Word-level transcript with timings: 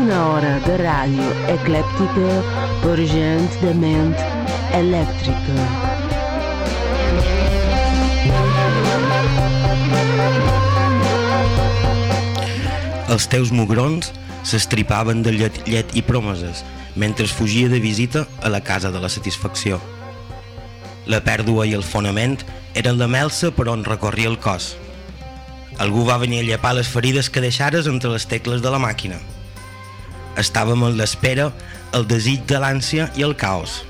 Una 0.00 0.20
hora 0.28 0.56
de 0.66 0.76
ràdio 0.80 1.28
eclèptica 1.54 2.40
per 2.82 2.96
gent 3.12 3.48
de 3.60 3.74
ment 3.84 4.14
elèctrica. 4.80 5.68
Els 13.10 13.26
teus 13.26 13.50
mugrons 13.50 14.12
s'estripaven 14.46 15.24
de 15.26 15.32
llet, 15.34 15.62
llet 15.66 15.96
i 15.98 16.02
promeses 16.06 16.62
mentre 16.94 17.26
fugia 17.26 17.68
de 17.68 17.80
visita 17.82 18.26
a 18.42 18.48
la 18.48 18.62
casa 18.62 18.90
de 18.90 19.00
la 19.02 19.08
satisfacció. 19.08 19.80
La 21.10 21.18
pèrdua 21.26 21.64
i 21.66 21.72
el 21.74 21.82
fonament 21.82 22.36
eren 22.78 23.00
la 23.00 23.08
melsa 23.10 23.48
per 23.50 23.66
on 23.72 23.80
recorria 23.82 24.30
el 24.30 24.38
cos. 24.38 24.76
Algú 25.82 26.04
va 26.06 26.20
venir 26.22 26.42
a 26.42 26.46
llepar 26.46 26.76
les 26.76 26.90
ferides 26.92 27.30
que 27.34 27.42
deixares 27.42 27.88
entre 27.90 28.12
les 28.12 28.28
tecles 28.30 28.62
de 28.62 28.70
la 28.70 28.78
màquina. 28.78 29.18
Estàvem 30.38 30.84
en 30.86 30.94
l'espera, 31.00 31.48
el 31.96 32.06
desig 32.06 32.44
de 32.46 32.60
l'ànsia 32.62 33.08
i 33.18 33.26
el 33.26 33.34
caos. 33.34 33.80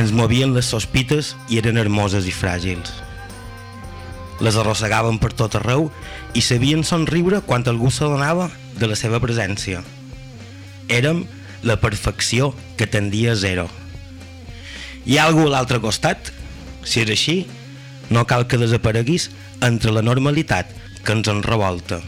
Ens 0.00 0.10
movien 0.10 0.54
les 0.56 0.66
sospites 0.72 1.36
i 1.48 1.60
eren 1.62 1.78
hermoses 1.78 2.26
i 2.26 2.34
fràgils. 2.34 2.90
Les 4.42 4.56
arrossegaven 4.58 5.20
per 5.22 5.30
tot 5.36 5.54
arreu 5.60 5.90
i 6.34 6.42
sabien 6.42 6.82
somriure 6.82 7.42
quan 7.46 7.62
algú 7.70 7.92
s'adonava 7.92 8.48
de 8.80 8.88
la 8.90 8.98
seva 8.98 9.20
presència. 9.22 9.84
Érem 10.88 11.22
la 11.62 11.78
perfecció 11.78 12.50
que 12.80 12.88
tendia 12.90 13.36
a 13.36 13.38
zero. 13.38 13.68
Hi 15.08 15.16
ha 15.16 15.24
algú 15.30 15.46
a 15.48 15.52
l'altre 15.54 15.80
costat? 15.80 16.28
Si 16.84 17.00
és 17.00 17.12
així, 17.14 17.36
no 18.12 18.26
cal 18.28 18.44
que 18.46 18.60
desapareguis 18.60 19.30
entre 19.64 19.94
la 19.96 20.04
normalitat 20.04 20.74
que 21.04 21.16
ens 21.16 21.30
en 21.32 21.40
revolta. 21.46 22.02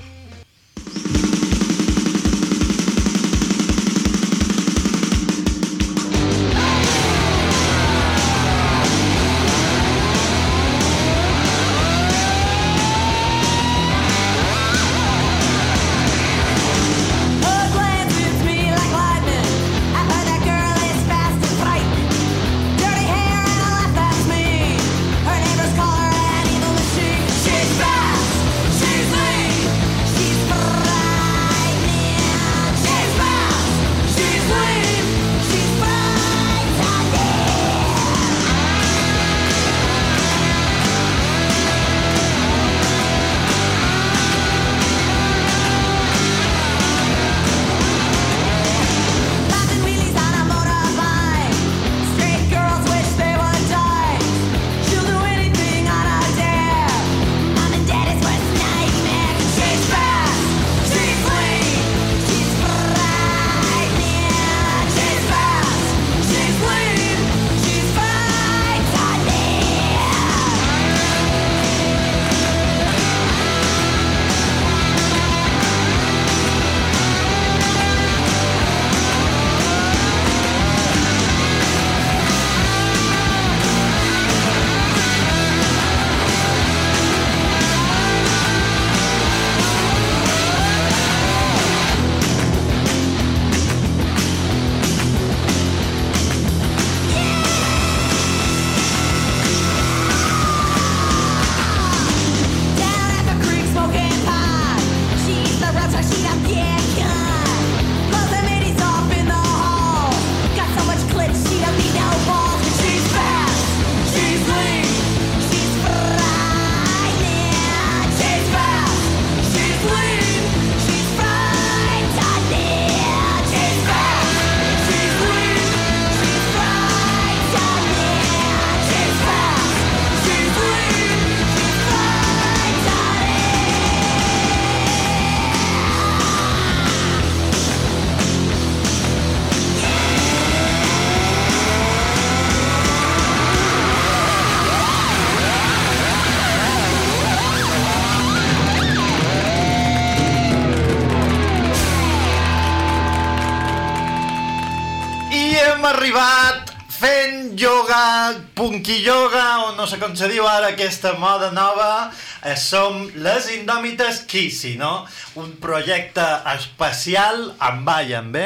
Punky 158.82 159.04
yoga, 159.06 159.68
o 159.68 159.76
no 159.76 159.86
sé 159.86 159.94
com 160.02 160.10
se 160.18 160.26
diu 160.26 160.42
ara 160.42 160.72
aquesta 160.72 161.12
moda 161.14 161.52
nova, 161.54 162.10
eh, 162.42 162.56
som 162.58 163.04
les 163.14 163.46
Indòmites 163.54 164.24
Kissy, 164.26 164.74
no? 164.74 165.06
Un 165.38 165.52
projecte 165.62 166.24
especial 166.56 167.52
amb 167.62 167.86
i 168.02 168.16
amb 168.18 168.34
B, 168.34 168.42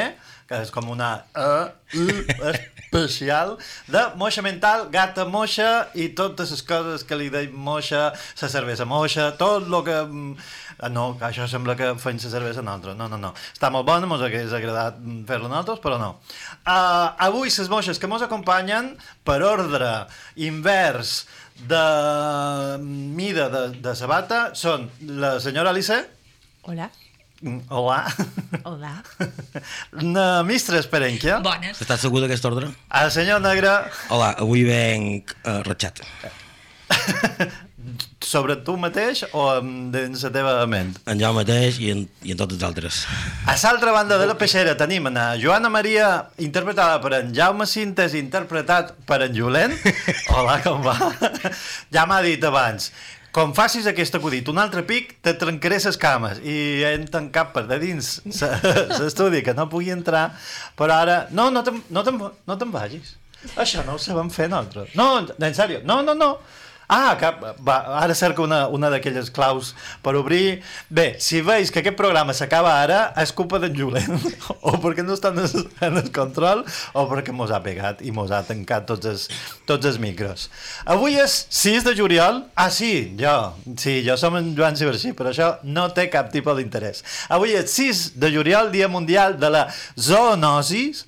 que 0.47 0.61
és 0.63 0.71
com 0.71 0.89
una 0.93 1.09
E, 1.35 1.49
U, 1.99 2.05
especial, 2.51 3.57
de 3.91 4.03
moixa 4.19 4.43
mental, 4.45 4.87
gata 4.93 5.25
moixa 5.27 5.89
i 5.95 6.09
totes 6.17 6.53
les 6.55 6.63
coses 6.67 7.03
que 7.07 7.19
li 7.19 7.27
deim 7.33 7.51
moixa, 7.53 8.09
la 8.41 8.49
cervesa 8.51 8.87
moixa, 8.87 9.33
tot 9.39 9.67
el 9.67 9.83
que... 9.83 9.99
mm, 10.05 10.47
Ah, 10.77 10.89
no, 10.93 11.15
que 11.17 11.25
això 11.25 11.47
sembla 11.49 11.73
que 11.73 11.87
fem 11.97 12.19
la 12.21 12.29
cervesa 12.29 12.61
nosaltres. 12.61 12.93
No, 12.99 13.07
no, 13.09 13.17
no. 13.17 13.31
Està 13.55 13.71
molt 13.73 13.87
bona, 13.87 14.05
ens 14.05 14.21
hagués 14.27 14.51
agradat 14.53 14.99
mm, 15.01 15.23
fer-la 15.25 15.49
nosaltres, 15.49 15.79
però 15.81 15.97
no. 15.97 16.09
Uh, 16.61 17.15
avui 17.27 17.49
les 17.49 17.71
moixes 17.71 17.97
que 17.97 18.05
ens 18.05 18.25
acompanyen 18.27 18.91
per 19.25 19.39
ordre 19.41 19.89
invers 20.35 21.23
de 21.65 21.81
mida 22.77 23.49
de, 23.49 23.63
de 23.81 23.95
sabata 23.97 24.51
són 24.53 24.85
la 25.17 25.39
senyora 25.41 25.73
Alice, 25.73 26.03
Hola. 26.67 26.91
Hola. 27.69 28.07
Hola. 28.63 29.03
Na 30.15 30.43
Mistra 30.43 30.79
Esperenquia. 30.81 31.37
Bones. 31.45 31.77
Estàs 31.83 32.01
segur 32.01 32.23
d'aquesta 32.23 32.49
ordre? 32.49 32.71
El 33.01 33.13
senyor 33.13 33.41
Negre, 33.43 33.77
Hola, 34.09 34.33
avui 34.41 34.65
venc 34.65 35.35
uh, 35.43 35.61
ratxat. 35.67 36.01
sobre 38.27 38.57
tu 38.65 38.75
mateix 38.79 39.23
o 39.31 39.45
dins 39.93 40.23
la 40.25 40.31
teva 40.33 40.53
ment? 40.69 40.91
En 41.07 41.19
jo 41.21 41.29
mateix 41.35 41.79
i 41.83 41.91
en, 41.93 42.03
i 42.27 42.33
en 42.33 42.39
tots 42.39 42.57
els 42.57 42.65
altres. 42.67 43.01
A 43.47 43.55
l'altra 43.61 43.93
banda 43.95 44.17
de 44.19 44.27
la 44.27 44.35
peixera 44.39 44.75
tenim 44.79 45.07
a 45.13 45.27
Joana 45.39 45.69
Maria, 45.71 46.09
interpretada 46.43 46.99
per 47.03 47.13
en 47.21 47.33
Jaume 47.35 47.67
Cintes, 47.69 48.17
interpretat 48.19 48.95
per 49.07 49.21
en 49.27 49.35
Julent. 49.37 49.77
Hola, 50.35 50.59
com 50.65 50.83
va? 50.83 50.97
Ja 51.93 52.07
m'ha 52.09 52.19
dit 52.25 52.43
abans. 52.43 52.91
Com 53.35 53.51
facis 53.53 53.85
aquest 53.89 54.15
acudit, 54.17 54.47
un 54.49 54.57
altre 54.61 54.81
pic, 54.87 55.17
te 55.21 55.33
trencaré 55.37 55.77
les 55.83 55.97
cames. 56.01 56.39
I 56.41 56.83
hem 56.87 57.05
tancat 57.11 57.51
per 57.53 57.65
de 57.69 57.77
dins 57.81 58.21
l'estudi, 58.25 59.43
que 59.45 59.53
no 59.57 59.67
pugui 59.69 59.91
entrar, 59.93 60.31
però 60.79 61.01
ara... 61.03 61.17
No, 61.31 61.49
no 61.53 61.63
te'n 61.65 61.83
no 61.93 62.03
te'n 62.07 62.17
no 62.23 62.57
te'n 62.57 62.73
vagis. 62.73 63.15
Això 63.59 63.83
no 63.85 63.97
ho 63.97 64.01
sabem 64.01 64.31
fer 64.33 64.47
nosaltres. 64.49 64.95
No, 64.97 65.11
en 65.21 65.53
sèrio, 65.57 65.83
no, 65.85 66.01
no, 66.05 66.15
no. 66.17 66.31
Ah, 66.87 67.17
cap, 67.19 67.41
va, 67.67 67.75
ara 67.99 68.15
cerca 68.15 68.39
una, 68.39 68.61
una 68.71 68.87
d'aquelles 68.87 69.27
claus 69.35 69.73
per 70.03 70.13
obrir. 70.15 70.61
Bé, 70.87 71.17
si 71.19 71.41
veus 71.43 71.67
que 71.67 71.81
aquest 71.81 71.97
programa 71.99 72.31
s'acaba 72.37 72.77
ara, 72.79 72.99
és 73.19 73.33
culpa 73.35 73.59
d'en 73.59 73.73
Julent. 73.75 74.21
o 74.67 74.77
perquè 74.79 75.03
no 75.03 75.17
està 75.17 75.33
en 75.35 75.41
el, 75.43 75.65
en 75.83 75.99
el 75.99 76.07
control, 76.15 76.63
o 76.95 77.03
perquè 77.11 77.35
mos 77.35 77.51
ha 77.51 77.59
pegat 77.65 77.99
i 78.07 78.13
mos 78.15 78.31
ha 78.31 78.39
tancat 78.47 78.87
tots 78.87 79.09
els, 79.11 79.25
tots 79.67 79.89
els 79.89 79.99
micros. 79.99 80.47
Avui 80.87 81.19
és 81.19 81.35
6 81.59 81.89
de 81.89 81.95
juliol. 81.97 82.39
Ah, 82.55 82.69
sí, 82.71 82.93
jo. 83.19 83.35
Sí, 83.75 83.99
jo 84.07 84.15
som 84.19 84.39
en 84.39 84.53
Joan 84.55 84.79
Cibercí, 84.79 85.11
però 85.17 85.33
això 85.33 85.49
no 85.67 85.89
té 85.91 86.07
cap 86.13 86.31
tipus 86.31 86.55
d'interès. 86.55 87.03
Avui 87.35 87.51
és 87.57 87.67
6 87.75 88.05
de 88.15 88.31
juliol, 88.31 88.71
Dia 88.71 88.87
Mundial 88.87 89.35
de 89.41 89.51
la 89.51 89.65
Zoonosis. 89.99 91.03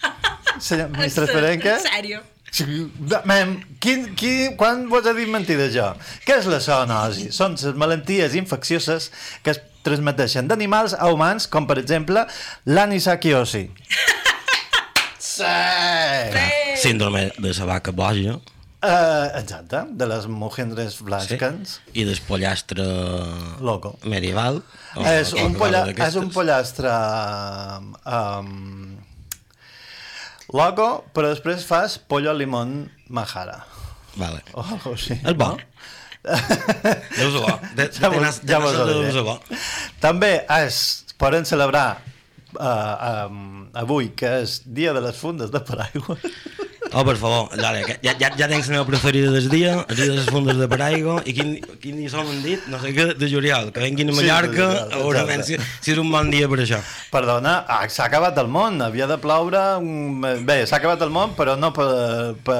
Senyor 0.60 0.92
ministre 0.92 1.24
Ferenca? 1.32 1.78
En 1.78 1.88
sèrio? 1.88 2.20
Sí, 2.50 2.66
Mem, 3.30 3.56
quin, 3.82 4.08
quin, 4.18 4.56
quan 4.58 4.88
vos 4.90 5.06
he 5.06 5.14
dit 5.14 5.30
mentida 5.30 5.68
jo? 5.70 5.90
Què 6.26 6.40
és 6.40 6.48
la 6.50 6.58
zoonosi? 6.64 7.28
Són 7.34 7.54
les 7.54 7.78
malalties 7.78 8.34
infeccioses 8.38 9.10
que 9.44 9.54
es 9.54 9.62
transmeteixen 9.86 10.50
d'animals 10.50 10.96
a 10.98 11.08
humans, 11.12 11.46
com 11.48 11.68
per 11.70 11.78
exemple 11.82 12.26
l'anisakiosi. 12.66 13.68
Sí! 15.20 15.44
Síndrome 16.80 17.30
de 17.38 17.52
la 17.54 17.66
vaca 17.68 17.92
boja 17.96 18.34
Uh, 18.80 19.28
exacte, 19.36 19.82
de 19.92 20.06
les 20.08 20.24
mogendres 20.24 20.94
sí? 20.94 21.04
blascans. 21.04 21.74
i 21.92 22.06
del 22.08 22.16
pollastre 22.24 22.86
Loco. 23.60 23.98
medieval. 24.08 24.62
és, 25.04 25.34
un 25.36 25.52
polla, 25.60 25.82
és 25.92 26.16
un 26.16 26.30
pollastre 26.32 26.88
um, 28.08 28.96
loco, 30.52 31.04
però 31.14 31.30
després 31.32 31.64
fas 31.66 31.98
pollo 31.98 32.30
al 32.32 32.38
limón 32.42 32.90
majara. 33.08 33.64
Vale. 34.16 34.42
O 34.54 34.62
algo 34.64 34.94
així. 34.96 35.14
És 35.22 35.36
bo. 35.38 35.52
Deus 37.16 37.34
bo. 37.38 37.52
De, 37.76 37.86
de, 37.88 37.90
Ja 38.00 38.08
vos- 38.12 38.40
ja 38.44 38.58
vos 38.62 38.74
ho 38.76 38.86
diré. 39.04 39.22
bo. 39.24 39.38
També 40.02 40.32
es 40.60 40.80
poden 41.20 41.44
celebrar 41.46 42.00
uh, 42.58 43.28
um, 43.30 43.68
avui, 43.76 44.10
que 44.16 44.40
és 44.42 44.60
Dia 44.66 44.92
de 44.96 45.00
les 45.04 45.16
Fundes 45.16 45.50
de 45.54 45.60
Paraigua. 45.60 46.16
Oh, 46.92 47.04
per 47.06 47.14
favor, 47.16 47.50
dale, 47.54 47.84
que 47.86 47.94
ja, 48.02 48.16
ja, 48.18 48.32
ja 48.34 48.46
tens 48.50 48.66
la 48.66 48.72
meva 48.80 48.86
preferida 48.88 49.30
del 49.30 49.48
dia, 49.48 49.76
el 49.88 49.94
dia 49.96 50.06
de 50.10 50.16
les 50.16 50.26
fundes 50.26 50.56
de 50.58 50.66
Paraigua, 50.66 51.20
i 51.22 51.34
quin, 51.36 51.52
quin 51.78 52.00
dia 52.00 52.10
som 52.10 52.26
han 52.26 52.40
dit? 52.42 52.64
No 52.66 52.80
sé 52.82 52.90
què, 52.96 53.04
de 53.14 53.28
juliol, 53.30 53.68
que 53.70 53.78
venguin 53.84 54.10
a 54.10 54.14
Sí, 54.16 54.18
Mallorca, 54.24 54.66
juliol, 54.90 55.18
a 55.20 55.22
veure 55.28 55.44
si, 55.46 55.58
si 55.84 55.92
és 55.94 56.00
un 56.02 56.10
bon 56.10 56.32
dia 56.32 56.48
per 56.50 56.58
això. 56.64 56.80
Perdona, 57.12 57.52
ah, 57.70 57.84
s'ha 57.86 58.08
acabat 58.10 58.40
el 58.42 58.50
món, 58.50 58.80
havia 58.82 59.06
de 59.06 59.20
ploure... 59.22 59.60
mm, 59.78 60.42
Bé, 60.48 60.56
s'ha 60.66 60.80
acabat 60.80 61.04
el 61.06 61.12
món, 61.14 61.36
però 61.38 61.54
no 61.60 61.70
per, 61.76 61.86
per, 62.42 62.58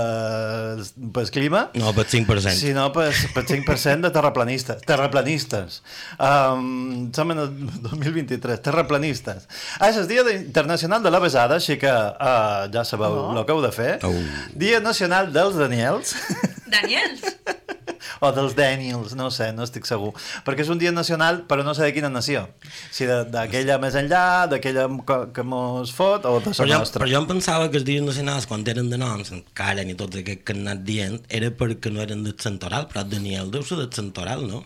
per 1.19 1.27
clima, 1.35 1.65
No, 1.75 1.91
per 1.97 2.07
5%. 2.07 2.55
sinó 2.55 2.87
per, 2.95 3.09
per 3.35 3.45
5% 3.51 4.07
de 4.07 4.13
terraplanistes. 4.15 4.87
Terraplanistes. 4.87 5.81
Um, 6.23 7.11
som 7.17 7.35
en 7.35 7.43
el 7.49 7.51
2023, 7.83 8.63
terraplanistes. 8.63 9.49
Ah, 9.81 9.91
és 9.91 9.99
el 9.99 10.07
Dia 10.11 10.23
Internacional 10.39 11.03
de 11.03 11.11
la 11.11 11.19
Besada, 11.23 11.59
així 11.59 11.79
que 11.83 11.91
uh, 11.91 12.71
ja 12.71 12.87
sabeu 12.87 13.21
el 13.35 13.43
que 13.47 13.55
heu 13.59 13.63
de 13.67 13.75
fer. 13.75 13.93
Oh. 14.07 14.20
Dia 14.55 14.81
Nacional 14.81 15.33
dels 15.33 15.57
Daniels. 15.59 16.15
Daniels? 16.71 17.23
o 18.25 18.31
dels 18.37 18.53
Daniels, 18.57 19.15
no 19.17 19.31
sé, 19.33 19.51
no 19.57 19.65
estic 19.65 19.87
segur. 19.89 20.11
Perquè 20.45 20.65
és 20.65 20.71
un 20.73 20.79
dia 20.81 20.93
nacional, 20.93 21.43
però 21.49 21.65
no 21.65 21.73
sé 21.77 21.87
de 21.87 21.93
quina 21.97 22.11
nació. 22.13 22.43
Si 22.93 23.07
de- 23.09 23.25
d'aquella 23.33 23.79
més 23.81 23.97
enllà, 23.97 24.47
d'aquella 24.51 24.85
que, 25.09 25.19
que 25.37 25.45
mos 25.47 25.93
fot, 25.97 26.27
o 26.29 26.35
de 26.41 26.53
la 26.53 26.57
Però 26.59 26.69
jo, 26.69 26.79
nostra. 26.83 27.01
però 27.03 27.11
jo 27.15 27.23
em 27.23 27.29
pensava 27.31 27.71
que 27.73 27.81
els 27.81 27.87
dies 27.89 28.05
nacionals, 28.05 28.47
quan 28.51 28.67
eren 28.69 28.91
de 28.93 28.99
noms, 29.01 29.33
encara 29.37 29.85
ni 29.89 29.97
tots 29.97 30.21
aquests 30.21 30.45
que 30.45 30.53
han 30.57 30.67
anat 30.67 30.85
dient, 30.85 31.21
era 31.29 31.49
perquè 31.51 31.93
no 31.95 32.03
eren 32.05 32.23
del 32.27 32.37
Santoral, 32.41 32.89
però 32.93 33.07
Daniel 33.09 33.51
deu 33.51 33.65
ser 33.65 33.81
del 33.81 33.91
Santoral, 33.93 34.45
no? 34.49 34.65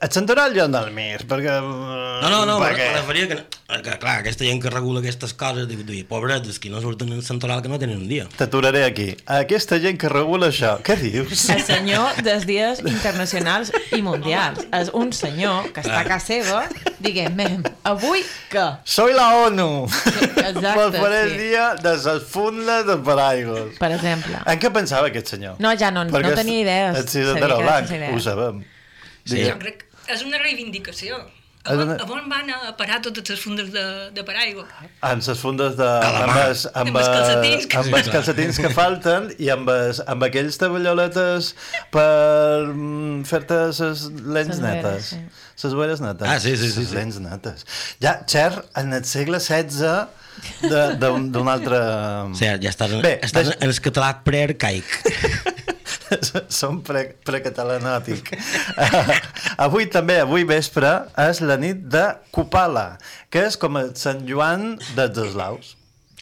Et 0.00 0.12
Santoral 0.14 0.52
jo 0.54 0.66
del 0.70 0.90
Mir, 0.94 1.24
perquè... 1.26 1.54
No, 1.62 2.28
no, 2.30 2.44
no, 2.46 2.58
me, 2.60 2.66
perquè... 2.68 2.88
me 2.92 3.00
referia 3.00 3.28
que, 3.30 3.38
que, 3.82 3.94
clar, 3.98 4.18
aquesta 4.22 4.44
gent 4.46 4.60
que 4.62 4.70
regula 4.70 5.00
aquestes 5.02 5.32
coses, 5.38 5.66
diu, 5.70 5.80
diu 5.86 6.04
pobretes, 6.06 6.60
que 6.62 6.70
no 6.70 6.80
surten 6.84 7.10
en 7.16 7.22
Santoral, 7.26 7.62
que 7.64 7.70
no 7.72 7.78
tenen 7.82 7.98
un 8.04 8.08
dia. 8.10 8.28
T'aturaré 8.38 8.84
aquí. 8.86 9.08
Aquesta 9.26 9.80
gent 9.82 9.98
que 9.98 10.10
regula 10.12 10.52
això, 10.52 10.76
què 10.86 10.98
dius? 11.00 11.48
El 11.54 11.64
senyor 11.66 12.20
dels 12.26 12.46
dies 12.46 12.82
internacionals 12.84 13.72
i 13.96 14.02
mundials. 14.04 14.62
És 14.76 14.92
un 14.94 15.10
senyor 15.16 15.72
que 15.74 15.82
està 15.82 16.02
a 16.04 16.06
casa 16.06 16.26
seva 16.28 16.64
diguem, 17.02 17.64
avui 17.88 18.22
que? 18.52 18.64
Soy 18.84 19.14
la 19.16 19.28
ONU! 19.46 19.68
exacte, 19.88 20.74
Pel 20.78 20.94
faré 20.96 21.20
el 21.26 21.30
sí. 21.34 21.38
dia 21.48 21.68
de 21.82 21.94
les 21.98 22.24
fundes 22.30 22.86
de 22.86 22.96
paraigües. 23.06 23.76
Per 23.80 23.92
exemple. 23.98 24.40
En 24.46 24.62
què 24.62 24.72
pensava 24.74 25.10
aquest 25.10 25.34
senyor? 25.34 25.58
No, 25.62 25.74
ja 25.78 25.90
no- 25.94 26.04
no 26.08 26.34
tenia 26.34 26.62
idees. 26.62 27.14
El 27.14 27.36
era 27.38 27.56
blanc, 27.56 27.86
sense 27.88 27.96
idees. 27.96 28.14
ho 28.14 28.20
sabem. 28.20 28.64
Sí. 29.28 29.42
Jo 29.44 29.58
crec 29.60 29.84
que 30.06 30.14
és 30.14 30.22
una 30.24 30.38
reivindicació. 30.40 31.18
A, 31.68 31.74
una- 31.74 31.96
a 32.00 32.04
on 32.14 32.28
van 32.30 32.48
a 32.54 32.70
parar 32.78 33.00
totes 33.04 33.28
les 33.28 33.40
fundes 33.42 33.66
de, 33.74 33.82
de 34.14 34.22
paraigua? 34.24 34.62
amb 35.04 35.20
les 35.26 35.38
fundes 35.42 35.74
de... 35.76 35.84
A 35.84 36.12
la 36.14 36.20
amb, 36.22 36.30
mà. 36.32 36.44
els, 36.48 36.62
amb, 36.70 36.88
Amb 36.88 36.96
els 37.00 37.08
calcetins 37.12 37.66
que- 37.68 37.76
amb 37.82 37.96
els 37.98 38.08
calcetins 38.14 38.60
que 38.62 38.70
falten 38.72 39.26
i 39.42 39.50
amb, 39.52 39.68
els, 39.74 40.00
amb 40.06 40.24
aquells 40.24 40.56
taballoletes 40.62 41.50
per 41.92 42.06
mm, 42.72 43.26
fer-te 43.28 43.58
les 43.66 44.06
lents 44.38 44.54
Ses 44.56 44.62
netes. 44.64 45.10
sí. 45.12 45.20
Les 45.66 45.74
veres 45.74 46.00
netes. 46.00 46.28
Ah, 46.30 46.38
sí, 46.40 46.56
sí, 46.56 46.70
sí, 46.70 46.84
Les 46.86 46.88
sí. 46.88 46.94
lents 46.96 47.18
netes. 47.20 47.66
Ja, 48.00 48.20
Cher, 48.30 48.62
en 48.78 48.92
el 48.94 49.04
segle 49.04 49.40
XVI 49.42 50.06
de- 50.62 50.96
d'un 51.02 51.48
altre... 51.50 51.82
O 52.30 52.34
sigui, 52.38 52.62
ja 52.64 52.70
estàs, 52.72 52.94
en, 52.96 53.02
Bé, 53.04 53.16
estàs 53.26 53.50
deix- 53.50 53.58
en 53.60 53.68
el 53.74 53.80
català 53.90 54.12
prearcaic. 54.24 54.86
Som 56.60 56.80
pre, 56.86 57.04
precatalanòtic. 57.26 58.32
Uh, 58.76 59.16
avui 59.66 59.88
també, 59.92 60.20
avui 60.22 60.46
vespre, 60.48 60.92
és 61.28 61.42
la 61.44 61.58
nit 61.60 61.84
de 61.92 62.04
Copala, 62.34 62.92
que 63.30 63.46
és 63.48 63.58
com 63.60 63.78
el 63.80 63.94
Sant 63.98 64.24
Joan 64.28 64.74
dels 64.96 65.20
eslaus. 65.28 65.74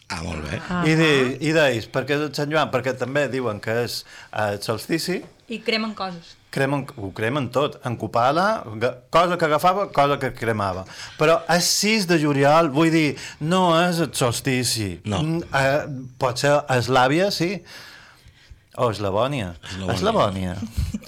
Ah, 0.07 0.21
molt 0.23 0.45
bé. 0.47 0.59
Ah. 0.71 0.83
I, 0.87 0.93
di, 0.95 1.11
I 1.49 1.53
deis, 1.55 1.87
per 1.91 2.05
què 2.07 2.15
és 2.15 2.35
Sant 2.37 2.51
Joan? 2.51 2.69
Perquè 2.71 2.93
també 2.95 3.25
diuen 3.31 3.59
que 3.63 3.73
és 3.83 4.01
eh, 4.03 4.53
el 4.53 4.61
solstici, 4.63 5.21
I 5.47 5.61
cremen 5.63 5.93
coses. 5.95 6.33
cremen, 6.51 6.81
ho 6.99 7.11
cremen 7.15 7.45
tot. 7.55 7.77
En 7.87 7.95
Copala, 7.95 8.63
cosa 9.09 9.37
que 9.37 9.45
agafava, 9.45 9.85
cosa 9.95 10.17
que 10.19 10.33
cremava. 10.35 10.83
Però 11.19 11.37
és 11.53 11.67
6 11.83 12.07
de 12.09 12.17
juliol, 12.19 12.67
vull 12.71 12.91
dir, 12.91 13.15
no 13.39 13.69
és 13.79 14.01
el 14.03 14.11
solstici. 14.15 14.97
No. 15.07 15.21
Eh, 15.55 15.85
pot 16.19 16.39
ser 16.43 16.57
Eslàvia, 16.75 17.29
sí. 17.31 17.53
O 18.77 18.91
Eslavònia. 18.93 19.55
Eslavònia. 19.65 19.93
Eslavònia. 19.97 20.53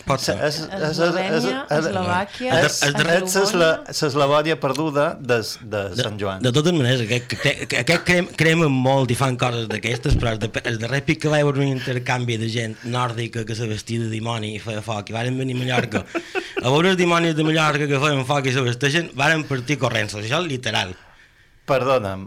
Eslovènia, 0.09 1.29
és, 1.69 1.85
Eslovàquia, 1.85 2.53
és, 2.65 2.77
és 2.88 2.93
de- 2.95 3.03
és 3.13 3.35
l'Esla- 3.35 3.83
l'Eslavònia 3.85 4.55
perduda 4.59 5.03
de, 5.21 5.38
de 5.69 5.81
Sant 6.01 6.17
Joan. 6.19 6.41
De 6.41 6.51
totes 6.55 6.73
maneres, 6.73 7.03
aquest, 7.05 7.27
que- 7.43 7.67
que- 7.69 7.77
aquest 7.83 8.03
crem, 8.07 8.25
cremen 8.39 8.71
molt 8.73 9.11
i 9.13 9.17
fan 9.19 9.38
coses 9.38 9.67
d'aquestes, 9.69 10.17
però 10.17 10.31
el, 10.33 10.39
de, 10.41 10.49
el 10.63 10.79
darrer 10.81 11.03
pic 11.05 11.21
que 11.21 11.29
va 11.29 11.38
haver 11.43 11.53
un 11.61 11.67
intercanvi 11.67 12.38
de 12.41 12.49
gent 12.49 12.75
nòrdica 12.89 13.45
que 13.45 13.53
se 13.55 13.67
vestia 13.69 13.99
de 14.01 14.09
dimoni 14.09 14.55
i 14.55 14.59
feia 14.63 14.81
foc 14.81 15.11
i 15.11 15.13
varen 15.13 15.38
venir 15.38 15.53
a 15.53 15.61
Mallorca 15.61 16.03
a 16.65 16.67
veure 16.73 16.89
els 16.95 16.97
dimonis 16.97 17.35
de 17.38 17.43
Mallorca 17.45 17.85
que 17.85 17.99
feien 18.01 18.25
foc 18.25 18.49
i 18.49 18.55
se 18.57 18.65
vesteixen, 18.65 19.11
varen 19.13 19.45
partir 19.45 19.77
corrents, 19.77 20.15
això 20.17 20.41
és 20.41 20.49
literal. 20.49 20.95
Perdona'm, 21.69 22.25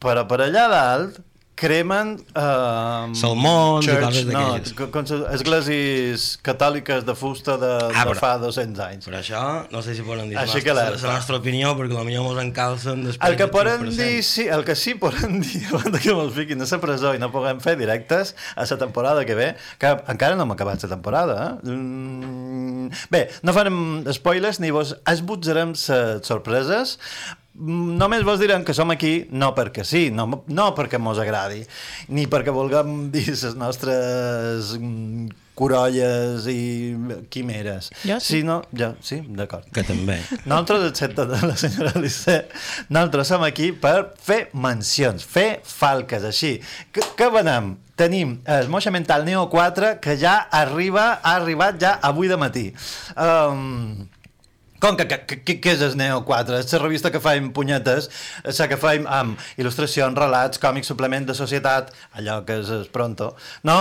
però 0.00 0.24
per 0.26 0.40
allà 0.48 0.64
dalt 0.72 1.20
cremen... 1.58 2.12
Uh, 2.38 3.10
Salmons 3.18 3.86
i 3.88 3.94
coses 3.98 4.28
no, 4.28 4.42
d'aquelles. 4.54 4.74
com 4.94 5.06
se- 5.08 5.18
esglésies 5.34 6.26
catòliques 6.46 7.02
de 7.08 7.14
fusta 7.18 7.56
de, 7.58 7.72
Ah, 7.90 8.04
de 8.06 8.12
però- 8.12 8.20
fa 8.22 8.30
200 8.38 8.78
anys. 8.84 9.08
Però 9.08 9.18
això, 9.18 9.42
no 9.74 9.82
sé 9.82 9.96
si 9.98 10.04
poden 10.06 10.30
dir 10.30 10.38
Així 10.38 10.60
la 10.76 10.84
alerta. 10.86 11.08
la 11.08 11.16
nostra 11.18 11.40
opinió, 11.40 11.72
perquè 11.78 11.96
potser 11.98 12.22
mos 12.22 12.38
encalcen 12.42 13.02
després 13.08 13.30
El 13.32 13.36
que 13.40 13.48
poden 13.50 13.88
5%. 13.88 13.96
dir, 13.98 14.22
sí, 14.22 14.46
el 14.46 14.64
que 14.64 14.76
sí 14.78 14.94
poden 14.94 15.40
dir 15.46 15.64
abans 15.72 15.98
que 16.04 16.14
mos 16.14 16.32
fiquin 16.36 16.62
a 16.62 16.68
la 16.70 16.80
presó 16.80 17.14
i 17.14 17.18
no 17.18 17.32
puguem 17.34 17.58
fer 17.64 17.76
directes 17.80 18.36
a 18.54 18.64
la 18.70 18.78
temporada 18.78 19.24
que 19.26 19.34
ve, 19.34 19.50
que 19.78 19.94
encara 20.14 20.36
no 20.38 20.46
hem 20.46 20.54
acabat 20.54 20.82
la 20.86 20.88
temporada, 20.94 21.38
eh? 21.64 21.70
Mm, 21.70 22.90
bé, 23.10 23.24
no 23.42 23.52
farem 23.56 24.04
spoilers 24.14 24.60
ni 24.62 24.70
vos 24.70 24.94
esbutzarem 25.10 25.74
les 25.74 26.26
sorpreses, 26.26 26.98
només 27.58 28.22
vos 28.26 28.38
direm 28.40 28.64
que 28.64 28.74
som 28.76 28.90
aquí 28.94 29.26
no 29.34 29.50
perquè 29.56 29.84
sí, 29.86 30.08
no, 30.14 30.44
no 30.46 30.70
perquè 30.76 31.00
mos 31.02 31.18
agradi, 31.18 31.64
ni 32.14 32.28
perquè 32.30 32.54
vulguem 32.54 33.08
dir 33.14 33.26
les 33.32 33.58
nostres 33.58 34.74
mm, 34.78 35.28
corolles 35.58 36.46
i 36.52 36.94
quimeres. 37.32 37.90
Jo 38.04 38.20
sí. 38.22 38.38
Sinó, 38.38 38.60
jo, 38.70 38.92
sí, 39.02 39.20
d'acord. 39.34 39.66
Que 39.74 39.82
també. 39.86 40.20
Nosaltres, 40.44 40.86
excepte 40.92 41.26
de 41.26 41.40
la 41.42 41.56
senyora 41.58 41.98
Lissé, 41.98 42.38
nosaltres 42.88 43.32
som 43.32 43.42
aquí 43.46 43.72
per 43.74 44.12
fer 44.22 44.44
mencions, 44.54 45.26
fer 45.26 45.58
falques, 45.66 46.28
així. 46.28 46.58
Que, 46.94 47.02
que 47.18 47.30
venem? 47.34 47.74
Tenim 47.98 48.36
el 48.46 48.68
Moixa 48.70 48.92
Mental 48.94 49.24
Neo 49.26 49.48
4, 49.50 49.96
que 49.98 50.14
ja 50.20 50.36
arriba, 50.54 51.08
ha 51.18 51.34
arribat 51.40 51.80
ja 51.82 51.96
avui 52.06 52.30
de 52.30 52.38
matí. 52.38 52.68
Um, 53.18 54.06
com 54.80 54.96
que, 54.96 55.06
que, 55.08 55.38
que, 55.42 55.56
que 55.60 55.72
és 55.74 55.82
el 55.82 55.96
Neo 55.98 56.20
4? 56.26 56.58
És 56.62 56.72
la 56.74 56.82
revista 56.82 57.10
que 57.14 57.22
faim 57.22 57.50
punyetes, 57.54 58.08
la 58.46 58.68
que 58.70 58.78
faim 58.80 59.08
amb 59.10 59.48
il·lustracions, 59.58 60.14
relats, 60.18 60.60
còmics, 60.62 60.90
suplement 60.92 61.26
de 61.28 61.34
societat, 61.34 61.90
allò 62.18 62.40
que 62.46 62.60
és, 62.62 62.70
és 62.84 62.92
pronto. 62.94 63.32
No, 63.66 63.78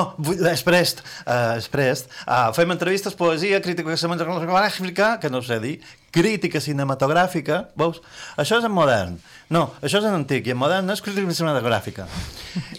és 0.51 0.65
prest, 0.65 1.03
uh, 1.25 1.55
és 1.59 1.69
prest. 1.73 2.09
Uh, 2.25 2.49
fem 2.57 2.73
entrevistes, 2.73 3.17
poesia, 3.17 3.61
crítica 3.61 3.97
cinematogràfica, 3.97 5.15
que 5.21 5.31
no 5.33 5.43
sé 5.45 5.61
dir, 5.63 5.77
crítica 6.17 6.61
cinematogràfica, 6.63 7.67
veus? 7.77 8.01
Això 8.41 8.57
és 8.59 8.65
en 8.67 8.73
modern. 8.73 9.17
No, 9.53 9.61
això 9.79 10.01
és 10.01 10.07
en 10.09 10.17
antic, 10.17 10.47
i 10.49 10.51
en 10.51 10.59
modern 10.59 10.87
no 10.89 10.95
és 10.97 11.01
crítica 11.05 11.31
cinematogràfica. 11.37 12.07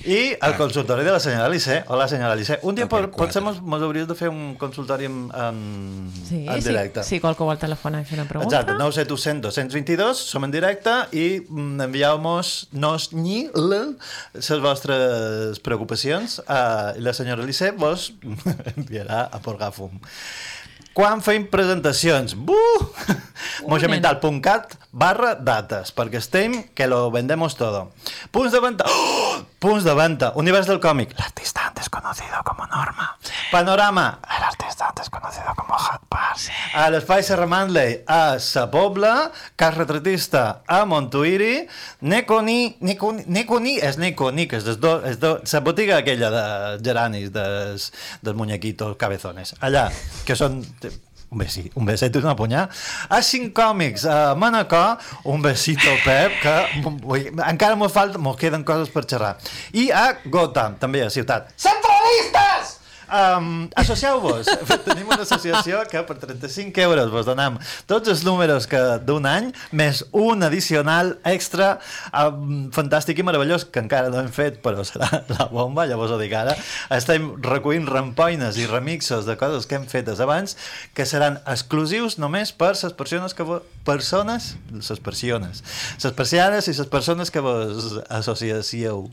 I 0.04 0.34
el 0.34 0.56
consultori 0.58 1.06
de 1.06 1.14
la 1.14 1.20
senyora 1.22 1.46
Alice. 1.48 1.78
Hola, 1.88 2.08
senyora 2.10 2.34
Alice. 2.36 2.58
Un 2.66 2.76
dia 2.76 2.88
pot, 2.90 3.06
potser 3.16 3.40
mos, 3.44 3.62
mos 3.62 3.82
hauries 3.86 4.08
de 4.10 4.16
fer 4.18 4.28
un 4.32 4.54
consultori 4.60 5.08
en, 5.08 5.20
en, 5.32 5.62
Sí, 6.28 6.42
en 6.44 6.60
sí, 6.60 6.68
directe. 6.68 7.04
si 7.06 7.20
qualcú 7.22 7.46
vol 7.48 7.60
telefonar 7.62 8.02
i 8.02 8.08
fer 8.08 8.18
una 8.18 8.28
pregunta. 8.28 8.60
Exacte, 8.60 8.76
97200 8.76 9.48
222, 9.48 10.18
som 10.28 10.44
en 10.44 10.52
directe 10.52 10.92
i 11.16 11.26
mm, 11.40 11.80
envieu-nos 11.88 12.52
nos 12.72 13.10
ni 13.14 13.46
les 13.54 14.50
vostres 14.64 15.62
preocupacions 15.64 16.40
uh, 16.44 16.92
i 16.98 17.04
la 17.04 17.14
senyora 17.16 17.46
Alice 17.46 17.70
vos 17.78 18.10
enviarà 18.76 19.24
a 19.32 19.40
porgar 19.44 19.72
fum. 19.72 19.96
Quan 20.96 21.22
fem 21.22 21.46
presentacions? 21.46 22.34
Buh! 22.34 22.88
Mojamental.cat 23.70 24.74
barra 24.90 25.34
dates, 25.36 25.92
perquè 25.94 26.18
estem 26.18 26.56
que 26.74 26.88
lo 26.90 27.06
vendemos 27.14 27.54
todo. 27.58 27.88
Punts 28.34 28.54
de 28.54 28.62
venta. 28.64 28.88
Oh! 28.88 29.38
Punts 29.62 29.86
de 29.86 29.94
venta. 29.94 30.32
Univers 30.40 30.66
del 30.70 30.80
còmic. 30.82 31.14
L'artista 31.18 31.67
antes 31.78 31.90
conocido 31.90 32.42
como 32.44 32.66
Norma. 32.66 33.16
Panorama. 33.52 34.18
El 34.36 34.42
artista 34.42 34.88
antes 34.88 35.08
conocido 35.08 35.54
como 35.54 35.74
Hot 35.74 36.02
Pass. 36.08 36.50
A 36.74 36.90
l'Espai 36.90 37.22
Serra 37.22 37.46
Manley 37.46 38.02
a 38.06 38.40
Sa 38.42 38.66
Pobla. 38.70 39.30
Cas 39.54 39.76
retratista 39.76 40.62
a 40.66 40.82
Montuïri. 40.84 41.68
Neconi. 42.00 42.76
Neconi. 42.80 43.22
Neconi 43.30 43.78
és 43.78 43.98
Neconi, 43.98 44.48
que 44.50 44.58
és 44.58 44.66
des 44.66 44.80
do, 44.82 44.98
és 45.06 45.20
do, 45.22 45.36
la 45.38 45.60
botiga 45.62 46.00
aquella 46.02 46.32
de 46.34 46.46
geranis, 46.82 47.30
des, 47.30 47.92
dels 48.22 48.36
muñequitos 48.36 48.96
cabezones. 48.98 49.54
Allà, 49.62 49.86
que 50.26 50.34
són 50.34 50.64
un 51.30 51.42
besi, 51.42 51.64
un 51.76 51.84
beset 51.88 52.14
i 52.14 52.22
una 52.22 52.34
punyà. 52.38 52.64
A 53.12 53.20
cinc 53.24 53.52
còmics, 53.56 54.06
a 54.08 54.34
Manacor, 54.38 54.96
un 55.28 55.44
besito, 55.44 55.92
Pep, 56.04 56.40
que 56.42 56.56
ui, 57.04 57.28
encara 57.50 57.76
m'ho 57.76 57.90
falta, 57.92 58.20
m'ho 58.22 58.34
queden 58.38 58.64
coses 58.68 58.92
per 58.94 59.04
xerrar. 59.08 59.36
I 59.76 59.90
a 59.92 60.08
Gotham, 60.24 60.78
també 60.80 61.04
a 61.04 61.12
Ciutat. 61.12 61.52
Centralistes! 61.60 62.77
Um, 63.08 63.68
Associeu-vos. 63.74 64.46
Tenim 64.86 65.08
una 65.08 65.22
associació 65.24 65.80
que 65.88 66.02
per 66.04 66.18
35 66.20 66.82
euros 66.84 67.08
vos 67.12 67.24
donem 67.28 67.56
tots 67.88 68.10
els 68.12 68.24
números 68.26 68.66
que 68.68 68.80
d'un 69.04 69.24
any, 69.28 69.48
més 69.72 70.02
un 70.12 70.44
addicional 70.44 71.14
extra 71.28 71.70
um, 72.12 72.68
fantàstic 72.74 73.22
i 73.22 73.26
meravellós, 73.26 73.64
que 73.64 73.80
encara 73.80 74.12
no 74.12 74.20
hem 74.20 74.30
fet, 74.34 74.60
però 74.64 74.84
serà 74.84 75.08
la 75.38 75.48
bomba, 75.52 75.86
ja 75.88 75.96
vos 76.00 76.12
ho 76.12 76.18
dic 76.20 76.34
ara. 76.36 76.56
Estem 76.94 77.30
recollint 77.44 77.88
rampoines 77.88 78.60
i 78.60 78.68
remixos 78.68 79.28
de 79.28 79.38
coses 79.40 79.68
que 79.68 79.78
hem 79.78 79.88
fetes 79.88 80.20
abans, 80.24 80.58
que 80.94 81.08
seran 81.08 81.40
exclusius 81.48 82.18
només 82.20 82.52
per 82.52 82.74
les 82.76 82.96
persones 82.98 83.34
que 83.34 83.46
vos... 83.48 83.64
persones, 83.88 84.52
les 84.72 85.00
persones, 85.00 85.62
les 86.04 86.12
persianes 86.12 86.68
i 86.68 86.76
les 86.76 86.92
persones 86.92 87.32
que 87.32 87.40
vos 87.40 87.96
associacieu. 88.20 89.08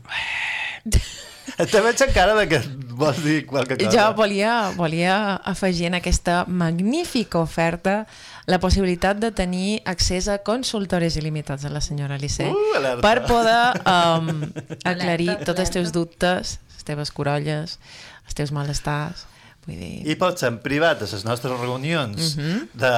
Te 1.56 1.80
veig 1.80 2.00
encara 2.02 2.34
de 2.34 2.46
que 2.50 2.58
vols 2.96 3.18
dir 3.22 3.44
qualque 3.46 3.76
cosa. 3.78 3.90
Jo 3.92 4.06
volia, 4.18 4.70
volia 4.76 5.16
afegir 5.46 5.86
en 5.90 5.94
aquesta 5.98 6.44
magnífica 6.48 7.38
oferta 7.38 8.06
la 8.46 8.58
possibilitat 8.62 9.20
de 9.22 9.30
tenir 9.36 9.80
accés 9.84 10.28
a 10.32 10.38
consultoris 10.42 11.16
il·limitats 11.20 11.62
de 11.62 11.70
la 11.70 11.80
senyora 11.84 12.16
Alice 12.18 12.46
Uh, 12.50 12.76
alerta. 12.78 13.02
per 13.04 13.26
poder 13.26 13.82
um, 13.86 14.42
aclarir 14.84 15.30
Alerta, 15.30 15.44
tots 15.52 15.60
els 15.66 15.70
teus 15.70 15.88
alerta. 15.90 15.98
dubtes, 16.00 16.58
les 16.74 16.84
teves 16.84 17.10
corolles, 17.12 17.78
els 18.26 18.34
teus 18.34 18.52
malestars. 18.52 19.26
Vull 19.66 19.78
dir... 19.80 19.92
I 20.06 20.14
pot 20.18 20.38
ser 20.38 20.52
en 20.52 20.58
privat 20.62 21.00
a 21.02 21.08
les 21.10 21.24
nostres 21.26 21.58
reunions 21.58 22.34
de 22.78 22.92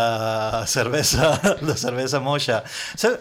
cervesa 0.68 1.30
de 1.62 1.76
cervesa 1.80 2.20
moixa. 2.20 2.60
La, 3.02 3.12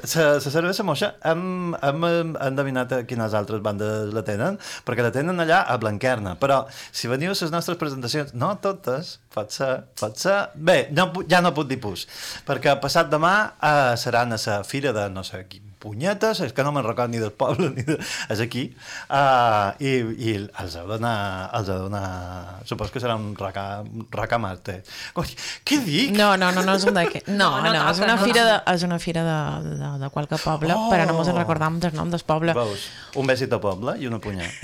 cervesa 0.44 0.86
moixa 0.88 1.14
hem, 1.32 1.76
hem 1.80 2.08
endevinat 2.50 2.96
a 2.98 3.02
quines 3.08 3.36
altres 3.38 3.64
bandes 3.64 4.12
la 4.16 4.26
tenen, 4.28 4.60
perquè 4.88 5.06
la 5.06 5.14
tenen 5.16 5.40
allà 5.44 5.62
a 5.64 5.78
Blanquerna. 5.80 6.36
Però 6.42 6.66
si 6.92 7.12
veniu 7.12 7.32
a 7.32 7.38
les 7.40 7.54
nostres 7.54 7.80
presentacions, 7.80 8.36
no 8.36 8.52
totes, 8.64 9.18
pot 9.34 9.56
ser, 9.56 9.72
pot 10.00 10.20
ser... 10.20 10.38
Bé, 10.56 10.82
no, 10.96 11.10
ja 11.32 11.40
no 11.44 11.56
puc 11.56 11.72
dir 11.72 11.80
pus, 11.84 12.08
perquè 12.48 12.76
passat 12.84 13.12
demà 13.14 13.34
eh, 13.56 13.96
seran 14.00 14.36
a 14.36 14.42
la 14.44 14.60
fira 14.68 14.92
de 14.96 15.08
no 15.14 15.24
sé 15.28 15.46
quin 15.48 15.67
punyetes, 15.88 16.44
és 16.44 16.52
que 16.52 16.64
no 16.68 16.74
me'n 16.76 16.84
record 16.84 17.10
ni 17.16 17.24
del 17.24 17.32
poble 17.32 17.72
ni 17.72 17.88
de... 17.88 17.96
és 18.36 18.44
aquí 18.44 18.66
uh, 19.08 19.72
i, 19.80 19.94
i 20.28 20.36
els 20.44 20.76
heu 20.76 20.88
d'anar 20.92 21.16
els 21.56 21.72
heu 21.72 21.88
d'anar 21.88 22.62
supos 22.68 22.92
que 22.92 23.00
serà 23.00 23.16
un 23.16 23.32
raca, 23.40 23.80
un 23.88 24.04
raca 24.12 24.38
marte 24.44 24.82
Coi, 25.16 25.32
què 25.64 25.80
dic? 25.88 26.12
No, 26.20 26.34
no, 26.38 26.52
no, 26.52 26.66
no 26.68 26.76
és 26.76 26.84
un 26.90 26.98
d'aquest. 27.00 27.32
No, 27.32 27.50
no, 27.62 27.64
No, 27.64 27.72
no 27.72 27.80
no, 27.80 27.90
és 27.96 28.04
una 28.04 28.18
fira 28.20 28.44
de, 28.52 28.58
és 28.76 28.84
una 28.88 29.00
fira 29.00 29.24
de, 29.24 29.40
de, 29.80 29.92
de 30.04 30.10
qualque 30.14 30.38
poble, 30.44 30.76
Oh! 30.76 30.90
però 30.92 31.08
no 31.08 31.16
mos 31.22 31.32
en 31.32 31.40
recordam 31.40 31.80
del 31.84 31.96
nom 31.96 32.12
del 32.12 32.22
poble. 32.28 32.54
Veus, 32.58 32.90
un 33.16 33.28
besit 33.32 33.54
al 33.56 33.64
poble 33.64 33.96
i 34.04 34.10
una 34.12 34.20
punyà 34.20 34.46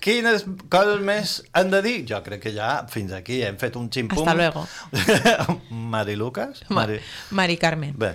Quines 0.00 0.44
coses 0.72 1.02
més 1.04 1.32
han 1.56 1.68
de 1.72 1.82
dir? 1.84 1.96
Jo 2.08 2.22
crec 2.24 2.40
que 2.46 2.52
ja 2.54 2.68
fins 2.88 3.12
aquí 3.12 3.42
hem 3.44 3.58
fet 3.60 3.74
un 3.76 3.90
ximpum. 3.92 4.22
Hasta 4.22 4.32
luego. 4.38 4.62
Mari 5.92 6.16
Lucas? 6.16 6.62
Ma- 6.70 6.80
Mari... 6.86 6.96
Mari 7.36 7.56
Carmen. 7.60 7.92
Bé. 8.00 8.14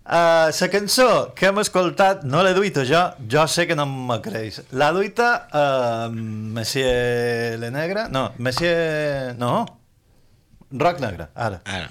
Uh, 0.00 0.48
la 0.50 0.68
cançó 0.72 1.08
que 1.36 1.46
hem 1.46 1.58
escoltat 1.60 2.22
no 2.26 2.40
l'he 2.42 2.54
duita 2.56 2.82
jo, 2.88 3.02
jo 3.30 3.42
sé 3.46 3.66
que 3.68 3.76
no 3.78 3.84
me 3.86 4.16
creix. 4.24 4.62
La 4.72 4.88
duita 4.96 5.26
uh, 5.52 6.08
Monsieur 6.10 7.58
Le 7.60 7.70
Negre? 7.70 8.08
No, 8.10 8.32
Monsieur... 8.38 9.36
No. 9.38 9.66
Rock 10.72 11.00
Negre, 11.02 11.28
ara. 11.34 11.60
Ara. 11.66 11.90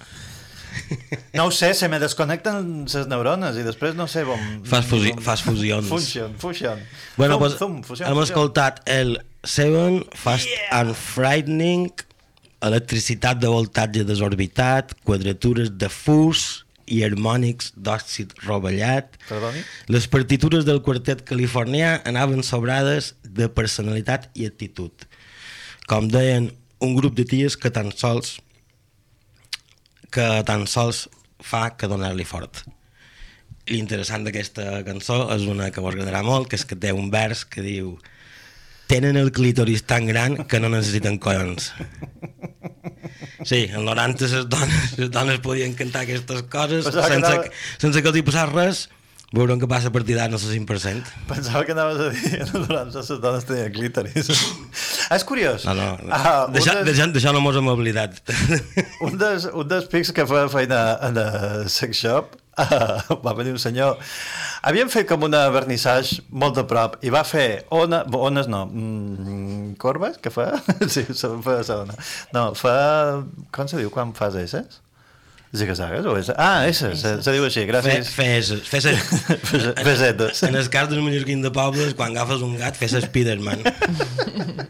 No 1.33 1.45
ho 1.45 1.51
sé, 1.51 1.73
se 1.77 1.87
me 1.91 1.99
desconnecten 2.01 2.85
les 2.89 3.07
neurones 3.09 3.57
i 3.59 3.63
després 3.65 3.95
no 3.97 4.05
sé 4.09 4.23
on... 4.25 4.61
Fas, 4.67 4.85
fusi 4.89 5.13
fas 5.23 5.41
fusions. 5.45 5.87
Fusion, 5.89 6.35
fusion. 6.39 6.79
Bueno, 7.17 7.35
Zum, 7.37 7.41
pues, 7.43 7.57
zum, 7.59 7.75
fusion, 7.83 8.07
hem 8.07 8.15
fusion. 8.17 8.27
escoltat 8.29 8.81
el 8.89 9.17
Seven, 9.43 10.01
Fast 10.15 10.47
Yeah! 10.49 10.79
and 10.81 10.95
Frightening, 10.97 11.89
electricitat 12.65 13.39
de 13.39 13.51
voltatge 13.51 14.03
desorbitat, 14.07 14.95
quadratures 15.07 15.71
de 15.77 15.89
fus 15.91 16.65
i 16.89 17.03
harmònics 17.05 17.73
d'òxid 17.77 18.35
rovellat. 18.47 19.15
Perdoni? 19.29 19.63
Les 19.93 20.09
partitures 20.11 20.65
del 20.67 20.81
quartet 20.85 21.23
californià 21.27 21.99
anaven 22.09 22.43
sobrades 22.43 23.13
de 23.23 23.49
personalitat 23.53 24.29
i 24.33 24.49
actitud. 24.49 25.05
Com 25.89 26.09
deien, 26.11 26.51
un 26.79 26.95
grup 26.95 27.15
de 27.17 27.25
ties 27.27 27.57
que 27.59 27.71
tan 27.73 27.91
sols 27.95 28.37
que 30.09 30.25
tan 30.45 30.65
sols 30.67 31.07
fa 31.39 31.69
que 31.77 31.87
donar-li 31.89 32.25
fort. 32.25 32.63
L'interessant 33.69 34.23
d'aquesta 34.25 34.81
cançó 34.87 35.27
és 35.35 35.45
una 35.49 35.69
que 35.69 35.83
vos 35.83 35.93
agradarà 35.93 36.23
molt, 36.25 36.49
que 36.49 36.57
és 36.57 36.65
que 36.65 36.77
té 36.79 36.93
un 36.95 37.11
vers 37.13 37.45
que 37.45 37.61
diu 37.61 37.93
tenen 38.89 39.17
el 39.21 39.31
clítoris 39.31 39.83
tan 39.85 40.07
gran 40.09 40.45
que 40.49 40.59
no 40.59 40.69
necessiten 40.73 41.19
collons. 41.21 41.71
Sí, 43.45 43.69
en 43.69 43.85
90 43.85 44.25
les 44.25 44.47
dones, 44.49 44.95
les 44.97 45.11
dones 45.13 45.39
podien 45.45 45.75
cantar 45.77 46.01
aquestes 46.03 46.41
coses 46.51 46.89
Pensava 46.89 47.07
sense, 47.13 47.35
que, 47.43 47.51
sense 47.79 48.01
que 48.01 48.11
els 48.11 48.17
hi 48.19 48.23
passés 48.27 48.49
res, 48.51 48.81
veurem 49.33 49.59
que 49.61 49.67
passa 49.69 49.89
a 49.89 49.93
partir 49.93 50.15
d'ara 50.17 50.31
no 50.31 50.39
sé 50.41 50.49
5%. 50.55 51.13
Pensava 51.29 51.63
que 51.65 51.75
anaves 51.75 52.01
a 52.01 52.09
dir 52.09 52.31
que 52.39 52.63
durant 52.65 52.91
les 52.95 53.11
dones 53.21 53.45
tenien 53.45 53.71
clítoris. 53.73 54.29
és 55.15 55.23
curiós. 55.27 55.65
No, 55.69 55.75
no, 55.77 55.89
Ah, 56.09 56.45
un, 56.47 56.53
deixa, 56.53 56.79
dels, 56.79 56.89
deixa, 56.91 57.07
deixa 57.13 57.33
no 57.35 57.41
mos 57.45 57.57
hem 57.59 57.69
oblidat. 57.69 58.21
un, 59.05 59.17
dels, 59.21 59.49
un 59.53 59.69
dels 59.69 59.89
pics 59.91 60.13
que 60.15 60.25
feia 60.29 60.49
feina 60.51 60.83
en 61.09 61.21
el 61.21 61.69
sex 61.69 62.01
shop 62.01 62.37
uh, 62.59 63.17
va 63.23 63.33
venir 63.37 63.53
un 63.55 63.61
senyor 63.61 63.97
havíem 64.65 64.89
fet 64.91 65.07
com 65.09 65.23
una 65.27 65.45
vernissage 65.53 66.23
molt 66.29 66.57
de 66.59 66.65
prop 66.69 66.97
i 67.05 67.13
va 67.13 67.23
fer 67.27 67.63
ona, 67.75 68.01
ones 68.17 68.49
no 68.51 68.65
mm, 68.67 69.73
corbes 69.81 70.19
que 70.23 70.33
fa? 70.33 70.51
sí, 70.93 71.05
fa 71.13 71.59
segona 71.63 71.95
no, 72.35 72.49
fa, 72.59 72.75
com 73.55 73.69
se 73.69 73.79
diu 73.79 73.93
quan 73.93 74.13
fas 74.17 74.37
esses? 74.41 74.81
Zigazagues 75.55 76.05
o 76.05 76.13
S? 76.19 76.29
Ah, 76.37 76.67
S, 76.69 76.91
se, 76.99 77.15
se 77.25 77.31
diu 77.33 77.43
així, 77.47 77.63
gràcies. 77.65 78.11
fes, 78.13 78.51
fes, 78.69 78.85
Fes- 79.49 79.71
fesetes. 79.81 80.43
En 80.45 80.53
el 80.59 80.67
cas 80.69 80.89
dels 80.91 81.01
mallorquins 81.01 81.41
de 81.41 81.49
pobles, 81.55 81.95
quan 81.97 82.13
agafes 82.13 82.43
un 82.45 82.53
gat, 82.61 82.77
fes 82.77 82.93
Spiderman. 83.07 83.63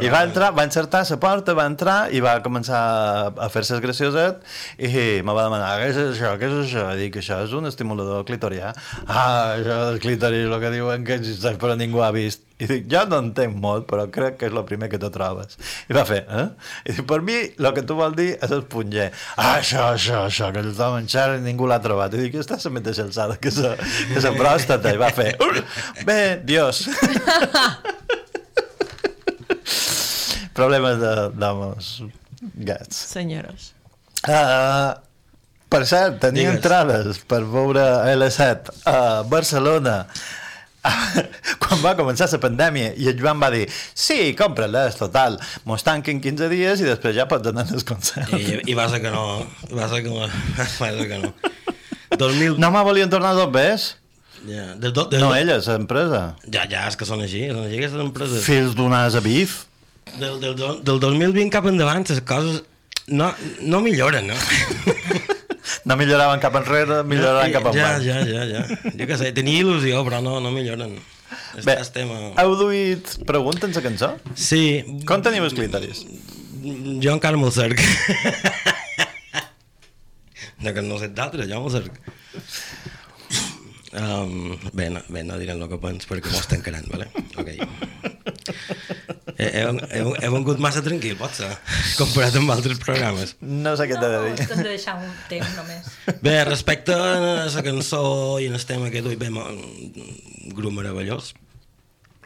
I 0.00 0.10
va 0.12 0.22
entrar, 0.26 0.50
va 0.56 0.66
encertar 0.68 1.04
la 1.08 1.18
porta, 1.20 1.54
va 1.56 1.66
entrar 1.70 1.98
i 2.12 2.20
va 2.24 2.36
començar 2.44 2.80
a 3.36 3.48
fer-se 3.52 3.80
gracioset 3.82 4.44
i 4.78 4.90
me 5.24 5.34
va 5.36 5.46
demanar, 5.46 5.72
què 5.80 5.90
és 5.92 6.02
això, 6.04 6.34
què 6.40 6.50
és 6.50 6.58
això? 6.66 6.86
I 6.94 7.06
dic, 7.06 7.20
això 7.22 7.42
és 7.46 7.56
un 7.56 7.68
estimulador 7.70 8.24
clitorià. 8.28 8.74
Ah, 9.06 9.56
això 9.56 9.80
del 9.90 10.00
clitori, 10.02 10.44
el 10.46 10.60
que 10.62 10.76
diuen 10.76 11.04
que 11.06 11.18
existeix 11.20 11.58
però 11.60 11.76
ningú 11.78 12.04
ha 12.04 12.12
vist. 12.14 12.46
I 12.60 12.66
dic, 12.68 12.88
jo 12.92 13.00
no 13.08 13.22
entenc 13.24 13.54
molt, 13.56 13.86
però 13.88 14.04
crec 14.12 14.36
que 14.40 14.48
és 14.50 14.52
el 14.52 14.66
primer 14.68 14.90
que 14.92 14.98
te 15.00 15.08
trobes. 15.12 15.56
I 15.88 15.96
va 15.96 16.04
fer, 16.08 16.20
eh? 16.28 16.46
I 16.84 16.96
dic, 16.98 17.06
per 17.08 17.22
mi, 17.24 17.38
el 17.56 17.70
que 17.76 17.84
tu 17.88 17.96
vol 17.96 18.12
dir 18.18 18.34
és 18.34 18.52
esponger. 18.52 19.08
Ah, 19.36 19.54
això, 19.54 19.86
això, 19.94 20.26
això, 20.26 20.50
que 20.52 20.66
tothom 20.68 20.98
en 20.98 21.08
xerra 21.08 21.38
i 21.40 21.44
ningú 21.46 21.70
l'ha 21.70 21.80
trobat. 21.80 22.12
I 22.12 22.26
dic, 22.26 22.36
està 22.42 22.60
la 22.60 22.74
mateixa 22.76 23.08
alçada 23.08 23.40
que 23.40 23.54
sa, 23.54 23.72
que 24.12 24.20
sa 24.20 24.34
pròstata. 24.36 24.92
I 24.92 25.00
va 25.00 25.08
fer, 25.16 25.32
bé, 26.04 26.20
Dios. 26.44 26.84
Problemes 30.60 30.98
de- 31.00 31.28
d'homes 31.40 31.92
gats. 32.68 33.04
Senyores. 33.14 33.70
Uh, 34.28 34.92
per 35.72 35.84
cert, 35.88 36.18
tenia 36.20 36.50
Digues. 36.50 36.58
entrades 36.60 37.18
per 37.30 37.40
veure 37.48 37.82
L7 38.12 38.72
a 38.90 38.98
Barcelona 39.30 40.02
quan 41.60 41.80
va 41.84 41.92
començar 41.98 42.26
la 42.32 42.38
pandèmia 42.40 42.94
i 42.96 43.08
el 43.10 43.18
Joan 43.20 43.40
va 43.42 43.50
dir 43.52 43.66
sí, 43.70 44.32
compra-les, 44.36 44.96
total 44.96 45.36
mos 45.68 45.84
tanquen 45.84 46.20
15 46.24 46.48
dies 46.52 46.80
i 46.80 46.88
després 46.88 47.14
ja 47.16 47.26
pots 47.30 47.50
anar 47.52 47.66
als 47.68 47.84
concerts 47.88 48.32
I, 48.32 48.60
i 48.72 48.76
va 48.76 48.88
ser 48.92 49.00
que 49.04 49.12
no. 49.12 49.24
Va 49.76 49.88
ser 49.92 50.02
que 50.04 50.12
no. 50.12 50.24
Va 50.58 50.66
ser 50.72 51.08
que 51.08 51.18
no. 51.22 51.32
2000... 52.18 52.56
no 52.58 52.70
me 52.74 52.82
volien 52.88 53.12
tornar 53.12 53.34
dos 53.38 53.52
bes? 53.52 53.90
Ja, 54.48 54.70
de, 54.74 54.88
de, 54.90 55.04
de, 55.12 55.18
no 55.20 55.34
elles, 55.36 55.66
l'empresa 55.68 56.22
Ja, 56.48 56.64
ja, 56.64 56.86
és 56.88 56.96
que 56.96 57.04
són 57.08 57.20
així, 57.24 57.44
són 57.52 57.66
així 57.66 57.76
aquestes 57.76 58.00
empreses. 58.00 58.44
fills 58.48 58.72
d'un 58.76 58.96
asa 58.96 59.20
bif 59.24 59.66
Del, 60.18 60.40
del, 60.40 60.56
del 60.84 61.00
2020 61.00 61.50
cap 61.54 61.66
endavant 61.70 62.04
les 62.08 62.20
coses 62.26 62.62
no, 63.10 63.34
no 63.60 63.80
milloren, 63.84 64.26
no? 64.30 64.36
no 65.88 65.96
milloraven 65.96 66.40
cap 66.42 66.54
enrere 66.60 67.02
milloraven 67.06 67.52
cap 67.54 67.64
ja, 67.74 67.96
enrere 67.96 68.04
ja, 68.04 68.16
ja, 68.26 68.42
ja. 68.50 68.62
Jo 68.98 69.04
què 69.10 69.16
sé, 69.20 69.26
tenia 69.36 69.60
il·lusió, 69.62 69.94
però 70.06 70.18
no, 70.24 70.32
no 70.42 70.50
milloren. 70.54 70.90
Bé, 71.54 71.60
Està, 71.62 71.72
estem 71.82 72.08
a... 72.14 72.16
heu 72.42 72.52
duit 72.58 73.04
pregunta 73.26 73.66
en 73.68 73.72
la 73.76 73.82
cançó? 73.84 74.08
Sí. 74.38 74.62
Com 75.06 75.22
teniu 75.22 75.44
els 75.46 75.54
clitoris? 75.56 75.98
Jo 77.02 77.10
encara 77.14 77.36
me'l 77.40 77.52
cerc. 77.54 77.78
de 80.64 80.70
que 80.74 80.82
no 80.84 80.98
sé 81.00 81.06
d'altres, 81.14 81.46
jo 81.50 81.56
me'l 81.62 81.72
cerc. 81.74 81.92
Um, 83.90 84.54
bé, 84.72 84.86
no, 84.94 85.00
bé, 85.10 85.24
no 85.26 85.34
direm 85.40 85.58
el 85.58 85.68
que 85.70 85.78
pens 85.82 86.06
perquè 86.06 86.30
m'ho 86.30 86.38
estan 86.38 86.62
quedant, 86.62 86.86
vale? 86.92 87.06
Ok. 87.40 87.48
He, 89.40 89.46
he, 89.56 89.60
he, 89.96 90.00
he 90.20 90.28
vengut 90.34 90.58
massa 90.60 90.82
tranquil, 90.84 91.14
pot 91.16 91.32
ser, 91.32 91.48
comparat 91.96 92.34
amb 92.36 92.50
altres 92.52 92.76
programes. 92.82 93.30
no 93.40 93.72
sé 93.78 93.86
què 93.88 93.96
t'he 93.96 94.10
de 94.12 94.18
No, 94.18 94.24
dir 94.36 94.46
t'hem 94.50 94.60
de 94.60 94.66
deixar 94.74 94.96
un 95.00 95.06
temps 95.30 95.54
només. 95.56 95.86
Bé, 96.26 96.34
respecte 96.44 96.92
a 96.92 97.46
la 97.48 97.62
cançó 97.64 98.02
i 98.42 98.50
en 98.50 98.58
el 98.58 98.66
tema 98.68 98.90
que 98.92 99.00
duim, 99.06 99.38
un 99.40 100.52
grup 100.58 100.74
meravellós. 100.76 101.32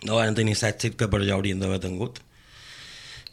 No 0.09 0.19
van 0.19 0.35
tenir 0.37 0.57
l'èxit 0.59 0.99
que 0.99 1.07
per 1.13 1.23
jo 1.23 1.37
haurien 1.37 1.63
d'haver 1.63 1.79
tingut. 1.87 2.19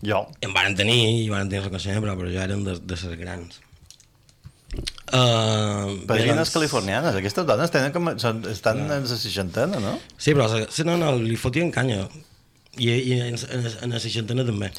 jo 0.05 0.21
En 0.45 0.53
van 0.53 0.75
tenir, 0.77 1.00
i 1.25 1.29
van 1.33 1.50
tenir 1.50 1.63
reconeixement, 1.65 2.03
però 2.05 2.15
per 2.19 2.29
jo 2.29 2.39
eren 2.45 2.63
de, 2.67 2.77
de 2.79 3.00
les 3.01 3.17
grans. 3.19 3.59
Uh, 5.11 5.97
bé, 6.05 6.05
Padrines 6.07 6.38
doncs- 6.39 6.53
californianes, 6.55 7.15
aquestes 7.19 7.44
dones 7.50 7.72
tenen 7.74 7.91
com, 7.91 8.05
són, 8.22 8.37
estan 8.48 8.85
en 8.85 9.03
la 9.09 9.17
seixantena, 9.20 9.81
no? 9.83 9.98
Sí, 10.15 10.31
però 10.37 10.46
se, 10.48 10.61
se, 10.72 10.85
no, 10.87 10.96
no, 11.01 11.09
li 11.20 11.35
fotien 11.35 11.72
canya. 11.75 12.05
I, 12.79 12.88
i 12.88 13.20
en, 13.20 13.36
en, 13.36 13.70
en 13.84 13.94
la 13.96 14.00
seixantena 14.00 14.46
també. 14.48 14.72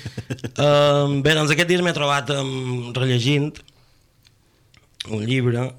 uh, 0.64 1.08
bé, 1.24 1.32
doncs 1.32 1.54
aquest 1.54 1.70
dia 1.70 1.84
m'he 1.84 1.96
trobat 1.96 2.32
um, 2.36 2.90
rellegint 2.96 3.52
un 5.08 5.24
llibre 5.24 5.70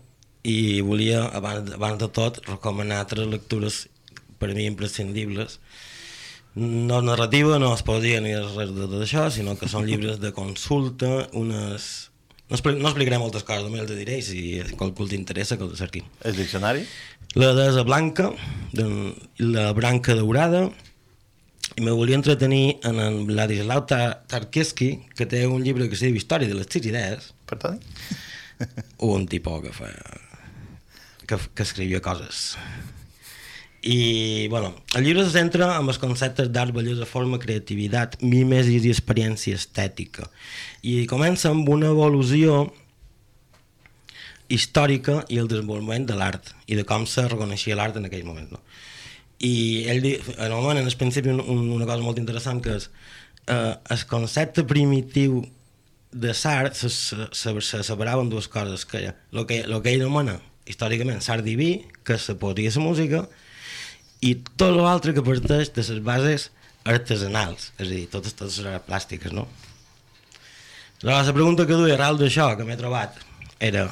i 0.48 0.82
volia, 0.82 1.28
abans, 1.38 1.70
abans 1.76 2.00
de 2.02 2.10
tot, 2.10 2.42
recomanar 2.48 3.06
tres 3.10 3.30
lectures 3.30 3.86
per 4.42 4.50
a 4.50 4.58
mi 4.58 4.66
imprescindibles. 4.66 5.60
No 6.56 6.98
és 7.00 7.06
narrativa, 7.08 7.60
no 7.62 7.72
es 7.76 7.84
poesia 7.88 8.20
ni 8.24 8.34
res 8.36 8.74
de 8.74 8.88
tot 8.88 8.98
això, 9.06 9.30
sinó 9.32 9.56
que 9.60 9.70
són 9.72 9.86
llibres 9.88 10.20
de 10.20 10.34
consulta, 10.36 11.28
unes... 11.38 12.10
No, 12.50 12.58
expli 12.58 12.74
no 12.76 12.90
explicaré 12.90 13.22
moltes 13.22 13.46
coses, 13.48 13.64
només 13.64 13.86
els 13.86 13.96
diré 13.96 14.18
si 14.26 14.60
qualcú 14.76 15.08
t'interessa 15.08 15.56
que 15.56 15.64
el 15.70 15.78
cerquin. 15.80 16.10
El 16.28 16.36
diccionari? 16.36 16.84
La 17.40 17.54
desa 17.56 17.86
blanca, 17.88 18.34
de, 18.76 18.88
la 19.40 19.70
branca 19.78 20.18
daurada, 20.18 20.66
i 21.78 21.82
me 21.86 21.94
volia 21.96 22.18
entretenir 22.20 22.80
en 22.88 23.00
en 23.00 23.22
Vladislau 23.30 23.86
Tar- 23.88 24.24
Tarkovsky, 24.28 24.92
que 25.16 25.26
té 25.26 25.46
un 25.48 25.64
llibre 25.64 25.88
que 25.90 25.96
se 25.96 26.10
diu 26.10 26.20
Història 26.20 26.50
de 26.52 26.58
les 26.58 26.68
sis 26.70 26.86
idees, 26.86 27.32
Perdoni? 27.48 27.80
un 29.00 29.28
que 29.28 29.72
fa 29.74 29.90
que, 31.26 31.38
que 31.56 31.64
escrivia 31.64 32.02
coses 32.02 32.58
i 33.82 34.48
bueno, 34.50 34.76
el 34.94 35.04
llibre 35.04 35.24
se 35.26 35.32
centra 35.34 35.80
en 35.80 35.88
els 35.90 35.98
conceptes 35.98 36.52
d'art, 36.54 36.70
bellesa, 36.76 37.08
forma, 37.10 37.40
creativitat, 37.42 38.20
mimesis 38.22 38.86
i 38.86 38.92
experiència 38.94 39.58
estètica 39.58 40.28
i 40.86 41.08
comença 41.10 41.50
amb 41.50 41.70
una 41.70 41.90
evolució 41.90 42.68
històrica 44.52 45.24
i 45.30 45.40
el 45.42 45.50
desenvolupament 45.50 46.06
de 46.06 46.20
l'art 46.20 46.54
i 46.68 46.78
de 46.78 46.86
com 46.86 47.08
se 47.10 47.26
reconeixia 47.26 47.78
l'art 47.80 47.98
en 47.98 48.06
aquell 48.06 48.28
moment 48.28 48.52
no? 48.54 48.62
I 49.42 49.88
ell 49.90 50.04
di, 50.04 50.14
en, 50.38 50.78
el 50.78 50.96
principi 50.98 51.32
un, 51.34 51.42
un, 51.42 51.66
una 51.74 51.88
cosa 51.90 52.06
molt 52.06 52.22
interessant 52.22 52.62
que 52.62 52.78
és 52.78 52.88
eh, 53.48 53.74
el 53.74 54.06
concepte 54.10 54.66
primitiu 54.70 55.42
de 56.12 56.34
l'art 56.44 56.78
se, 56.78 56.90
se, 56.92 57.28
se, 57.32 57.54
se 57.66 57.82
separaven 57.88 58.30
dues 58.30 58.50
coses 58.52 58.86
que 58.86 59.08
el 59.10 59.46
que, 59.48 59.64
lo 59.66 59.82
que 59.82 59.96
ell 59.96 60.06
anomena 60.06 60.38
històricament 60.70 61.24
l'art 61.26 61.46
diví 61.46 61.72
que 62.06 62.20
poesia 62.38 62.70
i 62.70 62.76
la 62.76 62.86
música 62.86 63.24
i 64.22 64.36
tot 64.60 64.78
l'altre 64.78 65.16
que 65.18 65.26
parteix 65.26 65.74
de 65.74 65.88
les 65.88 66.04
bases 66.06 66.52
artesanals 66.86 67.72
és 67.80 67.88
a 67.88 67.90
dir, 67.90 68.06
totes, 68.14 68.38
totes 68.38 68.62
les 68.66 68.86
plàstiques 68.86 69.34
no? 69.34 69.48
Llavors, 71.02 71.32
la 71.32 71.34
pregunta 71.34 71.66
que 71.66 71.74
duia 71.74 71.96
arrel 71.98 72.20
d'això 72.22 72.52
que 72.58 72.66
m'he 72.68 72.78
trobat 72.78 73.18
era 73.58 73.88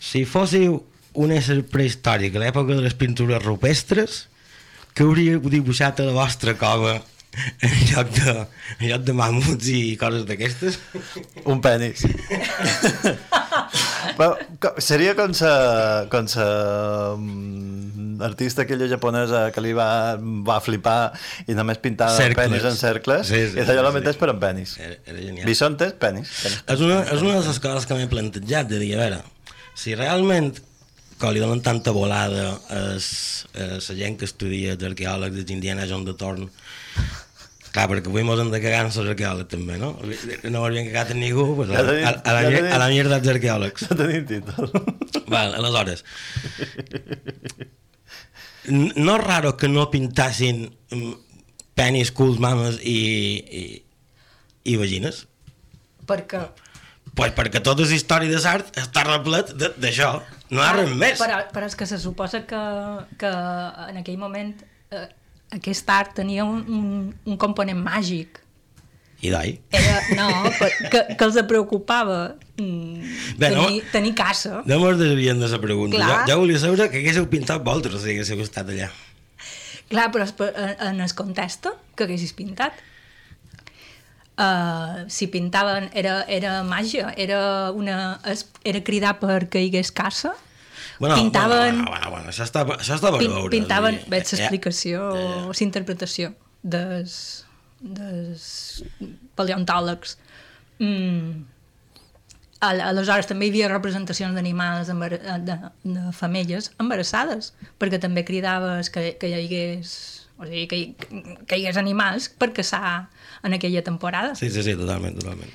si 0.00 0.24
fóssiu 0.24 0.80
un 1.20 1.32
ésser 1.36 1.60
prehistòric 1.68 2.36
a 2.36 2.40
l'època 2.40 2.72
de 2.72 2.84
les 2.86 2.96
pintures 2.96 3.42
rupestres 3.44 4.28
que 4.94 5.06
hauríeu 5.06 5.40
dibuixat 5.52 6.00
a 6.02 6.08
la 6.10 6.16
vostra 6.16 6.54
cova 6.60 6.98
en 7.64 7.76
lloc 7.88 8.10
de, 8.12 8.32
en 8.80 8.88
lloc 8.90 9.04
de 9.08 9.12
mamuts 9.16 9.68
i 9.72 9.96
coses 10.00 10.26
d'aquestes? 10.28 10.76
Un 11.48 11.62
penis. 11.64 12.02
Però, 14.18 14.34
seria 14.82 15.14
com 15.16 15.32
sa, 15.36 15.52
com 16.12 16.26
sa 16.28 16.44
mm, 17.16 18.20
artista 18.26 18.66
aquella 18.66 18.88
japonesa 18.90 19.46
que 19.54 19.62
li 19.64 19.72
va, 19.76 20.18
va 20.20 20.58
flipar 20.62 21.12
i 21.48 21.56
només 21.56 21.80
pintava 21.82 22.12
Cercles. 22.18 22.42
penis 22.42 22.66
en 22.68 22.76
cercles 22.78 23.30
Sí, 23.30 23.40
sí, 23.54 23.56
i 23.58 23.64
allò 23.64 23.86
sí, 23.88 23.92
sí. 23.94 23.94
metés 23.96 24.18
per 24.20 24.28
en 24.34 24.42
penis. 24.42 24.74
Era, 24.82 24.98
era 25.06 25.18
genial. 25.22 25.46
Bisontes, 25.48 25.94
penis. 26.02 26.34
penis. 26.42 26.58
És 26.76 26.84
una, 26.84 27.00
és 27.06 27.24
una 27.24 27.38
de 27.40 27.46
les 27.48 27.62
coses 27.64 27.88
que 27.88 27.96
m'he 27.98 28.10
plantejat, 28.12 28.68
de 28.68 28.82
dir, 28.82 28.92
a 28.98 29.06
veure, 29.06 29.22
si 29.78 29.96
realment 29.96 30.52
que 31.22 31.30
li 31.32 31.40
donen 31.42 31.62
tanta 31.62 31.92
volada 31.94 32.48
a 32.74 32.82
la 32.98 33.96
gent 34.02 34.18
que 34.20 34.26
estudia 34.28 34.74
els 34.74 34.82
arqueòlegs 34.90 35.44
de 35.46 35.54
Indiana 35.54 35.86
Jones 35.86 36.08
de 36.10 36.14
Torn, 36.18 36.48
clar, 37.72 37.86
perquè 37.88 38.10
avui 38.10 38.24
mos 38.26 38.40
hem 38.42 38.50
de 38.52 38.58
cagar 38.60 38.82
en 38.84 38.90
els 38.90 38.98
arqueòlegs 39.02 39.48
també, 39.54 39.78
no? 39.80 39.92
No 40.50 40.60
m'havien 40.64 40.90
cagat 40.90 41.14
en 41.14 41.22
ningú, 41.22 41.46
pues, 41.60 41.70
a, 41.70 41.78
Ja 41.78 41.84
tenim- 41.88 42.08
a, 42.10 42.14
a, 42.18 42.34
la, 42.36 42.42
ja 42.50 42.64
a 42.74 42.80
la 42.82 42.88
mierda 42.92 43.20
dels 43.22 43.32
arqueòlegs. 43.36 43.86
No 43.88 43.98
tenim 44.02 44.26
títol. 44.28 44.68
Val, 45.32 45.54
aleshores, 45.62 46.02
no 48.68 49.16
és 49.18 49.24
raro 49.24 49.54
que 49.58 49.68
no 49.70 49.88
pintassin 49.90 50.66
mm, 50.92 51.14
penis, 51.78 52.12
culs, 52.14 52.38
mames 52.42 52.76
i, 52.84 52.98
i, 53.62 53.62
i 54.70 54.76
vagines? 54.78 55.24
Perquè, 56.06 56.44
Pues 57.14 57.32
perquè 57.36 57.60
tota 57.60 57.84
la 57.84 57.92
història 57.96 58.30
de 58.32 58.38
l'art 58.40 58.70
està 58.80 59.02
replet 59.04 59.50
de- 59.60 59.72
d'això, 59.76 60.14
no 60.50 60.62
hi 60.62 60.64
ha 60.64 60.72
res 60.78 60.94
més. 60.96 61.18
però, 61.20 61.42
però 61.52 61.66
és 61.68 61.74
que 61.76 61.84
se 61.86 61.98
suposa 62.00 62.44
que, 62.48 62.60
que 63.20 63.32
en 63.90 63.98
aquell 64.00 64.16
moment 64.16 64.54
eh, 64.90 65.08
aquest 65.52 65.90
art 65.92 66.14
tenia 66.16 66.44
un, 66.48 66.62
un, 66.68 67.14
un 67.26 67.36
component 67.36 67.76
màgic. 67.84 68.40
I? 69.22 69.28
Era, 69.30 69.98
no, 70.18 70.28
que, 70.90 71.02
que 71.14 71.24
els 71.28 71.36
preocupava 71.46 72.34
mm, 72.56 73.36
Bé, 73.38 73.50
no- 73.54 73.66
tenir, 73.68 73.82
tenir 73.92 74.14
caça. 74.18 74.62
No 74.66 74.80
me'ls 74.82 74.98
desvien 74.98 75.38
de 75.38 75.46
la 75.52 75.60
pregunta. 75.62 75.94
Jo, 75.94 76.02
Clar. 76.08 76.24
jo 76.26 76.38
volia 76.40 76.58
saber 76.58 76.88
que 76.90 76.98
haguéssiu 77.04 77.28
pintat 77.30 77.62
vosaltres 77.62 78.02
si 78.02 78.16
haguéssiu 78.16 78.40
estat 78.42 78.72
allà. 78.72 78.88
Clar, 79.92 80.08
però 80.10 80.24
en, 80.48 80.72
en 80.88 81.00
el 81.04 81.14
context 81.14 81.68
que 81.94 82.08
haguessis 82.08 82.32
pintat. 82.34 82.72
Uh, 84.32 85.04
si 85.12 85.26
pintaven 85.28 85.90
era, 85.92 86.22
era 86.26 86.62
màgia, 86.64 87.10
era, 87.20 87.70
una, 87.76 88.18
era 88.64 88.80
cridar 88.82 89.18
per 89.20 89.42
que 89.52 89.60
hi 89.60 89.68
hagués 89.68 89.90
caça, 89.92 90.32
Bueno, 90.98 91.16
pintaven, 91.16 91.82
Bueno, 91.82 91.90
bueno, 91.90 92.10
bueno, 92.10 92.28
això 92.30 92.44
està, 92.46 92.62
això 92.64 92.94
està 92.94 93.10
per 93.10 93.18
pin, 93.20 93.32
veure. 93.34 93.50
pintaven, 93.50 93.96
dir, 93.98 94.08
veig 94.12 94.22
eh, 94.24 94.36
l'explicació, 94.36 95.00
eh, 95.18 95.46
o 95.50 95.52
l'interpretació 95.58 96.30
des, 96.62 97.14
des 97.82 98.84
paleontòlegs. 99.34 100.16
Mm. 100.78 101.42
Al- 102.62 102.80
Aleshores 102.86 103.26
també 103.26 103.48
hi 103.48 103.52
havia 103.52 103.68
representacions 103.72 104.36
d'animals 104.38 104.88
de, 104.88 105.56
de 105.82 106.04
femelles 106.14 106.70
embarassades, 106.80 107.52
perquè 107.82 107.98
també 108.00 108.22
cridaves 108.24 108.88
que, 108.94 109.16
que 109.18 109.28
hi 109.32 109.34
hagués 109.40 109.96
o 110.38 110.46
sigui, 110.46 110.66
que, 110.70 110.76
hi, 110.78 110.86
que 111.46 111.58
hi 111.58 111.64
hagués 111.66 111.80
animals 111.82 112.28
per 112.38 112.52
caçar 112.54 113.08
en 113.42 113.54
aquella 113.54 113.82
temporada. 113.82 114.34
Sí, 114.34 114.50
sí, 114.50 114.62
sí, 114.62 114.74
totalment, 114.78 115.18
totalment. 115.18 115.50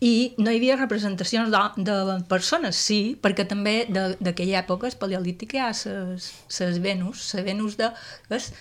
I 0.00 0.34
no 0.38 0.52
hi 0.52 0.60
havia 0.60 0.76
representacions 0.78 1.50
de, 1.50 1.60
de 1.88 2.18
persones, 2.30 2.76
sí, 2.78 3.16
perquè 3.22 3.48
també 3.50 3.80
de- 3.90 4.12
d'aquella 4.22 4.60
època, 4.60 4.86
és 4.86 4.94
paleolítica, 4.94 5.56
hi 5.58 5.62
ha 5.64 5.72
ses, 5.74 6.28
ses 6.46 6.78
Venus, 6.84 7.24
la 7.34 7.42
Venus 7.42 7.74
de... 7.80 7.88
És, 8.30 8.52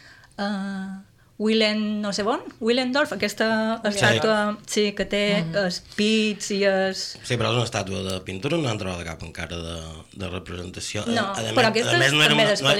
uh, 0.41 0.97
Willem, 1.37 2.01
no 2.01 2.09
sé 2.17 2.23
on, 2.25 2.41
Willendorf, 2.65 3.11
aquesta 3.13 3.47
estàtua 3.85 4.37
sí, 4.65 4.87
que 4.97 5.05
té 5.05 5.19
mm. 5.43 5.57
els 5.61 5.75
pits 5.93 6.47
i 6.55 6.63
els... 6.65 7.03
Sí, 7.21 7.37
però 7.37 7.51
és 7.51 7.59
una 7.59 7.67
estàtua 7.67 7.99
de 8.07 8.15
pintura, 8.25 8.57
no 8.57 8.71
han 8.71 8.79
trobat 8.81 9.03
cap 9.05 9.21
encara 9.27 9.59
de, 9.61 9.75
de 10.17 10.29
representació. 10.31 11.03
No, 11.05 11.27
A- 11.35 11.43
a 11.43 11.53
però 11.53 11.69
aquesta 11.69 11.93
a 11.93 11.99
més, 12.01 12.09
és 12.09 12.15
no 12.17 12.23
era 12.25 12.31
també 12.33 12.47
del 12.47 12.55
no. 12.65 12.71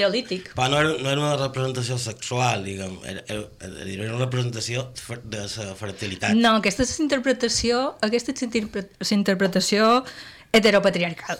Però 0.58 0.66
no 0.72 0.80
era, 0.82 0.96
no 0.98 1.12
era 1.12 1.22
una 1.22 1.36
representació 1.38 2.00
sexual, 2.02 2.66
diguem, 2.66 2.98
era, 3.06 3.22
era, 3.30 3.46
era 3.62 4.10
una 4.16 4.24
representació 4.24 4.88
de 5.22 5.44
la 5.46 5.76
fertilitat. 5.78 6.34
No, 6.34 6.56
aquesta 6.58 6.82
és 6.82 6.96
interpretació, 7.06 7.84
aquesta 8.10 8.34
és 8.34 8.42
interpre- 8.48 8.88
és 9.06 9.14
interpretació 9.14 10.02
heteropatriarcal. 10.50 11.38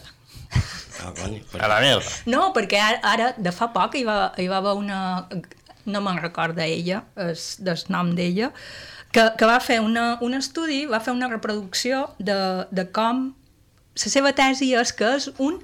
Ah, 1.02 1.12
cony, 1.14 1.38
per... 1.50 1.60
A 1.62 1.68
la 1.70 1.82
merda. 1.82 2.10
No, 2.30 2.48
perquè 2.54 2.78
ara, 2.82 2.98
ara 3.06 3.28
de 3.38 3.52
fa 3.54 3.68
poc 3.74 3.94
hi 3.98 4.06
va, 4.06 4.20
hi 4.38 4.46
va 4.50 4.62
haver 4.62 4.78
una... 4.78 5.00
No 5.88 6.02
me'n 6.04 6.20
recorda 6.20 6.66
ella, 6.68 7.02
és 7.28 7.56
del 7.64 7.80
nom 7.92 8.12
d'ella, 8.16 8.52
que, 9.12 9.24
que 9.40 9.48
va 9.48 9.58
fer 9.64 9.80
una, 9.80 10.18
un 10.24 10.36
estudi, 10.36 10.84
va 10.86 11.00
fer 11.00 11.14
una 11.16 11.30
reproducció 11.32 12.08
de, 12.18 12.38
de 12.70 12.88
com... 12.92 13.30
La 13.98 14.10
seva 14.12 14.30
tesi 14.36 14.70
és 14.78 14.94
que 14.94 15.16
és 15.16 15.30
un... 15.42 15.58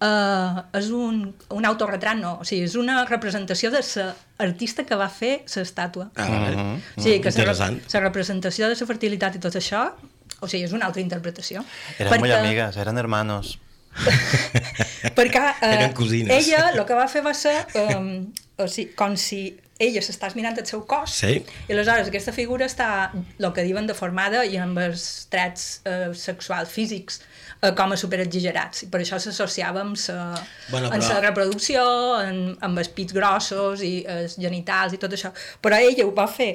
Uh, 0.00 0.62
és 0.78 0.86
un, 0.96 1.16
un 1.52 1.66
autorretrat, 1.68 2.16
no, 2.16 2.38
o 2.40 2.44
sigui, 2.48 2.64
és 2.64 2.74
una 2.80 3.02
representació 3.04 3.68
de 3.68 3.82
l'artista 3.84 4.86
que 4.88 4.96
va 4.96 5.10
fer 5.12 5.42
l'estàtua. 5.44 6.06
Ah, 6.16 6.24
vale. 6.24 6.62
O 6.96 7.02
sigui, 7.04 7.18
que 7.20 7.28
la 7.28 7.34
Interessant. 7.34 7.76
la 7.92 8.00
representació 8.06 8.70
de 8.70 8.78
la 8.80 8.88
fertilitat 8.88 9.36
i 9.36 9.42
tot 9.44 9.58
això, 9.60 9.82
o 10.40 10.48
sigui, 10.48 10.64
és 10.64 10.72
una 10.72 10.88
altra 10.88 11.04
interpretació. 11.04 11.66
Eran 11.98 12.24
muy 12.24 12.32
amigas, 12.32 12.80
eran 12.80 12.96
hermanos. 12.96 13.58
Perquè 15.18 15.42
eh, 15.62 15.72
Eren 15.74 15.92
cosines. 15.92 16.32
ella 16.32 16.70
el 16.70 16.84
que 16.88 16.96
va 16.96 17.06
fer 17.10 17.22
va 17.26 17.34
ser 17.34 17.56
um, 17.76 18.30
o 18.60 18.68
sigui, 18.68 18.94
com 18.98 19.16
si 19.16 19.42
ella 19.80 20.02
s'estàs 20.04 20.34
mirant 20.36 20.58
el 20.60 20.66
seu 20.68 20.82
cos. 20.84 21.14
Sí. 21.22 21.38
i 21.68 21.72
aleshores 21.72 22.08
aquesta 22.10 22.34
figura 22.36 22.66
està 22.68 22.88
el 23.14 23.52
que 23.56 23.62
diuen 23.64 23.86
deformada 23.88 24.42
i 24.44 24.58
amb 24.60 24.76
els 24.78 25.06
trets 25.32 25.80
eh, 25.88 26.10
sexuals 26.12 26.68
físics 26.68 27.22
eh, 27.62 27.70
com 27.78 27.94
a 27.94 27.96
superexagerats. 27.96 28.82
I 28.84 28.90
per 28.92 29.00
això 29.00 29.16
s'associava 29.18 29.80
amb 29.80 29.96
la 30.12 30.26
Bueno, 30.68 30.90
però- 30.92 31.20
reproducció 31.24 31.82
amb, 32.20 32.58
amb 32.60 32.78
els 32.84 32.88
pits 32.92 33.16
grossos 33.16 33.80
i 33.80 34.04
els 34.06 34.36
genitals 34.36 34.92
i 34.92 35.00
tot 35.00 35.16
això. 35.16 35.32
Però 35.64 35.80
ella 35.80 36.04
ho 36.04 36.12
va 36.12 36.26
fer 36.28 36.50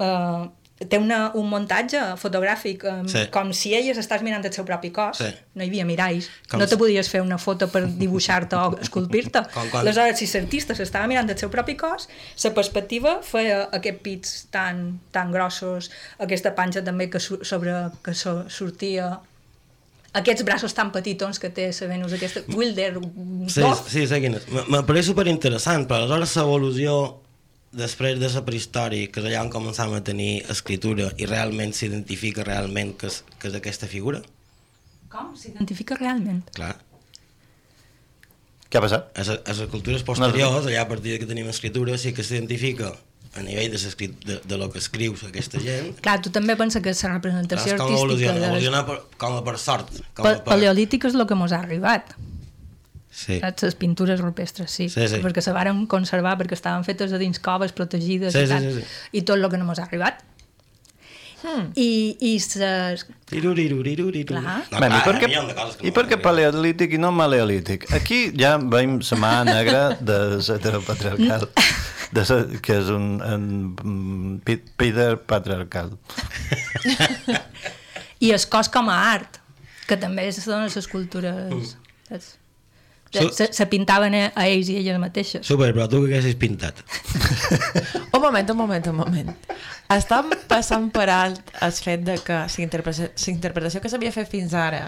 eh, 0.00 0.48
té 0.76 0.98
una, 1.00 1.30
un 1.34 1.46
muntatge 1.48 1.98
fotogràfic 2.20 2.82
eh, 2.84 2.94
Sí. 3.08 3.22
com 3.32 3.52
si 3.56 3.70
ella 3.74 3.94
s'estàs 3.96 4.20
mirant 4.22 4.44
el 4.44 4.52
seu 4.52 4.64
propi 4.68 4.90
cos 4.92 5.16
Sí. 5.22 5.30
no 5.54 5.64
hi 5.64 5.68
havia 5.70 5.86
miralls 5.88 6.26
Com 6.50 6.60
no 6.60 6.66
te 6.66 6.74
si- 6.74 6.80
podies 6.82 7.08
fer 7.08 7.22
una 7.22 7.38
foto 7.38 7.68
per 7.72 7.86
dibuixar-te 7.88 8.56
o 8.56 8.76
esculpir-te. 8.84 9.40
Aleshores, 9.80 10.18
si 10.20 10.28
l'artista 10.34 10.74
s'estava 10.76 11.06
mirant 11.08 11.30
el 11.32 11.38
seu 11.38 11.48
propi 11.48 11.76
cos, 11.80 12.08
la 12.44 12.52
perspectiva 12.52 13.20
feia 13.22 13.62
aquests 13.72 14.02
pits 14.04 14.34
tan, 14.52 15.00
tan 15.16 15.32
grossos, 15.32 15.88
aquesta 16.18 16.52
panxa 16.54 16.84
també 16.84 17.08
que, 17.08 17.20
su- 17.20 17.40
sobre, 17.42 17.72
que 18.04 18.12
so, 18.14 18.44
sortia 18.50 19.14
aquests 20.16 20.44
braços 20.44 20.72
tan 20.76 20.92
petitons 20.92 21.38
que 21.38 21.48
té 21.52 21.70
la 21.80 21.86
Venus, 21.88 22.12
aquesta 22.16 22.40
Wilder 22.54 22.98
Sí, 23.48 23.62
sí, 23.88 24.06
sé 24.06 24.20
quin 24.20 24.34
és. 24.38 24.46
Me- 24.48 24.64
Me 24.68 24.82
pareix 24.82 25.06
superinteressant, 25.08 25.86
però 25.88 26.04
aleshores 26.04 26.36
l'evolució 26.36 26.94
després 27.76 28.18
de 28.20 28.30
la 28.32 28.42
prehistòria, 28.46 29.10
que 29.12 29.20
és 29.20 29.28
allà 29.28 29.44
on 29.44 29.52
començam 29.52 29.92
a 29.94 30.02
tenir 30.04 30.42
escritura 30.52 31.10
i 31.20 31.28
realment 31.28 31.74
s'identifica 31.76 32.44
realment 32.46 32.96
que 32.98 33.10
és, 33.12 33.22
que 33.38 33.52
és 33.52 33.58
aquesta 33.58 33.88
figura, 33.90 34.22
Com? 35.08 35.36
S'identifica 35.38 35.94
realment. 35.94 36.42
clar, 36.52 36.76
¿Qué 38.68 38.78
ha 38.78 38.80
pasado? 38.80 39.06
a, 39.14 39.22
les 39.22 39.68
cultures 39.70 40.02
posteriors, 40.02 40.66
allà 40.66 40.82
a 40.82 40.88
partir 40.88 41.12
de 41.12 41.20
que 41.20 41.26
tenim 41.26 41.46
escritura, 41.48 41.96
sí 41.96 42.12
que 42.12 42.24
s'identifica 42.26 42.90
a 43.36 43.42
nivell 43.44 43.70
de, 43.70 44.08
de, 44.26 44.40
de 44.42 44.58
lo 44.58 44.70
que 44.72 44.80
escrius 44.80 45.22
aquesta 45.24 45.60
gent, 45.60 45.94
Clar, 46.02 46.18
tu 46.24 46.32
també 46.34 46.56
pensa 46.56 46.82
que 46.82 46.90
la 46.90 46.98
Clar, 46.98 47.12
representació 47.14 47.76
és 47.76 47.78
com 47.78 47.86
artística 47.86 48.02
evoluciona, 48.02 48.40
de 48.40 48.46
evoluciona 48.50 48.82
per, 48.88 48.96
com 49.22 49.36
a 49.36 49.44
per 49.46 49.58
sort. 49.62 49.92
Com 50.16 50.24
pa 50.26 50.32
a 50.32 50.40
per... 50.40 50.48
paleolític 50.50 51.06
és 51.06 51.14
el 51.14 51.26
que 51.28 51.38
mos 51.38 51.54
ha 51.54 51.60
arribat. 51.62 52.16
Sí. 53.16 53.38
Saps? 53.40 53.64
Les 53.64 53.74
pintures 53.80 54.20
rupestres, 54.20 54.68
sí. 54.70 54.90
Sí, 54.92 55.06
sí. 55.08 55.22
Perquè 55.24 55.40
se 55.40 55.52
varen 55.56 55.86
conservar, 55.88 56.34
perquè 56.36 56.52
estaven 56.58 56.84
fetes 56.84 57.14
a 57.16 57.20
dins 57.22 57.40
coves 57.40 57.72
protegides 57.72 58.34
Sí, 58.36 58.42
i 58.44 58.46
sí, 58.46 58.52
tal. 58.52 58.66
sí, 58.66 58.80
sí. 58.82 59.12
I 59.16 59.22
tot 59.24 59.38
el 59.40 59.48
que 59.48 59.56
no 59.56 59.64
mos 59.64 59.80
ha 59.80 59.86
arribat. 59.88 60.20
Hmm. 61.40 61.70
I, 61.78 62.16
i 62.20 62.34
ses... 62.40 63.06
Clar. 64.28 64.42
No, 64.42 64.78
Bueno, 64.78 64.96
clar, 64.96 65.00
¿y 65.00 65.04
por 65.04 65.18
qué, 65.20 65.26
hi 65.30 65.34
ha 65.36 65.42
un 65.42 65.48
de 65.48 65.54
coses 65.54 65.76
que 65.76 65.86
¿y 65.86 65.90
no 65.90 65.94
por 65.94 66.08
qué 66.08 66.16
m'han 66.16 66.22
paleolític 66.28 66.92
i 66.92 66.98
no 66.98 67.10
maleolític? 67.12 67.88
Aquí 67.96 68.20
ja 68.36 68.56
veiem 68.58 68.98
la 69.00 69.18
mà 69.20 69.32
negra 69.48 69.82
de 70.00 70.16
l'heteropatriarcal, 70.40 71.48
de 72.16 72.24
sa, 72.24 72.40
que 72.60 72.78
és 72.80 72.88
un, 72.92 73.20
un 73.24 74.40
Peter 74.44 75.12
patriarcal. 75.28 75.92
I 78.20 78.32
el 78.32 78.44
cos 78.50 78.68
com 78.72 78.88
a 78.92 78.96
art, 79.12 79.40
que 79.86 79.96
també 80.00 80.28
són 80.36 80.66
les 80.68 80.88
cultures... 80.90 81.76
saps? 82.08 82.34
Se, 83.22 83.32
se, 83.32 83.48
se 83.52 83.66
pintaven 83.66 84.14
a, 84.14 84.26
ells 84.46 84.68
i 84.68 84.76
elles 84.80 84.98
mateixes. 85.00 85.46
Super, 85.46 85.72
però 85.74 85.88
tu 85.88 86.02
que 86.04 86.12
haguessis 86.14 86.36
pintat. 86.40 86.82
Un 88.16 88.20
moment, 88.22 88.48
un 88.50 88.56
moment, 88.56 88.86
un 88.90 88.96
moment. 88.96 89.34
Estan 89.92 90.30
passant 90.48 90.88
per 90.90 91.08
alt 91.12 91.50
el 91.62 91.72
fet 91.72 92.02
de 92.06 92.16
que 92.24 92.32
la 92.44 92.62
interpretació, 92.64 93.10
la 93.14 93.32
interpretació 93.32 93.80
que 93.84 93.90
s'havia 93.92 94.10
fet 94.14 94.30
fins 94.32 94.54
ara 94.56 94.86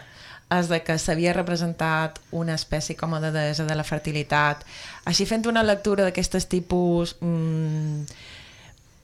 és 0.56 0.70
de 0.70 0.78
que 0.82 0.96
s'havia 0.98 1.34
representat 1.36 2.16
una 2.32 2.54
espècie 2.56 2.96
com 2.96 3.12
a 3.14 3.20
de 3.20 3.30
deessa 3.34 3.66
de 3.68 3.74
la 3.76 3.84
fertilitat. 3.84 4.64
Així 5.04 5.26
fent 5.28 5.44
una 5.46 5.62
lectura 5.62 6.06
d'aquestes 6.08 6.48
tipus... 6.48 7.16
Mmm, 7.20 8.06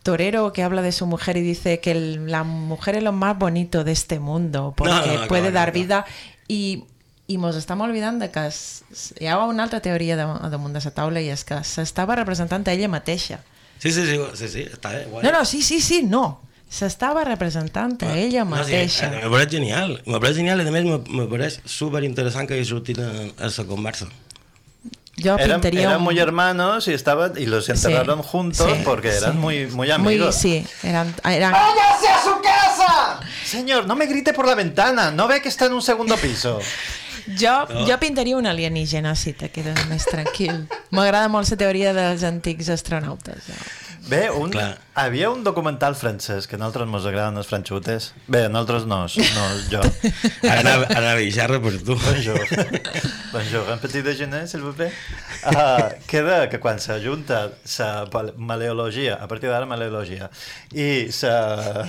torero 0.02 0.52
que 0.52 0.62
habla 0.62 0.82
de 0.82 0.92
su 0.92 1.06
mujer 1.06 1.36
y 1.38 1.40
dice 1.40 1.80
que 1.80 1.90
el- 1.92 2.30
la 2.30 2.44
mujer 2.44 2.96
es 2.96 3.02
lo 3.02 3.12
más 3.12 3.38
bonito 3.38 3.84
de 3.84 3.92
este 3.92 4.18
mundo 4.20 4.74
porque 4.76 4.92
No, 4.92 5.06
no, 5.06 5.20
no, 5.22 5.28
puede 5.28 5.50
dar 5.50 5.72
vida 5.72 6.04
i, 6.46 6.84
i 7.26 7.38
mos 7.38 7.56
estem 7.56 7.80
oblidant 7.80 8.18
de 8.20 8.30
que 8.30 8.46
es, 8.50 8.84
hi 9.20 9.26
ha 9.26 9.38
una 9.46 9.64
altra 9.64 9.80
teoria 9.80 10.16
de, 10.16 10.24
damunt 10.52 10.74
de 10.76 10.82
la 10.84 10.90
taula 10.92 11.20
i 11.24 11.30
és 11.32 11.44
que 11.48 11.62
s'estava 11.64 12.16
representant 12.20 12.66
a 12.68 12.72
ella 12.76 12.88
mateixa 12.88 13.40
Sí, 13.78 13.90
sí, 13.92 14.04
sí, 14.06 14.18
sí, 14.34 14.48
sí 14.48 14.62
està 14.70 14.90
bé, 14.92 15.04
guai. 15.10 15.24
no, 15.24 15.32
no, 15.32 15.44
sí, 15.44 15.60
sí, 15.62 15.80
sí, 15.80 16.02
no. 16.04 16.40
S'estava 16.70 17.24
representant 17.24 17.98
a 18.06 18.14
ella 18.16 18.44
No, 18.44 18.56
sí, 18.64 18.72
mateixa. 18.72 19.06
eh, 19.12 19.22
me 19.24 19.30
pareix 19.30 19.50
genial. 19.50 20.02
Me 20.06 20.18
pareix 20.20 20.36
genial 20.38 20.62
i 20.62 20.68
a 20.68 20.72
més 20.72 20.84
me, 20.88 20.98
me 21.18 21.26
pareix 21.28 21.58
super 21.68 22.00
interessant 22.06 22.48
que 22.48 22.54
hagi 22.56 22.64
sortit 22.70 22.98
a, 23.02 23.08
a 23.38 23.50
la 23.50 23.64
conversa. 23.68 24.06
Jo 25.22 25.36
Eran, 25.38 25.60
pintaria 25.60 25.82
eran 25.88 25.98
un... 25.98 26.02
muy 26.04 26.18
hermanos 26.18 26.88
y 26.88 26.92
estaban 26.94 27.34
y 27.36 27.46
los 27.46 27.68
enterraron 27.68 28.22
Sí, 28.22 28.28
juntos 28.30 28.66
sí, 28.72 28.82
porque 28.84 29.08
eran 29.14 29.32
sí. 29.32 29.38
muy, 29.38 29.66
muy 29.66 29.74
Muy, 29.76 29.90
amigos. 29.92 30.34
sí, 30.34 30.66
eran, 30.82 31.14
eran... 31.24 31.52
¡Váyase 31.52 32.08
a 32.08 32.22
su 32.22 32.40
casa! 32.42 33.20
Señor, 33.44 33.86
no 33.86 33.94
me 33.96 34.06
grite 34.06 34.32
por 34.32 34.46
la 34.46 34.54
ventana. 34.56 35.10
¿No 35.12 35.28
ve 35.28 35.40
que 35.42 35.48
está 35.48 35.66
en 35.66 35.74
un 35.74 35.82
segundo 35.82 36.16
piso? 36.16 36.58
Jo, 37.26 37.54
jo 37.88 37.96
pintaria 38.02 38.36
un 38.36 38.46
alienígena, 38.46 39.14
si 39.16 39.32
te 39.32 39.48
quedes 39.52 39.86
més 39.88 40.04
tranquil. 40.10 40.66
M'agrada 40.94 41.30
molt 41.32 41.48
la 41.50 41.60
teoria 41.60 41.94
dels 41.96 42.24
antics 42.26 42.68
astronautes. 42.74 43.48
Jo. 43.48 43.58
Bé, 44.10 44.28
un, 44.30 44.50
Clar. 44.52 44.74
Havia 44.94 45.30
un 45.30 45.42
documental 45.42 45.94
francès 45.98 46.46
que 46.46 46.54
a 46.54 46.58
nosaltres 46.60 46.86
ens 46.86 47.06
agraden 47.10 47.38
els 47.40 47.48
franxutes. 47.50 48.12
Bé, 48.30 48.44
a 48.46 48.48
nosaltres 48.52 48.84
no, 48.86 49.00
no 49.08 49.44
jo. 49.70 49.80
Ara 50.54 50.74
ara 50.94 51.14
xerrar 51.34 51.60
per 51.64 51.72
tu. 51.82 51.96
Bonjour. 51.98 52.38
Bonjour, 53.34 53.64
un 53.74 53.78
petit 53.82 54.02
déjeuner, 54.06 54.46
s'il 54.46 54.60
vous 54.62 54.72
plaît. 54.72 54.92
Uh, 55.44 55.90
queda 56.06 56.48
que 56.48 56.60
quan 56.62 56.78
s'ajunta 56.80 57.50
la 57.78 58.32
maleologia, 58.38 59.18
a 59.20 59.26
partir 59.28 59.48
d'ara 59.50 59.66
maleologia, 59.66 60.30
i 60.72 61.10
la 61.10 61.88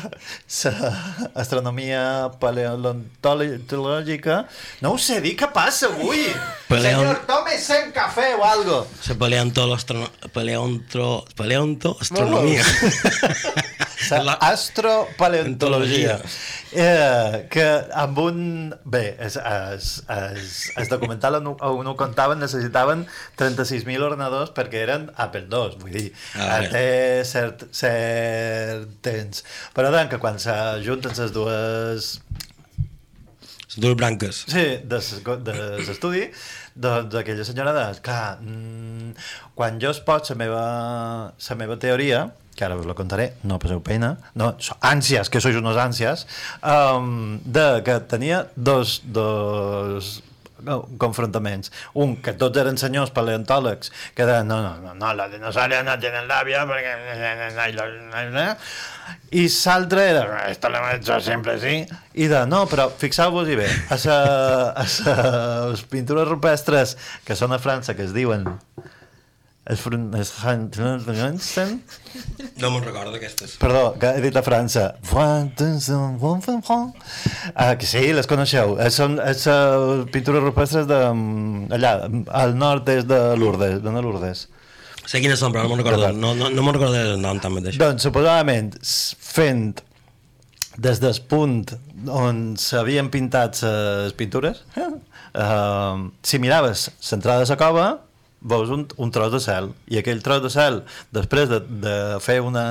astronomia 1.35 2.01
paleontològica, 2.41 4.39
no 4.81 4.95
ho 4.95 4.97
sé, 4.97 5.21
dir 5.21 5.35
què 5.39 5.51
passa 5.53 5.87
avui? 5.93 6.25
Paleon- 6.67 7.05
Senyor, 7.05 7.21
tómese 7.29 7.77
un 7.85 7.91
café 7.93 8.33
o 8.39 8.43
algo. 8.43 8.81
La 9.07 9.15
paleonto, 9.21 9.67
paleonto, 10.33 11.25
paleonto 11.37 11.95
astronomia. 12.01 12.63
la 14.25 14.33
astropaleontologia. 14.51 16.19
Eh, 16.75 17.45
que 17.49 17.65
amb 17.95 18.19
un... 18.21 18.39
Bé, 18.83 19.15
es, 19.23 19.37
es, 19.37 20.03
es, 20.11 20.57
es 20.77 20.89
documental 20.91 21.39
on, 21.39 21.47
on 21.55 21.87
ho 21.87 21.95
contaven 21.97 22.41
necessitaven 22.43 23.05
36.000 23.39 24.03
ordenadors 24.05 24.51
perquè 24.55 24.83
eren 24.83 25.07
Apple 25.15 25.47
II, 25.47 25.79
vull 25.81 25.95
dir, 25.95 26.09
Ah, 26.35 26.59
bé. 26.61 26.69
té 26.73 26.85
cert, 27.29 27.65
cert 27.75 28.91
temps. 29.05 29.45
Però 29.75 29.91
tant 29.95 30.11
que 30.11 30.19
quan 30.21 30.37
s'ajunten 30.41 31.15
les 31.17 31.33
dues 31.35 32.11
Les 33.75 33.81
dues 33.83 33.95
branques. 33.99 34.43
Sí, 34.47 34.65
de, 34.87 34.99
l'estudi, 35.81 36.27
doncs 36.79 37.15
aquella 37.19 37.43
senyora 37.47 37.73
de, 37.75 37.85
clar, 38.05 38.37
mm, 38.39 39.09
quan 39.57 39.79
jo 39.83 39.91
es 39.91 39.99
pot 40.05 40.29
la 40.31 40.35
meva, 40.39 40.65
la 41.49 41.57
meva 41.59 41.75
teoria, 41.81 42.21
que 42.55 42.65
ara 42.65 42.77
us 42.79 42.87
la 42.87 42.95
contaré, 42.97 43.33
no 43.43 43.59
passeu 43.59 43.81
pena, 43.83 44.15
no, 44.39 44.53
so, 44.63 44.77
ànsies, 44.79 45.29
que 45.29 45.41
sois 45.43 45.57
unos 45.59 45.77
ànsies, 45.81 46.25
um, 46.63 47.37
de 47.43 47.67
que 47.85 47.99
tenia 48.11 48.45
dos, 48.55 49.01
dos 49.05 50.15
no, 50.65 50.81
confrontaments. 50.97 51.71
Un, 51.93 52.15
que 52.23 52.33
tots 52.39 52.59
eren 52.59 52.79
senyors 52.81 53.13
paleontòlegs, 53.15 53.91
que 54.17 54.25
deien, 54.27 54.47
no, 54.49 54.61
no, 54.63 54.73
no, 54.81 54.95
no 54.97 55.13
los 55.17 55.31
dinosaurios 55.35 55.85
no 55.85 55.97
tenen 56.01 56.27
l'àvia 56.31 56.65
perquè... 56.69 56.95
I 59.35 59.45
l'altre 59.51 60.03
era, 60.09 60.23
esto 60.49 60.69
lo 60.69 60.77
hemos 60.77 60.93
hecho 60.95 61.19
siempre 61.21 61.53
así, 61.59 61.85
i 62.15 62.27
de, 62.31 62.45
no, 62.49 62.65
però 62.71 62.87
fixeu-vos-hi 62.89 63.59
bé, 63.59 63.69
a 63.91 63.99
les 65.69 65.85
pintures 65.91 66.27
rupestres 66.27 66.95
que 67.27 67.37
són 67.37 67.53
a 67.53 67.61
França, 67.61 67.93
que 67.93 68.07
es 68.07 68.15
diuen 68.15 68.47
es, 69.65 69.79
fron- 69.81 70.13
es, 70.19 70.31
Hansen, 70.43 71.81
No 72.61 72.69
me'n 72.71 72.83
recordo 72.85 73.11
d'aquestes. 73.15 73.55
Perdó, 73.59 73.95
que 73.99 74.07
he 74.15 74.21
dit 74.21 74.35
a 74.37 74.43
França. 74.45 74.95
Ah, 77.55 77.75
que 77.77 77.85
sí, 77.89 78.03
les 78.13 78.27
coneixeu. 78.29 78.77
Eh, 78.79 78.91
Són 78.93 79.17
és, 79.23 79.45
uh, 79.51 80.05
pintures 80.13 80.43
rupestres 80.43 80.85
de, 80.87 80.99
mm, 81.11 81.71
allà, 81.75 81.95
al 82.43 82.55
nord 82.57 82.87
és 82.93 83.07
de 83.09 83.19
Lourdes, 83.41 83.81
de 83.83 83.95
Lourdes. 84.05 84.45
Sé 85.05 85.19
quines 85.21 85.37
són, 85.37 85.51
però 85.53 85.63
no 85.65 85.69
me'n 85.75 85.83
recordo. 85.83 86.11
No, 86.13 86.33
no, 86.37 86.49
no 86.49 86.63
me'n 86.65 86.73
recordo 86.79 86.95
el 87.01 87.19
nom 87.21 87.37
també 87.41 87.61
d'això. 87.61 87.77
Doncs, 87.83 88.05
suposadament, 88.07 88.71
fent 88.81 89.81
des 90.77 90.99
del 90.99 91.19
punt 91.29 91.69
on 92.11 92.55
s'havien 92.59 93.07
pintat 93.13 93.61
les 93.63 94.13
pintures, 94.17 94.63
eh, 94.75 96.09
si 96.23 96.39
miraves 96.39 96.89
l'entrada 97.11 97.43
de 97.45 97.49
la 97.53 97.57
cova, 97.57 97.85
veus 98.45 98.71
un, 98.73 98.85
un 99.01 99.13
tros 99.13 99.33
de 99.33 99.41
cel, 99.43 99.71
i 99.91 99.99
aquell 100.01 100.21
tros 100.25 100.43
de 100.43 100.51
cel, 100.53 100.83
després 101.15 101.49
de, 101.51 101.61
de 101.85 101.95
fer 102.23 102.39
una... 102.45 102.65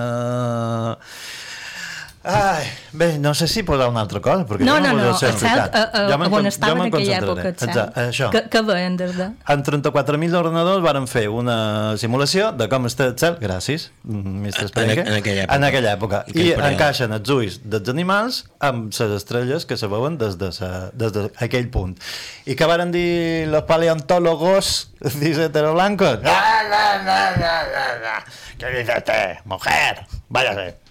Ai, 2.27 2.65
bé, 2.93 3.19
no 3.19 3.35
sé 3.35 3.47
si 3.47 3.63
posar 3.63 3.91
una 3.91 4.01
altra 4.01 4.19
cosa, 4.25 4.47
perquè 4.49 4.65
No, 4.65 4.77
jo 4.79 4.81
no, 4.81 4.93
no, 4.95 5.03
no, 5.11 5.17
sé 5.19 5.27
el 5.29 5.35
cel, 5.37 5.59
explicar. 5.59 5.91
a, 5.93 6.29
on 6.33 6.47
estava 6.47 6.73
en 6.73 6.81
aquella 6.87 7.19
concentraré. 7.21 7.21
època 7.21 7.49
el 7.49 7.57
cel. 7.59 7.69
Exacte, 7.69 8.01
això. 8.01 8.31
Que, 8.33 8.43
que 8.49 8.63
veien 8.63 8.97
des 8.97 9.13
de... 9.19 9.27
Amb 9.45 9.67
34.000 9.67 10.39
ordenadors 10.39 10.81
varen 10.83 11.07
fer 11.07 11.27
una 11.29 11.99
simulació 12.01 12.47
de 12.57 12.69
com 12.73 12.87
està 12.89 13.11
el 13.11 13.19
cel, 13.21 13.37
gràcies, 13.43 13.91
Mr. 14.09 14.71
En- 14.73 15.05
en 15.05 15.13
aquella 15.19 15.43
època. 15.45 15.57
en 15.59 15.65
aquella 15.69 15.93
època. 15.99 16.23
En 16.27 16.33
I 16.33 16.39
període. 16.39 16.71
encaixen 16.73 17.13
els 17.13 17.29
ulls 17.29 17.61
dels 17.63 17.89
animals 17.93 18.39
amb 18.59 18.89
les 18.89 19.13
estrelles 19.19 19.67
que 19.69 19.77
se 19.77 19.87
veuen 19.87 20.17
des 20.17 20.39
de 20.41 20.51
sa, 20.57 20.71
des 20.95 21.13
d'aquell 21.13 21.69
punt. 21.69 21.99
I 22.47 22.57
què 22.57 22.67
varen 22.67 22.91
dir 22.91 23.49
los 23.53 23.65
paleontólogos, 23.69 24.93
dice 25.21 25.51
Tero 25.51 25.75
Blanco? 25.75 26.07
Ah, 26.25 26.63
no, 26.73 27.05
no, 27.05 27.21
no, 27.37 27.55
no, 27.69 27.85
no. 28.01 28.17
¿Qué 28.59 28.67
dice 28.79 28.97
usted? 28.97 29.37
Mujer, 29.45 30.07
váyase. 30.31 30.84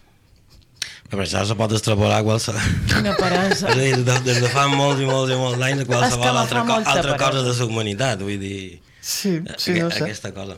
Però 1.13 1.21
això 1.21 1.43
se 1.45 1.53
pot 1.53 1.73
extrapolar 1.77 2.23
a 2.23 2.25
qualsevol... 2.25 2.63
Quina 2.89 3.11
peresa. 3.13 3.53
És 3.53 3.63
a 3.69 3.73
dir, 3.77 3.91
des, 4.01 4.21
des 4.25 4.39
de 4.41 4.47
fa 4.49 4.63
molts 4.71 5.03
i 5.03 5.05
molts 5.05 5.29
i 5.29 5.37
molts 5.37 5.61
anys 5.61 5.83
a 5.83 5.89
qualsevol 5.91 6.39
altra, 6.41 6.63
co 6.65 6.77
altra 6.79 7.17
cosa 7.21 7.43
de 7.45 7.53
la 7.53 7.67
humanitat, 7.67 8.23
vull 8.25 8.39
dir... 8.41 8.61
Sí, 8.97 9.35
sí, 9.61 9.75
no 9.77 9.91
sé. 9.93 10.07
Aquesta 10.07 10.31
cosa. 10.33 10.57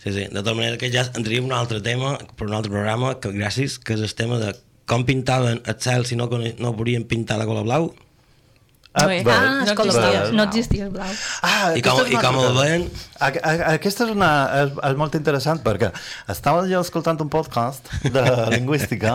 Sí, 0.00 0.14
sí. 0.14 0.24
De 0.24 0.38
tota 0.38 0.54
manera 0.56 0.80
que 0.80 0.88
ja 0.88 1.04
entraríem 1.04 1.44
en 1.44 1.52
un 1.52 1.58
altre 1.58 1.82
tema, 1.84 2.14
per 2.38 2.48
un 2.48 2.56
altre 2.56 2.72
programa, 2.72 3.18
que 3.20 3.34
gràcies, 3.36 3.76
que 3.84 3.98
és 3.98 4.06
el 4.06 4.16
tema 4.16 4.40
de 4.40 4.54
com 4.88 5.04
pintaven 5.04 5.60
el 5.68 5.76
cel 5.78 6.08
si 6.08 6.16
no, 6.16 6.30
no 6.32 6.72
volien 6.72 7.04
pintar 7.08 7.36
la 7.38 7.46
color 7.46 7.68
blau 7.68 7.92
No 8.92 9.06
hi- 9.08 9.22
bé, 9.24 9.32
Ah, 9.32 9.62
no 9.64 9.64
és 9.64 9.72
color 9.78 9.94
existia 9.94 10.32
No 10.36 10.42
existia 10.44 10.84
el 10.84 10.90
blau. 10.92 11.12
Ah, 11.48 11.70
I 11.76 11.80
com- 11.80 12.06
i 12.12 12.16
com 12.20 12.36
el 12.42 12.56
veien? 12.58 12.82
Aquesta 13.22 14.04
és, 14.04 14.10
una, 14.12 14.28
és, 14.64 14.74
és 14.90 14.96
molt 15.00 15.14
interessant 15.16 15.62
perquè 15.64 15.88
estava 16.34 16.66
jo 16.68 16.82
escoltant 16.84 17.20
un 17.24 17.30
podcast 17.32 17.88
de 18.04 18.24
lingüística 18.56 19.14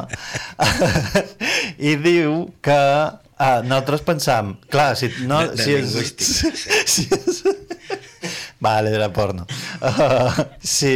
i 1.78 1.94
diu 2.02 2.48
que 2.66 2.78
ah, 2.80 3.62
nosaltres 3.62 4.02
pensam, 4.08 4.56
clar, 4.72 4.96
si 4.98 5.12
no... 5.30 5.44
De- 5.46 5.56
de 5.56 5.64
si 5.64 5.76
és, 5.78 5.86
lingüística, 5.86 6.52
si 6.94 7.08
és, 7.14 7.44
Vale, 8.60 8.90
era 8.98 9.12
porno. 9.14 9.46
Uh, 9.78 10.34
si, 10.78 10.96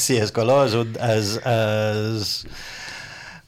si 0.00 0.16
és 0.16 0.32
color 0.32 0.64
és... 0.70 0.78
és, 1.12 1.34
és 1.52 2.30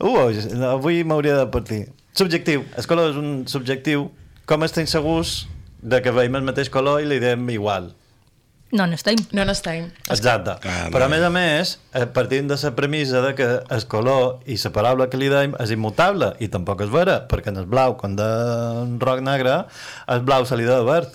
uh, 0.05 0.69
avui 0.69 1.01
m'hauria 1.09 1.39
de 1.41 1.47
partir. 1.49 1.87
Subjectiu. 2.15 2.67
El 2.77 2.87
color 2.87 3.15
és 3.15 3.17
un 3.17 3.31
subjectiu. 3.49 4.11
Com 4.45 4.65
estem 4.67 4.87
segurs 4.91 5.45
de 5.81 6.01
que 6.05 6.13
veiem 6.13 6.35
el 6.41 6.45
mateix 6.45 6.69
color 6.73 7.01
i 7.01 7.09
li 7.09 7.21
diem 7.23 7.47
igual? 7.53 7.93
No, 8.75 8.89
no 8.91 8.97
estem. 8.99 9.21
No 9.37 9.45
n'estem. 9.47 9.87
Exacte. 10.11 10.57
Clar, 10.65 10.89
Però 10.91 11.07
a 11.07 11.11
més 11.13 11.23
a 11.23 11.31
més, 11.31 11.77
eh, 11.95 12.07
partint 12.11 12.49
de 12.51 12.57
la 12.59 12.73
premissa 12.75 13.21
de 13.23 13.35
que 13.39 13.47
el 13.77 13.85
color 13.87 14.41
i 14.51 14.57
la 14.59 14.73
paraula 14.75 15.07
que 15.09 15.21
li 15.21 15.29
deim 15.31 15.55
és 15.63 15.71
immutable, 15.71 16.33
i 16.41 16.49
tampoc 16.49 16.83
és 16.83 16.91
vera, 16.91 17.21
perquè 17.29 17.53
en 17.53 17.61
el 17.63 17.67
blau, 17.71 17.97
quan 17.97 18.17
de 18.17 18.29
roc 18.99 19.21
negre, 19.23 19.65
el 20.09 20.25
blau 20.27 20.45
se 20.45 20.57
li 20.59 20.65
deia 20.67 20.83
verd. 20.83 21.15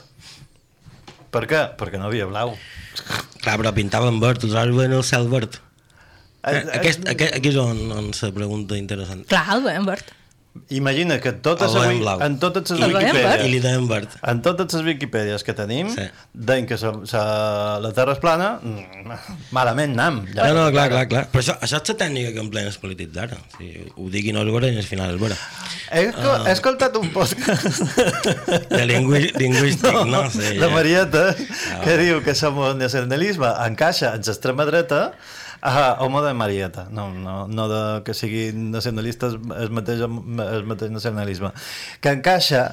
Per 1.29 1.43
què? 1.45 1.65
Perquè 1.77 1.99
no 1.99 2.07
havia 2.07 2.25
blau. 2.29 2.55
Clar, 3.43 3.57
però 3.59 3.73
pintaven 3.75 4.21
verd, 4.23 4.45
altres 4.45 4.75
veien 4.77 4.95
el 4.95 5.03
cel 5.03 5.27
verd. 5.27 5.59
Eh, 6.47 6.63
Aquest, 6.79 7.03
aquest, 7.11 7.35
aquí 7.35 7.51
és 7.51 7.57
on, 7.59 7.91
on 7.91 8.13
se 8.15 8.31
pregunta 8.31 8.77
interessant. 8.79 9.25
Clar, 9.27 9.43
el 9.57 9.65
veiem 9.67 9.85
verd. 9.85 10.15
Imagina 10.69 11.19
que 11.19 11.31
totes, 11.33 11.73
avui, 11.75 12.01
en 12.25 12.37
totes 12.39 12.69
les. 12.71 12.79
I 12.79 12.89
li 12.89 13.59
Wikipèdies, 13.59 13.87
verd. 13.89 14.09
en 14.31 14.41
totes 14.41 14.73
les 14.77 14.83
Wikipèdies 14.85 15.43
que 15.43 15.53
tenim, 15.53 15.89
Sí. 15.95 16.05
deien 16.33 16.65
que 16.67 16.77
sa, 16.77 16.91
sa, 17.05 17.79
la 17.79 17.91
Terra 17.93 18.13
és 18.13 18.19
plana, 18.19 18.59
mm, 18.61 19.17
malament 19.51 19.95
nam. 19.95 20.25
No, 20.35 20.53
no, 20.53 20.71
clar, 20.71 20.89
clar, 20.89 21.07
clar. 21.07 21.23
Però 21.31 21.41
això, 21.41 21.55
això 21.59 21.81
és 21.81 21.89
la 21.89 21.95
tècnica 22.03 22.33
que 22.33 22.39
emplen 22.39 22.65
els 22.69 22.77
polítics 22.77 23.13
d'ara. 23.13 23.37
Sigui, 23.57 23.87
ho 23.95 24.09
digui 24.09 24.31
no 24.35 24.43
és 24.45 24.51
vera 24.53 24.67
i 24.73 24.77
al 24.77 24.83
final 24.83 25.15
és 25.15 25.21
vera. 25.21 25.37
He, 25.91 26.03
esco 26.09 26.29
Ah. 26.29 26.43
he 26.47 26.51
escoltat 26.53 26.95
un 26.97 27.09
podcast 27.09 27.81
De 28.69 28.85
lingüí 28.85 29.31
lingüístic, 29.41 29.91
no, 29.93 30.05
no 30.05 30.29
sé. 30.29 30.53
la 30.59 30.67
ja. 30.67 30.73
Marieta, 30.73 31.35
que 31.83 31.97
diu 31.97 32.21
que 32.23 32.31
el 32.31 32.77
nacionalisme 32.77 33.47
encaixa 33.65 34.13
en 34.15 34.21
l'extrema 34.21 34.65
dreta, 34.65 35.13
Ah, 35.61 35.97
home 35.99 36.21
de 36.23 36.33
Marieta, 36.33 36.87
no, 36.89 37.09
no, 37.13 37.47
no 37.47 37.67
de 37.67 38.03
que 38.03 38.13
siguin 38.13 38.69
nacionalistes 38.71 39.35
el 39.35 39.73
mateix, 39.75 40.05
el 40.05 40.63
mateix 40.69 40.91
nacionalisme. 40.91 41.51
Que 41.99 42.13
encaixa 42.15 42.63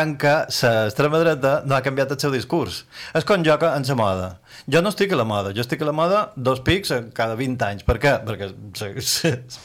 en 0.00 0.16
que 0.18 0.34
l'extrema 0.48 1.20
dreta 1.22 1.52
no 1.66 1.76
ha 1.76 1.82
canviat 1.84 2.14
el 2.14 2.20
seu 2.22 2.32
discurs. 2.34 2.82
És 3.14 3.26
com 3.28 3.44
jo 3.46 3.58
que 3.60 3.70
en 3.70 3.86
la 3.88 3.98
moda. 3.98 4.28
Jo 4.70 4.82
no 4.82 4.92
estic 4.92 5.10
a 5.12 5.16
la 5.18 5.24
moda, 5.26 5.50
jo 5.56 5.62
estic 5.64 5.80
a 5.82 5.86
la 5.88 5.94
moda 5.96 6.20
dos 6.36 6.60
pics 6.62 6.92
cada 7.16 7.34
20 7.38 7.66
anys. 7.66 7.84
Per 7.86 7.96
què? 8.02 8.12
Perquè 8.26 8.50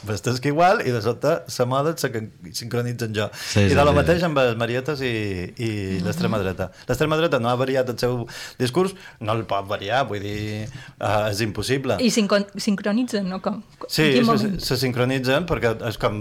vestesc 0.07 0.47
igual 0.49 0.81
i 0.81 0.93
de 0.93 1.01
sobte 1.05 1.35
la 1.45 1.67
moda 1.69 1.93
se 1.97 2.09
sincronitza 2.57 3.05
en 3.05 3.13
jo. 3.13 3.27
Sí, 3.35 3.67
I 3.67 3.69
sí, 3.69 3.75
de 3.75 3.85
lo 3.85 3.93
sí. 3.93 3.97
mateix 3.99 4.25
amb 4.25 4.39
les 4.41 4.55
marietes 4.57 5.03
i, 5.05 5.13
i 5.61 5.69
l'extrema 6.05 6.39
dreta. 6.41 6.71
L'extrema 6.89 7.19
dreta 7.19 7.39
no 7.43 7.51
ha 7.51 7.55
variat 7.59 7.89
el 7.93 7.99
seu 8.01 8.23
discurs, 8.57 8.95
no 9.21 9.37
el 9.37 9.45
pot 9.49 9.67
variar, 9.69 10.03
vull 10.09 10.23
dir, 10.23 10.65
uh, 10.97 11.27
és 11.29 11.43
impossible. 11.45 11.99
I 12.01 12.09
sincron 12.13 12.47
sincronitzen, 12.57 13.29
no? 13.29 13.41
Com? 13.43 13.61
Sí, 13.85 14.09
se, 14.25 14.51
se 14.63 14.79
sincronitzen 14.81 15.45
perquè 15.49 15.75
és 15.91 16.01
com... 16.01 16.17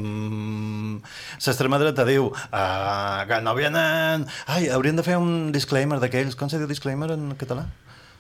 L'extrema 1.47 1.81
dreta 1.81 2.05
diu 2.09 2.29
uh, 2.29 3.25
que 3.29 3.41
no 3.45 3.57
vienen... 3.57 4.29
Ai, 4.53 4.69
haurien 4.75 5.01
de 5.01 5.07
fer 5.07 5.17
un 5.21 5.51
disclaimer 5.55 6.01
d'aquells... 6.03 6.37
Com 6.37 6.53
se 6.53 6.61
diu 6.61 6.69
disclaimer 6.69 7.15
en 7.15 7.31
català? 7.41 7.65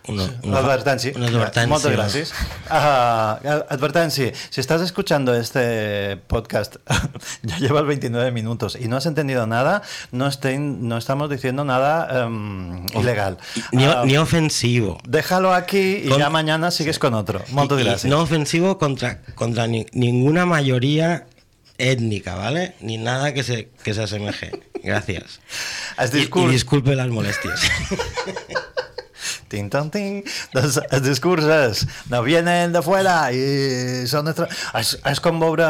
Una, 0.08 0.24
Una 0.42 0.58
advertencia. 0.58 1.12
Una 1.16 1.26
advertencia. 1.26 1.90
Gracias. 1.90 2.32
Ah, 2.70 3.38
advertencia. 3.68 4.32
Si 4.50 4.60
estás 4.60 4.80
escuchando 4.82 5.34
este 5.34 6.16
podcast, 6.16 6.76
ya 7.42 7.58
llevas 7.58 7.84
29 7.86 8.30
minutos 8.30 8.76
y 8.80 8.88
no 8.88 8.96
has 8.96 9.06
entendido 9.06 9.46
nada, 9.46 9.82
no, 10.12 10.26
estén, 10.28 10.86
no 10.88 10.96
estamos 10.96 11.28
diciendo 11.30 11.64
nada 11.64 12.24
em, 12.24 12.86
ilegal. 12.94 13.38
Ni, 13.72 13.84
Ah, 13.84 14.02
ni 14.04 14.16
ofensivo. 14.16 14.98
déjalo 15.08 15.52
aquí 15.54 16.02
y 16.04 16.08
Con- 16.08 16.18
ya 16.18 16.30
mañana 16.30 16.70
sigues 16.70 16.98
con 16.98 17.14
otro. 17.14 17.42
Y 17.48 17.54
gracias. 17.84 18.04
No 18.04 18.20
ofensivo 18.20 18.78
contra, 18.78 19.22
contra 19.34 19.66
ni- 19.66 19.86
ninguna 19.92 20.46
mayoría 20.46 21.26
étnica, 21.78 22.34
¿vale? 22.36 22.74
Ni 22.80 22.96
nada 22.96 23.34
que 23.34 23.42
se, 23.42 23.68
que 23.82 23.92
se 23.92 24.02
asemeje. 24.04 24.50
Gracias. 24.82 25.40
Y, 26.12 26.18
y 26.18 26.46
disculpe 26.52 26.94
las 26.94 27.08
molestias. 27.08 27.60
Ting, 29.52 29.70
tong, 29.70 29.92
ting. 29.94 30.24
Doncs 30.54 30.80
el 30.90 31.04
discurs 31.04 31.46
és, 31.46 31.84
no 32.10 32.22
vienen 32.26 32.74
de 32.74 32.82
fuera 32.82 33.28
i 33.30 34.06
són... 34.10 34.30
Estra... 34.32 34.48
És, 34.78 34.96
és 35.06 35.22
com, 35.22 35.38
veure, 35.42 35.68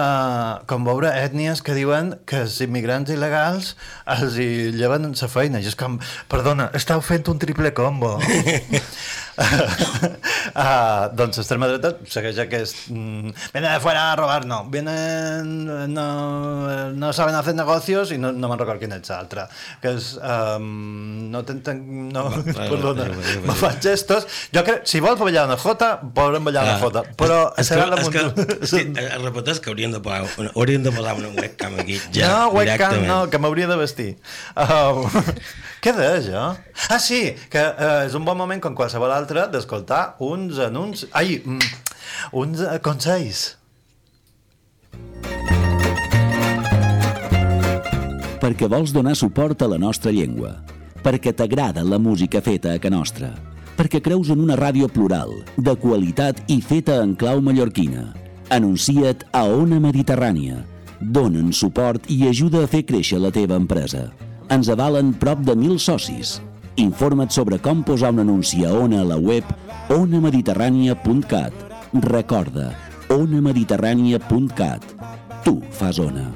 com 0.70 0.86
veure 0.86 1.12
ètnies 1.12 1.60
que 1.64 1.76
diuen 1.76 2.14
que 2.28 2.44
els 2.46 2.56
immigrants 2.64 3.12
il·legals 3.12 3.74
els 4.16 4.40
hi 4.40 4.48
lleven 4.76 5.12
la 5.12 5.30
feina. 5.30 5.60
I 5.60 5.68
és 5.68 5.76
com, 5.78 6.00
perdona, 6.32 6.70
esteu 6.78 7.04
fent 7.04 7.28
un 7.32 7.42
triple 7.42 7.74
combo. 7.76 8.16
uh, 9.38 11.08
doncs 11.18 11.38
l'extrema 11.40 11.68
dreta 11.70 11.92
segueix 12.10 12.38
aquest... 12.42 12.86
Mm, 12.92 13.32
vienen 13.52 13.68
de 13.74 13.80
fuera 13.84 14.06
a 14.12 14.16
robar, 14.18 14.46
no. 14.48 14.62
Vienen... 14.72 15.66
No, 15.92 16.06
no 16.96 17.12
saben 17.16 17.34
hacer 17.38 17.54
negocios 17.58 18.12
i 18.14 18.18
no, 18.20 18.32
no 18.32 18.50
me'n 18.50 18.60
recordo 18.60 18.82
quin 18.84 18.96
és 18.96 19.10
l'altre. 19.12 19.46
Que 19.82 19.94
és... 19.96 20.12
Um, 20.20 21.28
no 21.32 21.42
t'entenc... 21.46 21.82
No, 22.16 22.26
va, 22.32 22.42
perdona, 22.72 23.08
va, 23.10 23.16
va, 23.16 23.36
va. 23.36 23.46
me 23.50 23.58
fan 23.62 23.80
gestos. 23.84 24.26
Jo 24.54 24.64
crec, 24.66 24.84
si 24.88 25.02
vols 25.04 25.20
ballar 25.20 25.46
una 25.50 25.58
jota, 25.60 25.92
podrem 26.16 26.46
ballar 26.50 26.64
una 26.66 26.74
Ah, 26.76 26.80
jota. 26.82 27.02
Però 27.16 27.38
és 27.56 27.62
que, 27.62 27.68
serà 27.74 27.86
la 27.92 28.00
és 28.02 28.10
que, 28.12 28.24
muntura. 28.26 28.66
sí, 28.68 28.82
eh, 29.00 29.06
repeteix 29.22 29.60
que 29.64 29.70
hauríem 29.72 29.94
de 29.94 30.00
posar, 30.04 30.26
una, 30.42 30.50
hauríem 30.56 30.82
de 30.84 30.92
posar 30.92 31.14
una 31.20 31.30
webcam 31.36 31.78
aquí, 31.80 31.96
ja, 32.12 32.28
no, 32.28 32.50
webcam 32.56 32.98
no, 33.06 33.18
que 33.32 33.40
m'hauria 33.40 33.68
de 33.70 33.78
vestir. 33.80 34.08
Uh, 34.56 35.06
què 35.86 35.92
deia 35.94 36.18
jo? 36.18 36.40
Ah, 36.90 36.98
sí, 36.98 37.20
que 37.46 37.62
uh, 37.62 38.00
és 38.08 38.14
un 38.18 38.24
bon 38.26 38.34
moment 38.34 38.58
com 38.58 38.74
qualsevol 38.74 39.12
altre 39.14 39.44
d'escoltar 39.52 40.16
uns 40.26 40.58
anuncis... 40.58 41.06
Ai, 41.14 41.36
mm, 41.38 41.92
uns 42.42 42.64
uh, 42.66 42.74
consells. 42.82 43.52
perquè 48.46 48.68
vols 48.70 48.92
donar 48.94 49.16
suport 49.18 49.62
a 49.64 49.66
la 49.66 49.78
nostra 49.80 50.12
llengua, 50.14 50.52
perquè 51.02 51.32
t'agrada 51.34 51.82
la 51.82 51.98
música 51.98 52.38
feta 52.44 52.76
a 52.76 52.82
Can 52.82 52.94
Nostra, 52.94 53.32
perquè 53.74 53.98
creus 54.04 54.30
en 54.30 54.42
una 54.44 54.54
ràdio 54.58 54.86
plural, 54.92 55.32
de 55.56 55.74
qualitat 55.82 56.44
i 56.52 56.60
feta 56.62 57.00
en 57.02 57.16
clau 57.18 57.42
mallorquina. 57.42 58.04
Anuncia't 58.54 59.26
a 59.34 59.46
Ona 59.50 59.80
Mediterrània. 59.82 60.60
Donen 61.00 61.50
suport 61.50 62.06
i 62.12 62.22
ajuda 62.28 62.62
a 62.62 62.70
fer 62.70 62.84
créixer 62.86 63.18
la 63.18 63.34
teva 63.34 63.58
empresa. 63.58 64.06
Ens 64.52 64.68
avalen 64.70 65.12
prop 65.18 65.40
de 65.42 65.54
1.000 65.56 65.78
socis. 65.82 66.40
Informa't 66.78 67.32
sobre 67.34 67.58
com 67.58 67.82
posar 67.82 68.12
un 68.14 68.22
anunci 68.22 68.64
a 68.64 68.72
Ona 68.76 69.00
a 69.02 69.08
la 69.08 69.16
web 69.18 69.44
onamediterrània.cat. 69.90 71.52
Recorda, 72.06 72.70
onamediterrània.cat. 73.10 74.84
Tu 75.42 75.56
fas 75.70 75.98
Ona. 75.98 76.30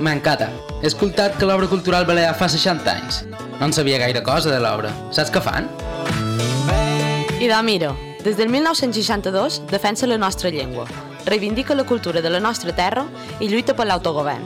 M'encanta. 0.00 0.48
He 0.80 0.88
escoltat 0.88 1.36
que 1.36 1.44
l'obra 1.44 1.68
cultural 1.68 2.06
balear 2.08 2.32
fa 2.38 2.48
60 2.48 2.92
anys. 2.92 3.24
No 3.60 3.68
en 3.68 3.76
sabia 3.76 4.00
gaire 4.00 4.24
cosa 4.24 4.48
de 4.48 4.60
l'obra. 4.62 4.94
Saps 5.12 5.32
què 5.32 5.44
fan? 5.44 5.68
I 7.40 7.46
de 7.48 7.94
des 8.22 8.36
del 8.36 8.50
1962 8.50 9.62
defensa 9.70 10.06
la 10.06 10.18
nostra 10.18 10.50
llengua, 10.50 10.84
reivindica 11.24 11.74
la 11.74 11.84
cultura 11.84 12.20
de 12.20 12.28
la 12.28 12.38
nostra 12.38 12.74
terra 12.76 13.06
i 13.40 13.48
lluita 13.48 13.72
per 13.72 13.86
l'autogovern. 13.86 14.44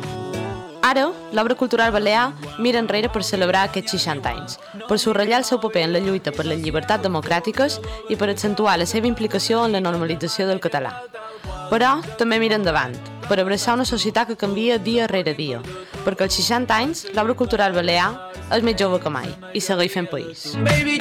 Ara, 0.80 1.10
l'obra 1.32 1.56
cultural 1.56 1.90
balear 1.90 2.32
mira 2.60 2.78
enrere 2.78 3.08
per 3.08 3.24
celebrar 3.24 3.64
aquests 3.64 3.96
60 3.98 4.30
anys, 4.30 4.60
per 4.86 5.00
subratllar 5.00 5.40
el 5.40 5.44
seu 5.44 5.58
paper 5.58 5.82
en 5.82 5.92
la 5.92 5.98
lluita 5.98 6.30
per 6.30 6.46
les 6.46 6.62
llibertats 6.62 7.02
democràtiques 7.02 7.80
i 8.10 8.14
per 8.14 8.30
accentuar 8.30 8.78
la 8.78 8.86
seva 8.86 9.10
implicació 9.10 9.64
en 9.66 9.74
la 9.74 9.82
normalització 9.82 10.46
del 10.46 10.62
català. 10.62 10.94
Però 11.72 11.96
també 12.16 12.38
mira 12.38 12.54
endavant, 12.54 12.94
per 13.26 13.40
abraçar 13.40 13.74
una 13.74 13.84
societat 13.90 14.28
que 14.28 14.38
canvia 14.38 14.78
dia 14.78 15.10
rere 15.10 15.34
dia, 15.34 15.58
perquè 16.06 16.28
als 16.28 16.38
60 16.38 16.78
anys 16.78 17.06
l'obra 17.10 17.34
cultural 17.34 17.74
balear 17.74 18.12
és 18.54 18.62
més 18.62 18.78
jove 18.78 19.02
que 19.02 19.10
mai 19.10 19.34
i 19.52 19.60
segueix 19.60 19.90
fent 19.90 20.06
país. 20.06 20.52
Baby, 20.62 21.00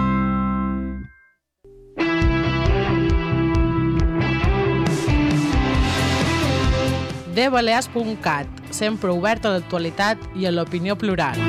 dbalears.cat, 7.35 8.47
sempre 8.71 9.11
obert 9.11 9.45
a 9.45 9.55
l'actualitat 9.55 10.21
i 10.35 10.45
a 10.47 10.51
l'opinió 10.51 10.97
plural. 10.99 11.39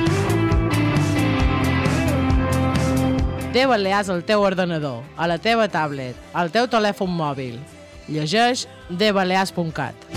De 3.52 3.66
Balears 3.68 4.08
al 4.08 4.22
teu 4.24 4.40
ordenador, 4.40 5.02
a 5.16 5.26
la 5.28 5.36
teva 5.36 5.66
tablet, 5.68 6.16
al 6.32 6.48
teu 6.54 6.64
telèfon 6.72 7.12
mòbil. 7.12 7.58
Llegeix 8.08 8.64
dbalears.cat. 8.88 10.08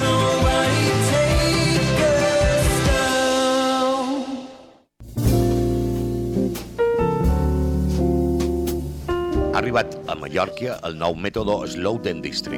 Ha 9.56 9.60
arribat 9.62 9.94
a 10.12 10.18
Mallorca 10.20 10.74
el 10.84 10.98
nou 11.00 11.14
mètode 11.16 11.54
Slow 11.72 11.96
Dentistry, 12.04 12.58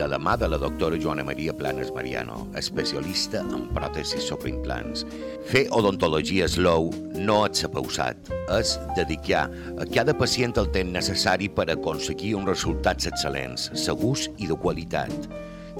de 0.00 0.06
la 0.08 0.16
mà 0.16 0.32
de 0.40 0.48
la 0.48 0.56
doctora 0.56 0.96
Joana 0.96 1.20
Maria 1.20 1.52
Planes 1.52 1.90
Mariano, 1.92 2.38
especialista 2.56 3.42
en 3.52 3.66
pròtesis 3.76 4.24
sobre 4.30 4.48
implants. 4.54 5.02
Fer 5.50 5.66
odontologia 5.76 6.48
slow 6.48 6.88
no 7.18 7.42
és 7.50 7.60
ser 7.60 7.68
pausat, 7.74 8.32
és 8.56 8.78
dedicar 8.96 9.42
a 9.76 9.84
cada 9.92 10.16
pacient 10.16 10.56
el 10.56 10.72
temps 10.72 10.94
necessari 10.96 11.50
per 11.52 11.68
aconseguir 11.68 12.32
uns 12.40 12.48
resultats 12.48 13.12
excel·lents, 13.12 13.68
segurs 13.76 14.30
i 14.38 14.48
de 14.48 14.56
qualitat. 14.56 15.28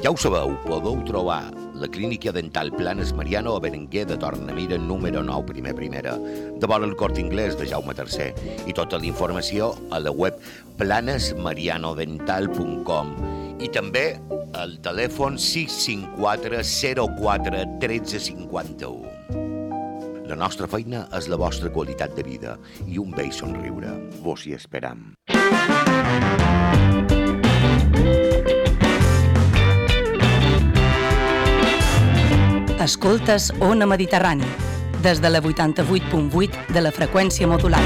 Ja 0.05 0.13
ho 0.13 0.21
sabeu, 0.21 0.53
podeu 0.69 1.01
trobar 1.09 1.47
la 1.79 1.89
clínica 1.89 2.33
dental 2.33 2.73
Planes 2.73 3.13
Mariano 3.13 3.55
a 3.57 3.61
Berenguer 3.61 4.07
de 4.07 4.17
Tornamira 4.17 4.79
número 4.79 5.23
9, 5.23 5.45
primer 5.47 5.75
primera, 5.75 6.17
de 6.19 6.67
vora 6.67 6.85
el 6.85 6.97
Cort 6.97 7.19
Inglés 7.19 7.57
de 7.59 7.69
Jaume 7.69 7.95
III 7.95 8.33
i 8.67 8.73
tota 8.75 8.99
la 8.99 9.07
informació 9.07 9.77
a 9.91 10.01
la 10.01 10.11
web 10.11 10.35
planesmarianodental.com 10.79 13.15
i 13.63 13.69
també 13.71 14.21
al 14.59 14.79
telèfon 14.83 15.39
654 15.39 16.63
04 17.15 17.65
13 17.81 18.21
51. 18.27 19.09
La 20.29 20.37
nostra 20.37 20.69
feina 20.69 21.07
és 21.17 21.25
la 21.33 21.39
vostra 21.41 21.71
qualitat 21.73 22.13
de 22.19 22.25
vida 22.27 22.59
i 22.85 23.01
un 23.01 23.17
vell 23.17 23.33
somriure. 23.33 23.95
Vos 24.21 24.45
hi 24.45 24.53
esperam. 24.59 25.15
Escoltes 32.89 33.53
Ona 33.61 33.85
Mediterrani, 33.85 34.49
des 35.03 35.21
de 35.21 35.29
la 35.29 35.43
88.8 35.45 36.73
de 36.73 36.81
la 36.81 36.89
freqüència 36.89 37.45
modulada. 37.45 37.85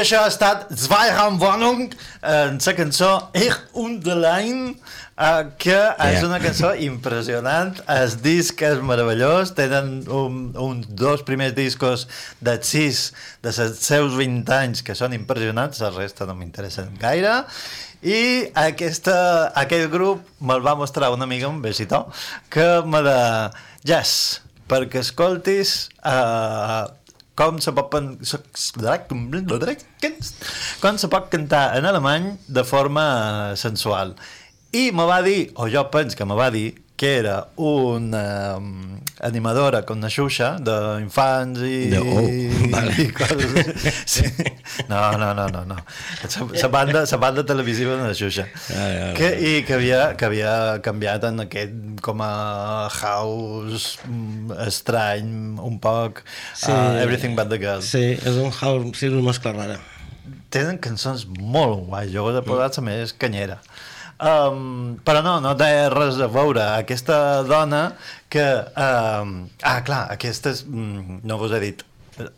això 0.00 0.24
ha 0.24 0.30
estat 0.30 0.68
Zwei 0.74 1.10
Wohnung, 1.40 1.88
en 2.22 2.58
la 2.64 2.74
cançó 2.78 3.30
Ich 3.34 3.58
und 3.74 4.06
Lein, 4.06 4.76
Uh, 5.18 5.48
que 5.58 5.74
és 5.74 6.20
Ja. 6.20 6.26
una 6.28 6.38
cançó 6.38 6.68
impressionant 6.78 7.74
el 7.90 8.12
disc 8.22 8.60
és 8.62 8.78
meravellós 8.86 9.50
tenen 9.50 10.04
un, 10.06 10.52
uns 10.54 10.86
dos 10.94 11.24
primers 11.26 11.56
discos 11.56 12.04
de 12.38 12.54
sis 12.62 13.12
de 13.42 13.50
els 13.50 13.80
seus 13.82 14.14
20 14.14 14.46
anys 14.54 14.84
que 14.86 14.94
són 14.94 15.16
impressionants 15.16 15.80
la 15.82 15.90
resta 15.90 16.22
no 16.24 16.36
m'interessen 16.38 16.94
gaire 17.02 17.32
i 18.00 18.46
aquesta, 18.54 19.50
aquest 19.58 19.90
grup 19.90 20.22
me'l 20.38 20.62
va 20.62 20.76
mostrar 20.78 21.10
una 21.10 21.26
amiga, 21.26 21.48
un 21.50 21.58
besitó 21.66 22.04
que 22.48 22.68
me 22.86 23.02
de 23.02 23.18
jazz 23.82 24.38
perquè 24.70 25.02
escoltis 25.02 25.88
uh, 26.04 26.86
com 27.38 27.60
se 27.62 27.70
pot 27.74 27.94
com 30.82 30.98
se 30.98 31.10
pot 31.12 31.30
cantar 31.30 31.62
en 31.78 31.86
alemany 31.86 32.32
de 32.48 32.64
forma 32.66 33.06
sensual. 33.56 34.16
I 34.74 34.90
me 34.92 35.06
va 35.08 35.22
dir, 35.22 35.52
o 35.56 35.68
jo 35.70 35.86
penso 35.92 36.18
que 36.18 36.26
me 36.28 36.36
va 36.36 36.50
dir 36.50 36.87
que 36.98 37.12
era 37.20 37.46
una 37.56 38.56
um, 38.58 38.98
animadora 39.22 39.84
com 39.86 40.00
una 40.00 40.08
xuxa 40.10 40.48
d'infants 40.66 41.60
i, 41.62 41.76
De- 41.92 42.00
oh, 42.02 42.24
vale. 42.74 42.94
i 43.04 43.06
coses 43.14 43.92
sí. 44.04 44.24
no, 44.90 45.04
no, 45.20 45.28
no, 45.38 45.44
no, 45.54 45.62
no. 45.70 45.76
La 46.58 46.68
banda, 46.74 47.04
la 47.06 47.20
banda 47.22 47.44
televisiva 47.46 47.94
de 48.00 48.08
la 48.08 48.16
xuxa 48.18 48.48
Ah, 48.74 48.88
ja, 48.96 49.06
que, 49.14 49.30
i 49.38 49.52
que 49.68 49.76
havia, 49.78 50.00
que 50.18 50.26
havia 50.26 50.54
canviat 50.82 51.28
en 51.30 51.44
aquest 51.46 52.02
com 52.02 52.18
a 52.26 52.88
house 52.98 53.98
mm, 54.08 54.58
estrany 54.66 55.30
un 55.62 55.78
poc 55.78 56.24
Sí. 56.58 56.72
uh, 56.72 56.98
Everything 57.04 57.38
But 57.38 57.48
The 57.54 57.60
Girl 57.62 57.82
Sí, 57.86 58.04
és 58.18 58.34
un 58.42 58.50
house, 58.50 58.90
sí, 58.98 59.06
una 59.14 59.22
mescla 59.30 59.54
rara. 59.54 59.78
tenen 60.50 60.78
cançons 60.80 61.26
molt 61.28 61.82
guais 61.90 62.08
jo 62.10 62.22
he 62.32 62.40
posat 62.42 62.78
la 62.80 62.82
més 62.86 63.10
canyera 63.12 63.58
um, 64.20 64.96
però 65.06 65.22
no, 65.24 65.38
no 65.44 65.54
té 65.58 65.70
res 65.94 66.20
a 66.22 66.28
veure. 66.32 66.64
Aquesta 66.78 67.42
dona 67.48 67.82
que 68.32 68.46
um, 68.74 69.36
ah 69.62 69.78
clar, 69.86 70.06
aquesta 70.14 70.52
és, 70.54 70.64
mm, 70.66 71.22
no 71.28 71.38
vos 71.40 71.54
he 71.54 71.62
dit 71.62 71.84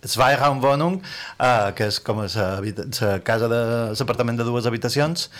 Zweiraumwohnung 0.04 0.98
uh, 1.00 1.70
que 1.76 1.88
és 1.88 1.98
com 2.04 2.20
la 2.20 3.18
casa 3.24 3.48
de 3.48 3.60
l'apartament 3.96 4.36
de 4.40 4.44
dues 4.44 4.68
habitacions 4.68 5.30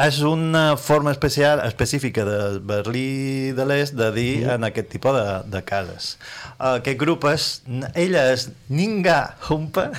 és 0.00 0.16
una 0.26 0.76
forma 0.76 1.12
especial, 1.14 1.60
específica 1.68 2.24
de 2.26 2.58
Berlí 2.58 3.52
de 3.54 3.64
l'Est 3.68 3.94
de 3.94 4.08
dir 4.12 4.32
Mm. 4.44 4.50
en 4.56 4.64
aquest 4.64 4.88
tipus 4.90 5.14
de, 5.14 5.26
de 5.52 5.60
cases. 5.62 6.16
Uh, 6.58 6.80
aquest 6.80 6.98
grup 6.98 7.24
és, 7.30 7.62
ella 7.94 8.24
és 8.32 8.48
Ninga 8.68 9.36
Humpa 9.48 9.90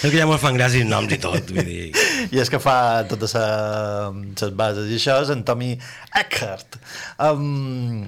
És 0.00 0.08
que 0.08 0.16
ja 0.16 0.26
mos 0.28 0.40
fan 0.40 0.56
gràcies 0.56 0.86
noms 0.88 1.12
i 1.12 1.18
tot, 1.20 1.50
vull 1.52 1.66
dir... 1.66 1.90
i 2.32 2.40
és 2.40 2.48
que 2.52 2.60
fa 2.62 3.04
totes 3.10 3.34
les 3.36 4.54
bases 4.56 4.88
i 4.88 4.96
això 4.96 5.18
és 5.24 5.32
en 5.34 5.42
Tommy 5.44 5.74
Eckhart 6.16 6.78
um, 7.26 8.06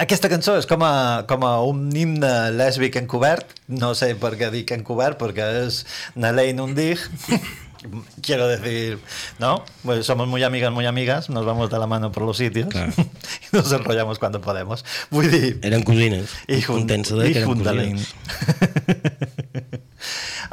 aquesta 0.00 0.30
cançó 0.32 0.56
és 0.60 0.68
com 0.68 0.84
a, 0.86 0.94
com 1.28 1.44
a 1.44 1.52
un 1.68 1.90
himne 1.96 2.32
lèsbic 2.56 2.96
encobert 3.02 3.52
no 3.68 3.92
sé 3.98 4.14
per 4.20 4.32
què 4.40 4.48
dic 4.54 4.72
encobert 4.76 5.20
perquè 5.20 5.48
és 5.66 5.82
Nelein 6.16 6.60
Undig 6.64 7.04
quiero 8.20 8.46
decir 8.48 8.98
no 9.38 9.64
pues 9.82 10.06
somos 10.06 10.28
muy 10.28 10.42
amigas 10.42 10.72
muy 10.72 10.86
amigas 10.86 11.30
nos 11.30 11.44
vamos 11.44 11.70
de 11.70 11.78
la 11.78 11.86
mano 11.86 12.12
por 12.12 12.24
los 12.24 12.36
sitios 12.36 12.68
Claro. 12.68 12.92
y 12.98 13.56
nos 13.56 13.70
enrollamos 13.72 14.18
cuando 14.18 14.40
podemos 14.40 14.84
vull 15.10 15.30
dir 15.30 15.58
Eren 15.62 15.82
cosines. 15.82 16.30
i 16.48 16.60
jun- 16.62 16.86
de 16.86 16.96
i 17.28 17.32
que 17.32 17.38
eren 17.40 17.54
cosines. 17.54 18.12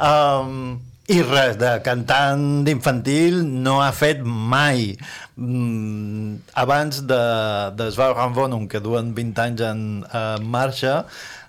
um, 0.00 0.78
i 1.10 1.18
res, 1.26 1.56
de 1.58 1.70
cantant 1.82 2.62
d'infantil 2.66 3.40
no 3.64 3.80
ha 3.82 3.88
fet 3.96 4.20
mai 4.22 4.92
mm, 5.36 6.36
abans 6.62 7.00
de, 7.10 7.18
de 7.80 7.88
Svarhamvonum 7.90 8.68
que 8.70 8.78
duen 8.84 9.10
20 9.16 9.42
anys 9.48 9.64
en, 9.66 9.82
en 10.06 10.46
marxa 10.46 11.00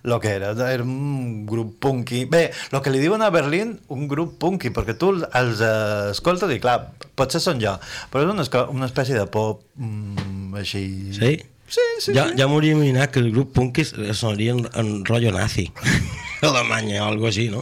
lo 0.04 0.20
que 0.20 0.30
era, 0.30 0.52
era 0.52 0.84
un 0.84 1.46
grup 1.46 1.78
punky 1.80 2.26
bé, 2.26 2.50
el 2.72 2.82
que 2.82 2.94
li 2.94 3.02
diuen 3.04 3.22
a 3.22 3.30
Berlín 3.34 3.78
un 3.94 4.08
grup 4.12 4.38
punky, 4.42 4.74
perquè 4.74 4.98
tu 4.98 5.14
els 5.22 5.62
eh, 5.62 6.12
escoltes 6.12 6.52
i 6.54 6.60
clar, 6.64 6.92
potser 7.16 7.42
són 7.44 7.62
jo 7.62 7.78
però 8.12 8.26
és 8.26 8.34
una, 8.34 8.66
una 8.74 8.90
espècie 8.90 9.18
de 9.18 9.28
pop 9.32 9.64
mm, 9.76 10.54
així 10.62 10.86
Sí? 11.18 11.38
Sí, 11.72 11.84
sí, 12.04 12.12
ja, 12.12 12.26
sí. 12.28 12.36
ja 12.36 12.50
m'hauria 12.52 12.76
imaginat 12.76 13.14
que 13.14 13.22
el 13.24 13.30
grup 13.32 13.54
punkis 13.56 13.94
sonaria 14.20 14.52
en, 14.58 14.66
en 14.76 15.06
rotllo 15.08 15.32
nazi. 15.32 15.70
Alemanya 16.44 17.06
o 17.06 17.14
algo 17.14 17.30
així, 17.30 17.46
no? 17.48 17.62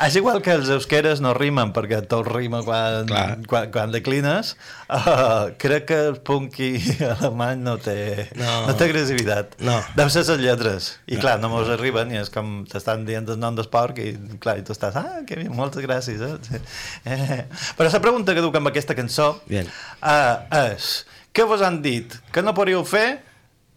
És 0.00 0.14
igual 0.16 0.40
que 0.40 0.54
els 0.56 0.70
eusqueres 0.72 1.20
no 1.20 1.34
rimen 1.36 1.74
perquè 1.76 1.98
tot 2.08 2.24
rima 2.28 2.62
quan, 2.64 3.04
Clar. 3.10 3.24
quan, 3.50 3.66
quan 3.74 3.92
declines 3.92 4.54
uh, 4.88 5.50
crec 5.60 5.84
que 5.90 5.98
el 6.08 6.16
punky 6.24 6.70
alemany 7.14 7.60
no 7.60 7.76
té, 7.82 8.28
no. 8.38 8.46
No. 8.46 8.56
no 8.70 8.76
té 8.80 8.88
agressivitat 8.88 9.58
No. 9.66 9.76
deu 9.98 10.08
ser 10.12 10.24
les 10.30 10.40
lletres 10.40 10.90
i 11.06 11.20
clar, 11.20 11.36
no 11.42 11.52
mos 11.52 11.68
arriben 11.72 12.12
i 12.14 12.20
és 12.22 12.32
com 12.32 12.62
t'estan 12.70 13.04
dient 13.08 13.28
el 13.28 13.38
nom 13.42 13.56
d'esport 13.58 14.00
i 14.00 14.14
clar, 14.40 14.56
i 14.60 14.64
tu 14.66 14.72
estàs, 14.76 14.96
ah, 14.96 15.20
que 15.28 15.36
bé, 15.42 15.48
moltes 15.52 15.84
gràcies 15.84 16.24
eh? 16.24 16.34
Sí. 16.48 16.60
eh. 17.04 17.42
però 17.76 17.92
la 17.92 18.02
pregunta 18.04 18.34
que 18.36 18.44
duc 18.44 18.56
amb 18.56 18.72
aquesta 18.72 18.96
cançó 18.98 19.34
Bien. 19.50 19.68
uh, 20.00 20.40
és 20.72 21.02
què 21.36 21.44
vos 21.46 21.60
han 21.62 21.82
dit 21.84 22.16
que 22.32 22.42
no 22.42 22.56
podríeu 22.56 22.82
fer 22.88 23.20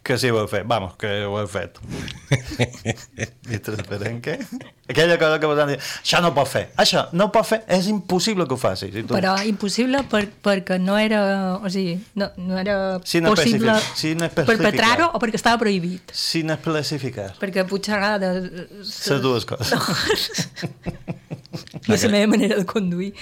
que 0.03 0.17
sí 0.19 0.27
ho 0.29 0.35
heu 0.41 0.47
fet, 0.51 0.65
vamos, 0.67 0.97
que 0.99 1.07
ho 1.23 1.37
heu 1.39 1.47
fet 1.47 1.77
i 3.53 3.59
transparent 3.63 4.17
què? 4.25 4.33
aquella 4.91 5.15
cosa 5.17 5.37
que 5.39 5.47
vos 5.47 5.61
han 5.63 5.69
dit 5.71 5.79
això 5.79 6.19
no 6.21 6.33
ho 6.33 6.35
pot 6.35 6.49
fer, 6.51 6.65
això 6.83 7.05
no 7.15 7.29
ho 7.29 7.31
pot 7.31 7.47
fer 7.47 7.61
és 7.71 7.87
impossible 7.87 8.43
que 8.49 8.57
ho 8.57 8.59
facis 8.59 8.91
i 8.99 9.05
tu, 9.05 9.13
Però 9.15 9.37
impossible 9.47 10.01
per, 10.11 10.25
perquè 10.43 10.75
no 10.83 10.97
era, 10.99 11.21
o 11.55 11.71
sigui, 11.71 11.95
no, 12.19 12.27
no 12.35 12.59
era 12.59 12.75
Sin 13.07 13.23
possible 13.29 13.71
especific- 13.71 14.03
sin 14.03 14.27
especificar. 14.27 14.49
perpetrar-ho 14.51 15.07
o 15.15 15.23
perquè 15.23 15.39
estava 15.39 15.61
prohibit. 15.63 16.11
sin 16.11 16.51
especificar 16.51 17.29
Perquè 17.39 17.63
Puigcerrada... 17.69 18.33
les 18.43 19.23
dues 19.23 19.47
coses 19.47 19.71
I 21.87 21.95
és 21.95 22.03
la 22.07 22.11
meva 22.17 22.33
manera 22.35 22.59
de 22.59 22.67
conduir. 22.67 23.13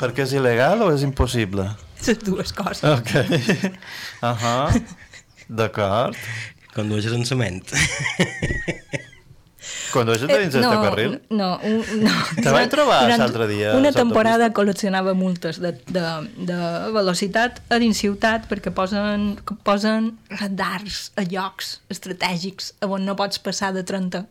perquè 0.00 0.24
és 0.24 0.32
il·legal 0.40 0.80
o 0.86 0.90
és 0.94 1.04
impossible? 1.06 1.68
Les 2.06 2.18
dues 2.26 2.52
coses. 2.52 2.82
ok 2.82 3.12
uh 4.30 4.34
-huh. 4.34 4.82
d'acord 5.48 6.16
Condueixes 6.74 7.12
en 7.12 7.24
cement. 7.28 7.60
condueixes 9.92 10.28
eh, 10.30 10.38
dins 10.40 10.54
del 10.56 10.64
teu 10.64 10.80
carril? 10.82 11.16
No, 11.30 11.50
un, 11.68 11.82
no. 12.00 12.12
Te 12.38 12.52
vaig 12.54 12.70
trobar 12.72 13.02
l'altre 13.10 13.46
dia 13.50 13.74
Una 13.76 13.92
temporada 13.94 14.48
col·leccionava 14.56 15.12
multes 15.18 15.60
de, 15.62 15.74
de, 15.92 16.04
de 16.48 16.58
velocitat 16.96 17.60
a 17.68 17.78
dins 17.82 18.00
ciutat 18.02 18.48
perquè 18.50 18.72
posen, 18.74 19.34
posen 19.66 20.14
radars 20.40 21.10
a 21.20 21.26
llocs 21.28 21.76
estratègics 21.92 22.72
on 22.88 23.04
no 23.06 23.16
pots 23.20 23.42
passar 23.42 23.74
de 23.76 23.84
30. 23.86 24.24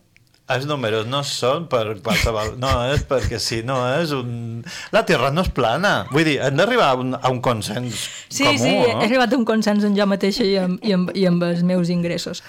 Els 0.52 0.66
números 0.68 1.06
no 1.08 1.22
són 1.24 1.68
per 1.72 1.84
qualsevol... 2.04 2.56
No, 2.60 2.72
és 2.92 3.06
perquè 3.08 3.38
si 3.40 3.62
no 3.64 3.78
és 4.02 4.12
un... 4.16 4.64
La 4.92 5.06
Terra 5.08 5.30
no 5.32 5.46
és 5.46 5.52
plana. 5.56 5.94
Vull 6.12 6.28
dir, 6.28 6.38
hem 6.44 6.58
d'arribar 6.60 6.90
a, 6.92 6.98
un, 7.00 7.14
a 7.16 7.32
un 7.32 7.40
consens 7.46 8.08
Sí, 8.28 8.44
comú, 8.44 8.58
sí, 8.60 8.74
he 8.74 8.90
no? 8.90 9.06
arribat 9.06 9.32
a 9.32 9.40
un 9.40 9.46
consens 9.48 9.86
en 9.88 9.96
jo 9.96 10.08
mateixa 10.12 10.44
i 10.48 10.58
amb, 10.60 10.82
i 10.84 10.96
amb, 10.98 11.14
i 11.16 11.28
amb 11.30 11.46
els 11.48 11.64
meus 11.64 11.94
ingressos. 11.94 12.44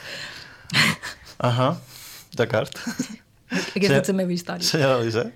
Uh 0.73 1.53
-huh. 1.59 1.71
D'acord. 2.35 2.73
Aquesta 3.77 4.01
és 4.01 4.09
la 4.09 4.15
meva 4.15 4.33
història. 4.33 4.67
Senyora 4.67 4.99
Elisa. 4.99 5.27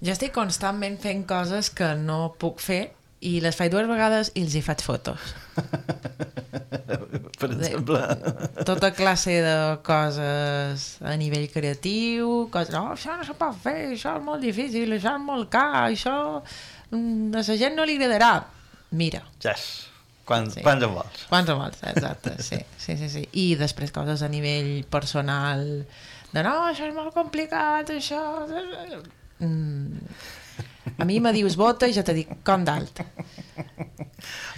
Jo 0.00 0.12
estic 0.12 0.32
constantment 0.32 0.98
fent 1.00 1.24
coses 1.26 1.70
que 1.70 1.94
no 1.94 2.34
puc 2.38 2.60
fer 2.60 2.94
i 3.24 3.38
les 3.44 3.56
faig 3.56 3.72
dues 3.72 3.88
vegades 3.88 4.30
i 4.34 4.44
els 4.44 4.54
hi 4.56 4.62
faig 4.64 4.84
fotos. 4.84 5.32
Per 7.40 7.48
exemple. 7.50 8.00
Tota 8.64 8.92
classe 8.96 9.38
de 9.44 9.56
coses 9.84 10.84
a 11.04 11.14
nivell 11.20 11.48
creatiu, 11.52 12.46
coses, 12.52 12.72
no, 12.74 12.86
això 12.94 13.16
no 13.18 13.26
se 13.26 13.34
pot 13.38 13.56
fer, 13.64 13.90
això 13.94 14.14
és 14.18 14.24
molt 14.24 14.44
difícil, 14.44 14.94
això 14.96 15.16
és 15.18 15.24
molt 15.24 15.50
car, 15.52 15.88
això 15.88 16.14
mm, 16.92 17.34
a 17.34 17.42
la 17.42 17.58
gent 17.60 17.76
no 17.76 17.88
li 17.88 17.98
agradarà. 17.98 18.36
Mira, 18.94 19.24
Yes. 19.42 19.90
Quan, 20.24 20.46
sí. 20.48 20.62
Quants 20.64 20.84
en 20.86 20.94
vols? 20.94 21.24
Quants 21.28 21.50
en 21.52 21.58
vols, 21.60 21.82
exacte, 21.90 22.38
sí, 22.46 22.56
sí, 22.80 22.96
sí, 22.96 23.10
sí. 23.12 23.24
I 23.42 23.48
després 23.60 23.92
coses 23.92 24.22
a 24.24 24.30
nivell 24.32 24.86
personal, 24.88 25.66
de 26.32 26.44
no, 26.46 26.54
això 26.70 26.88
és 26.88 26.96
molt 26.96 27.12
complicat, 27.16 27.92
això... 27.92 28.22
Mm. 29.44 30.00
A 30.98 31.04
mi 31.08 31.20
me 31.20 31.32
dius 31.32 31.56
vota 31.56 31.88
i 31.88 31.94
ja 31.96 32.04
te 32.06 32.14
dic 32.16 32.30
com 32.46 32.64
d'alt. 32.66 33.00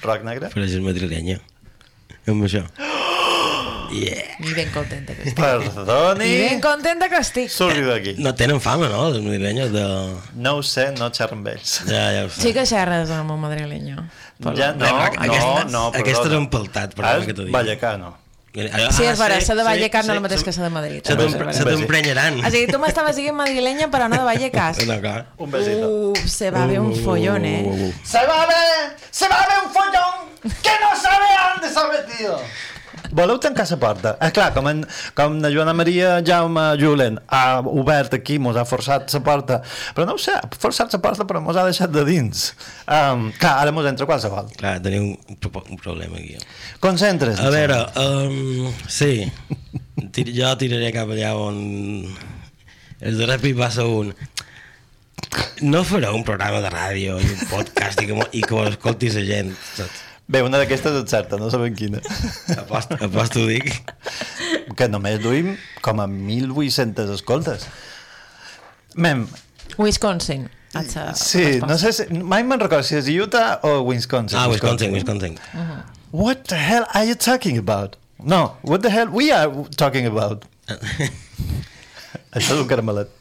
Roc 0.07 0.25
negre? 0.27 0.51
Però 0.55 0.65
és 0.67 0.77
madrilenya. 0.83 1.39
Amb 2.27 2.47
això. 2.49 2.65
Yeah. 3.93 4.23
I 4.43 4.53
ben 4.57 4.71
contenta 4.75 5.15
que 5.15 5.29
estic. 5.29 5.39
Perdoni. 5.39 6.27
I 6.27 6.39
ben 6.43 6.61
contenta 6.65 7.09
que 7.09 7.21
estic. 7.23 7.51
Surti 7.55 7.85
d'aquí. 7.87 8.17
No 8.19 8.33
tenen 8.35 8.59
fama, 8.61 8.89
no, 8.91 9.05
les 9.15 9.23
madrilenyes 9.23 9.71
de... 9.75 9.85
No 10.43 10.57
ho 10.59 10.63
sé, 10.67 10.89
no 10.99 11.13
xerren 11.15 11.45
amb 11.45 11.53
ells. 11.55 11.77
Ja, 11.87 12.03
ja 12.17 12.25
ho 12.27 12.33
sé. 12.33 12.43
Sí 12.49 12.55
que 12.57 12.67
xerres 12.67 13.13
amb 13.15 13.31
el 13.37 13.41
madrileño. 13.45 14.03
Ja, 14.59 14.73
no, 14.75 14.83
no, 14.83 14.93
aquesta, 15.07 15.65
no, 15.71 15.85
aquesta 15.93 16.11
és 16.11 16.23
perdona. 16.27 16.43
empeltat, 16.43 16.97
perdona 16.99 17.23
És 17.23 17.31
que 17.31 17.37
t'ho 17.39 17.47
digui. 17.47 17.55
Vallecano. 18.57 18.93
Sí, 18.97 19.05
és 19.05 19.19
vera, 19.19 19.41
sí, 19.41 19.49
la 19.49 19.55
de 19.55 19.63
sí, 19.63 19.69
Vallecas 19.69 20.07
no 20.07 20.07
sí, 20.07 20.11
és 20.11 20.17
el 20.17 20.23
mateix 20.25 20.45
que 20.45 20.53
la 20.57 20.63
de 20.65 20.71
Madrid. 20.71 21.01
Se 21.05 21.65
t'emprenyaran. 21.65 22.39
O 22.41 22.51
sigui, 22.51 22.67
tu 22.73 22.81
m'estaves 22.81 23.17
dient 23.21 23.37
madrilenya, 23.37 23.91
però 23.93 24.09
no 24.09 24.17
de 24.17 24.25
Vallecas. 24.25 24.81
No, 24.87 24.99
clar. 25.01 25.27
Un 25.37 25.51
besito. 25.51 25.91
Uh, 26.13 26.29
se 26.29 26.51
va 26.51 26.65
a 26.65 26.67
ver 26.67 26.81
un 26.81 26.95
follón, 27.05 27.45
Uh, 27.45 27.47
eh? 27.47 27.93
Se 28.05 28.25
va 28.27 28.43
a 28.43 28.47
ver, 28.47 28.97
se 29.11 29.29
va 29.29 29.43
a 29.43 29.47
ver 29.47 29.59
un 29.65 29.73
follón 29.73 30.53
que 30.63 30.75
no 30.81 30.91
sabe 30.97 31.27
dónde 31.53 31.69
se 31.73 31.79
ha 31.79 31.89
metido. 31.89 32.41
Voleu 33.13 33.39
tancar 33.43 33.67
la 33.71 33.79
porta? 33.83 34.15
Eh, 34.21 34.31
clar, 34.35 34.53
com, 34.55 34.69
en, 34.71 34.85
com 35.17 35.39
la 35.43 35.51
Joana 35.55 35.75
Maria 35.77 36.17
Jaume 36.27 36.67
Julen 36.81 37.21
ha 37.29 37.61
obert 37.61 38.15
aquí, 38.19 38.39
mos 38.43 38.57
ha 38.57 38.67
forçat 38.69 39.13
la 39.15 39.23
porta, 39.27 39.61
però 39.95 40.07
no 40.09 40.17
ho 40.17 40.23
sé, 40.23 40.35
ha 40.37 40.49
forçat 40.59 40.93
la 40.97 41.03
porta 41.05 41.27
però 41.29 41.43
mos 41.45 41.57
ha 41.57 41.67
deixat 41.69 41.93
de 41.95 42.05
dins. 42.09 42.49
Um, 42.87 43.29
clar, 43.41 43.57
ara 43.65 43.75
mos 43.75 43.89
entra 43.89 44.09
qualsevol. 44.09 44.51
Clar, 44.59 44.79
teniu 44.85 45.13
un, 45.13 45.19
un 45.37 45.83
problema 45.83 46.19
aquí. 46.21 46.39
Concentres. 46.81 47.41
A 47.43 47.51
veure, 47.55 47.83
um, 48.03 48.73
sí, 48.89 49.29
Tir, 50.13 50.29
jo 50.37 50.49
tiraré 50.61 50.91
cap 50.93 51.09
allà 51.13 51.31
on 51.41 51.57
el 53.01 53.19
de 53.21 53.29
ràpid 53.29 53.57
va 53.59 53.71
ser 53.73 53.85
un... 53.85 54.13
No 55.65 55.83
fareu 55.85 56.17
un 56.17 56.25
programa 56.25 56.63
de 56.65 56.71
ràdio 56.73 57.17
i 57.21 57.31
un 57.33 57.47
podcast 57.51 58.01
i 58.01 58.09
que, 58.09 58.17
i 58.37 58.43
que 58.45 58.57
ho 58.57 58.65
escolti 58.71 59.11
la 59.13 59.25
gent, 59.29 59.53
saps? 59.77 60.06
Bé, 60.27 60.41
una 60.43 60.59
d'aquestes 60.59 60.97
és 60.99 61.11
certa, 61.11 61.39
no 61.39 61.49
sabem 61.55 61.75
quina. 61.79 62.01
Aposto, 62.59 62.99
aposto 63.07 63.45
ho 63.45 63.47
dic. 63.47 63.71
Que 64.77 64.89
només 64.91 65.21
duim 65.23 65.53
com 65.87 66.03
a 66.03 66.07
1.800 66.11 67.13
escoltes. 67.15 67.69
Mem, 68.99 69.27
Wisconsin. 69.79 70.49
Atxa, 70.77 71.13
sí, 71.17 71.61
no 71.63 71.77
sé 71.81 71.93
si... 71.95 72.05
Mai 72.11 72.43
me'n 72.45 72.61
recordo 72.61 72.85
si 72.85 72.99
és 72.99 73.07
Utah 73.23 73.63
o 73.65 73.79
Wisconsin. 73.87 74.37
Ah, 74.37 74.49
Wisconsin, 74.51 74.93
Wisconsin. 74.93 75.39
What 76.11 76.51
the 76.51 76.59
hell 76.59 76.85
are 76.93 77.07
you 77.07 77.15
talking 77.15 77.57
about? 77.57 77.97
No, 78.19 78.57
what 78.63 78.83
the 78.83 78.91
hell 78.91 79.09
we 79.09 79.31
are 79.33 79.49
talking 79.77 80.11
about? 80.11 80.45
Això 82.37 82.57
és 82.57 82.61
un 82.61 82.67
caramelet. 82.69 83.13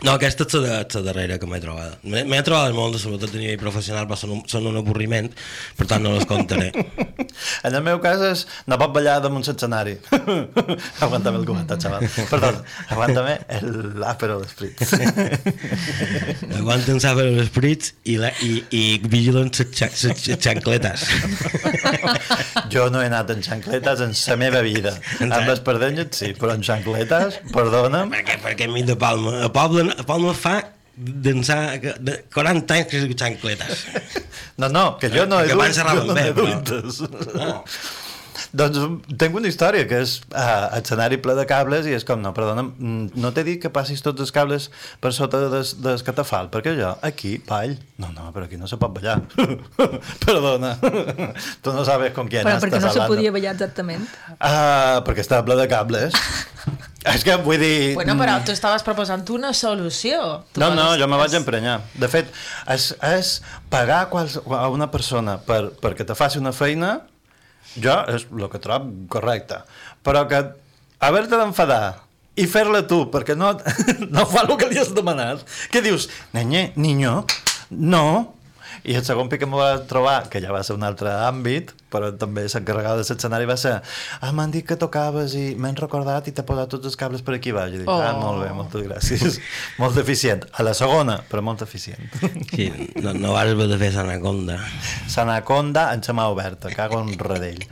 No, 0.00 0.14
aquesta 0.16 0.46
és 0.48 0.54
la, 0.56 0.78
de, 0.80 0.96
la 0.96 1.02
darrera 1.10 1.36
que 1.40 1.48
m'he 1.50 1.58
trobat. 1.60 1.98
M'he 2.08 2.40
trobat 2.46 2.72
molt, 2.76 2.96
sobretot 3.02 3.34
a 3.34 3.40
nivell 3.40 3.58
professional, 3.60 4.06
però 4.08 4.16
són 4.16 4.32
un, 4.38 4.42
són 4.48 4.68
un 4.70 4.78
avorriment, 4.80 5.28
per 5.76 5.86
tant 5.90 6.04
no 6.06 6.14
les 6.16 6.28
contaré. 6.30 6.70
En 7.64 7.72
el 7.76 7.82
meu 7.84 8.00
cas 8.02 8.20
és 8.26 8.40
no 8.68 8.76
pot 8.80 8.90
ballar 8.92 9.18
damunt 9.22 9.44
l'escenari. 9.46 9.94
aguanta'm 11.04 11.36
el 11.38 11.44
cubata, 11.48 11.76
xaval. 11.80 12.02
Perdó, 12.28 12.50
aguanta'm 12.92 13.28
l'àpero 14.02 14.40
d'esprit. 14.42 14.80
Aguanten 16.58 17.00
saber 17.02 17.26
els 17.30 17.42
esprits 17.46 17.92
i, 18.10 18.16
la, 18.20 18.32
i, 18.44 18.60
i 18.76 18.82
vigilen 19.12 19.50
les 19.52 19.70
xa- 19.76 19.90
les 20.10 20.40
xancletes. 20.42 21.06
jo 22.72 22.88
no 22.92 23.00
he 23.02 23.08
anat 23.08 23.30
en 23.34 23.42
xancletes 23.46 24.02
en 24.04 24.12
la 24.18 24.36
meva 24.40 24.60
vida. 24.66 24.94
Amb 25.24 25.52
espardenyes 25.54 26.10
sí, 26.20 26.32
però 26.38 26.56
en 26.58 26.64
xancletes, 26.66 27.40
perdona'm. 27.54 28.12
Perquè, 28.12 28.38
perquè 28.44 28.68
a 28.68 28.74
mi 28.74 28.84
de 28.86 28.96
Palma, 29.00 29.38
a 29.46 29.52
Palma, 29.90 30.04
Palma 30.06 30.34
fa 30.34 30.54
d'ençà 31.00 31.80
que- 31.80 31.96
de 32.00 32.18
40 32.34 32.74
anys 32.74 32.86
que 32.90 32.98
és 32.98 33.14
xancletes. 33.16 33.86
No, 34.58 34.68
no, 34.68 34.98
que 34.98 35.08
jo 35.08 35.26
no 35.26 35.40
he 35.40 35.48
Que 35.48 35.72
xerraven 35.72 36.06
jo 36.06 36.14
no 36.14 36.20
però- 36.20 36.34
duites. 36.34 37.00
No. 37.34 37.64
Doncs 38.52 38.78
tinc 39.20 39.34
una 39.36 39.46
història 39.46 39.84
que 39.86 40.00
és 40.02 40.16
uh, 40.34 40.74
escenari 40.74 41.18
ple 41.22 41.36
de 41.38 41.44
cables 41.46 41.86
i 41.86 41.92
és 41.94 42.02
com, 42.08 42.18
no, 42.18 42.32
perdona, 42.34 42.64
mm, 42.64 43.12
no 43.22 43.30
t'he 43.36 43.44
dit 43.46 43.60
que 43.62 43.70
passis 43.70 44.02
tots 44.02 44.20
els 44.24 44.32
cables 44.34 44.70
per 44.98 45.12
sota 45.14 45.44
des, 45.52 45.76
des 45.84 46.02
catafal, 46.02 46.48
perquè 46.50 46.72
jo 46.74 46.90
aquí, 47.06 47.36
ball, 47.46 47.76
no, 48.02 48.10
no, 48.16 48.32
però 48.34 48.48
aquí 48.48 48.56
no 48.58 48.66
se 48.66 48.76
pot 48.80 48.90
ballar. 48.96 49.20
perdona, 50.26 50.72
tu 51.62 51.72
no 51.76 51.84
sabes 51.86 52.10
con 52.16 52.26
quién 52.32 52.42
Però 52.42 52.56
estàs 52.56 52.66
perquè 52.66 52.80
no 52.82 52.90
se 52.96 53.06
podia 53.06 53.30
ballar 53.30 53.54
exactament. 53.54 54.08
Ah, 54.40 54.98
perquè 55.06 55.22
està 55.22 55.44
ple 55.46 55.54
de 55.60 55.68
cables. 55.70 56.18
és 57.08 57.24
que 57.24 57.36
vull 57.40 57.60
dir... 57.60 57.94
Bueno, 57.96 58.16
però 58.20 58.36
tu 58.44 58.52
estaves 58.52 58.84
proposant 58.84 59.22
una 59.32 59.52
solució. 59.56 60.42
Tu 60.52 60.60
No, 60.60 60.72
no, 60.76 60.90
jo 61.00 61.08
me 61.08 61.20
vaig 61.20 61.36
emprenyar. 61.38 61.78
De 61.96 62.10
fet, 62.12 62.28
és, 62.68 62.90
és 63.06 63.32
pagar 63.72 64.02
quals, 64.12 64.36
a 64.44 64.66
una 64.72 64.90
persona 64.92 65.38
per, 65.46 65.70
perquè 65.80 66.04
te 66.06 66.16
faci 66.18 66.40
una 66.42 66.52
feina, 66.56 66.98
jo 67.80 67.96
és 68.12 68.26
el 68.28 68.48
que 68.52 68.60
trob 68.62 68.90
correcte. 69.12 69.62
Però 70.04 70.26
que 70.28 70.42
haver-te 71.00 71.40
d'enfadar 71.40 71.84
i 72.40 72.46
fer-la 72.48 72.82
tu 72.88 73.04
perquè 73.12 73.36
no, 73.38 73.54
no 74.14 74.26
fa 74.28 74.44
el 74.44 74.52
que 74.60 74.68
li 74.70 74.80
has 74.80 74.92
demanat, 74.96 75.46
què 75.72 75.82
dius? 75.84 76.08
Nenye, 76.36 76.70
niño, 76.76 77.24
no. 77.70 78.06
I 78.84 78.94
el 78.96 79.04
segon 79.04 79.28
pic 79.28 79.40
que 79.42 79.48
em 79.48 79.54
va 79.56 79.70
trobar, 79.88 80.28
que 80.32 80.40
ja 80.40 80.52
va 80.54 80.62
ser 80.64 80.74
un 80.78 80.82
altre 80.86 81.10
àmbit, 81.26 81.72
però 81.90 82.12
també 82.16 82.44
s'encarregava 82.48 83.00
de 83.00 83.04
l'escenari, 83.08 83.46
va 83.50 83.56
ser 83.58 83.72
ah, 83.80 84.30
m'han 84.32 84.52
dit 84.54 84.64
que 84.66 84.76
tocaves 84.78 85.34
i 85.34 85.56
m'han 85.58 85.74
recordat 85.80 86.28
i 86.30 86.32
t'he 86.36 86.44
posat 86.46 86.70
tots 86.70 86.86
els 86.86 86.96
cables 86.96 87.22
per 87.26 87.34
aquí 87.34 87.50
baix. 87.52 87.74
I 87.74 87.80
dic, 87.82 87.88
Oh. 87.90 87.98
ah, 88.00 88.12
molt 88.14 88.44
bé, 88.44 88.52
moltes 88.54 88.84
gràcies. 88.86 89.40
molt 89.82 89.96
eficient. 89.98 90.44
A 90.54 90.62
la 90.66 90.74
segona, 90.78 91.18
però 91.30 91.42
molt 91.42 91.62
eficient. 91.66 92.00
Sí, 92.54 92.68
no, 93.02 93.12
no 93.14 93.32
vas 93.32 93.48
haver 93.50 93.66
de 93.70 93.76
fer 93.80 93.92
Sanaconda. 93.94 94.58
Sanaconda 95.08 95.88
en 95.94 96.02
sa 96.04 96.12
mà 96.16 96.26
oberta, 96.30 96.68
cago 96.74 97.00
en 97.00 97.14
redell. 97.18 97.62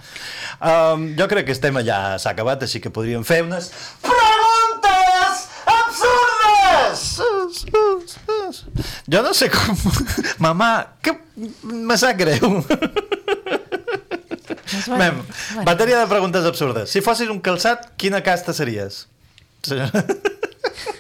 Um, 0.61 1.12
jo 1.18 1.26
crec 1.28 1.46
que 1.49 1.53
el 1.57 1.61
tema 1.62 1.82
ja 1.86 2.16
s'ha 2.18 2.32
acabat, 2.34 2.62
així 2.66 2.80
que 2.80 2.90
podríem 2.94 3.24
fer 3.26 3.42
unes 3.46 3.70
preguntes 4.03 5.46
absurdes! 5.68 7.07
Jo 9.11 9.22
no 9.22 9.32
sé 9.34 9.49
com... 9.53 9.76
Mamà, 10.44 10.70
que 11.03 11.12
me 11.62 11.96
sap 12.01 12.16
greu. 12.20 12.62
bueno, 14.86 14.99
Mem, 14.99 15.14
bueno. 15.22 15.64
bateria 15.64 15.99
de 16.01 16.07
preguntes 16.11 16.44
absurdes. 16.44 16.90
Si 16.90 17.01
fossis 17.05 17.28
un 17.32 17.40
calçat, 17.44 17.90
quina 18.01 18.22
casta 18.22 18.53
series? 18.57 19.07
Senyora- 19.66 20.05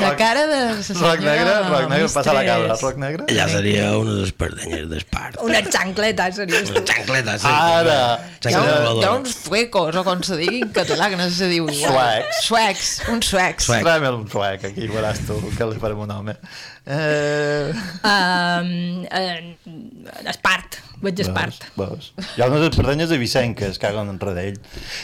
La 0.00 0.14
cara 0.18 0.46
de 0.50 0.58
la 0.66 0.82
senyora 0.82 1.10
Roc 1.12 1.22
negre, 1.24 1.54
roc 1.68 1.88
negre, 1.90 2.08
passa 2.14 2.32
la 2.34 2.44
cabra. 2.46 2.76
Roc 2.80 2.96
negre? 3.00 3.26
Allà 3.30 3.46
seria 3.52 3.90
les 4.08 4.32
perdenyes 4.40 4.88
d'espart. 4.90 5.38
Una 5.44 5.60
xancleta, 5.66 6.28
seriós. 6.34 6.72
Una 6.72 6.82
xancleta, 6.88 7.36
sí. 7.38 7.50
Ara. 7.50 7.98
Hi 8.18 8.52
ha, 8.52 8.58
Xancleta 8.58 8.92
un, 8.92 9.00
hi 9.00 9.06
ha 9.08 9.12
uns 9.20 9.34
fuecos, 9.46 9.98
o 10.00 10.04
com 10.06 10.22
se 10.26 10.38
digui 10.40 10.62
en 10.66 10.72
català, 10.76 11.10
que 11.12 11.20
no 11.20 11.28
sé 11.28 11.36
si 11.38 11.50
diu 11.54 11.68
igual. 11.70 12.24
Suecs. 12.42 12.94
Suecs, 13.04 13.28
suecs. 13.30 13.68
Suec. 13.70 13.84
Trae-me 13.86 14.12
un 14.18 14.26
suec 14.30 14.68
aquí, 14.70 14.88
veuràs 14.90 15.22
tu, 15.28 15.38
que 15.56 15.70
li 15.70 15.80
farem 15.82 16.04
un 16.06 16.16
home. 16.16 16.36
Eh... 16.84 17.70
Um, 18.04 19.04
uh, 19.08 20.28
Espart, 20.28 20.80
veig 21.06 21.20
Espart. 21.24 21.68
Veus? 21.78 22.10
Hi 22.34 22.42
ha 22.44 22.48
unes 22.50 22.66
espardenyes 22.70 23.12
de 23.12 23.20
Vicenques, 23.20 23.78
caguen 23.82 24.10
en 24.12 24.18
redell. 24.22 24.58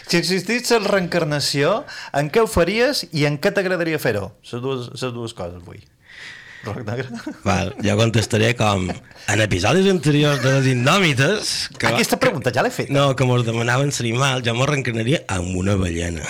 Si 0.09 0.19
existís 0.19 0.71
la 0.75 0.83
reencarnació, 0.89 1.85
en 2.17 2.33
què 2.35 2.43
ho 2.45 2.51
faries 2.51 3.05
i 3.13 3.27
en 3.31 3.39
què 3.39 3.53
t'agradaria 3.55 4.01
fer-ho? 4.03 4.33
Les 4.51 4.61
dues, 4.65 4.91
les 4.97 5.13
dues 5.17 5.37
coses, 5.39 5.63
vull. 5.67 5.81
Roc 6.61 6.83
negre? 6.85 7.07
Val, 7.41 7.71
jo 7.81 7.95
contestaré 7.97 8.51
com 8.53 8.83
en 8.93 9.41
episodis 9.41 9.87
anteriors 9.89 10.43
de 10.43 10.51
les 10.59 10.67
Indòmites 10.75 11.53
que 11.73 11.87
va- 11.89 11.95
Aquesta 11.95 12.19
pregunta 12.21 12.53
ja 12.53 12.61
l'he 12.67 12.69
fet. 12.75 12.91
No, 12.93 13.15
que 13.17 13.25
mos 13.25 13.47
demanaven 13.47 13.89
ser 13.97 14.05
animal, 14.05 14.43
jo 14.45 14.53
m'ho 14.59 14.67
reencarnaria 14.69 15.23
amb 15.33 15.57
una 15.57 15.79
ballena. 15.81 16.21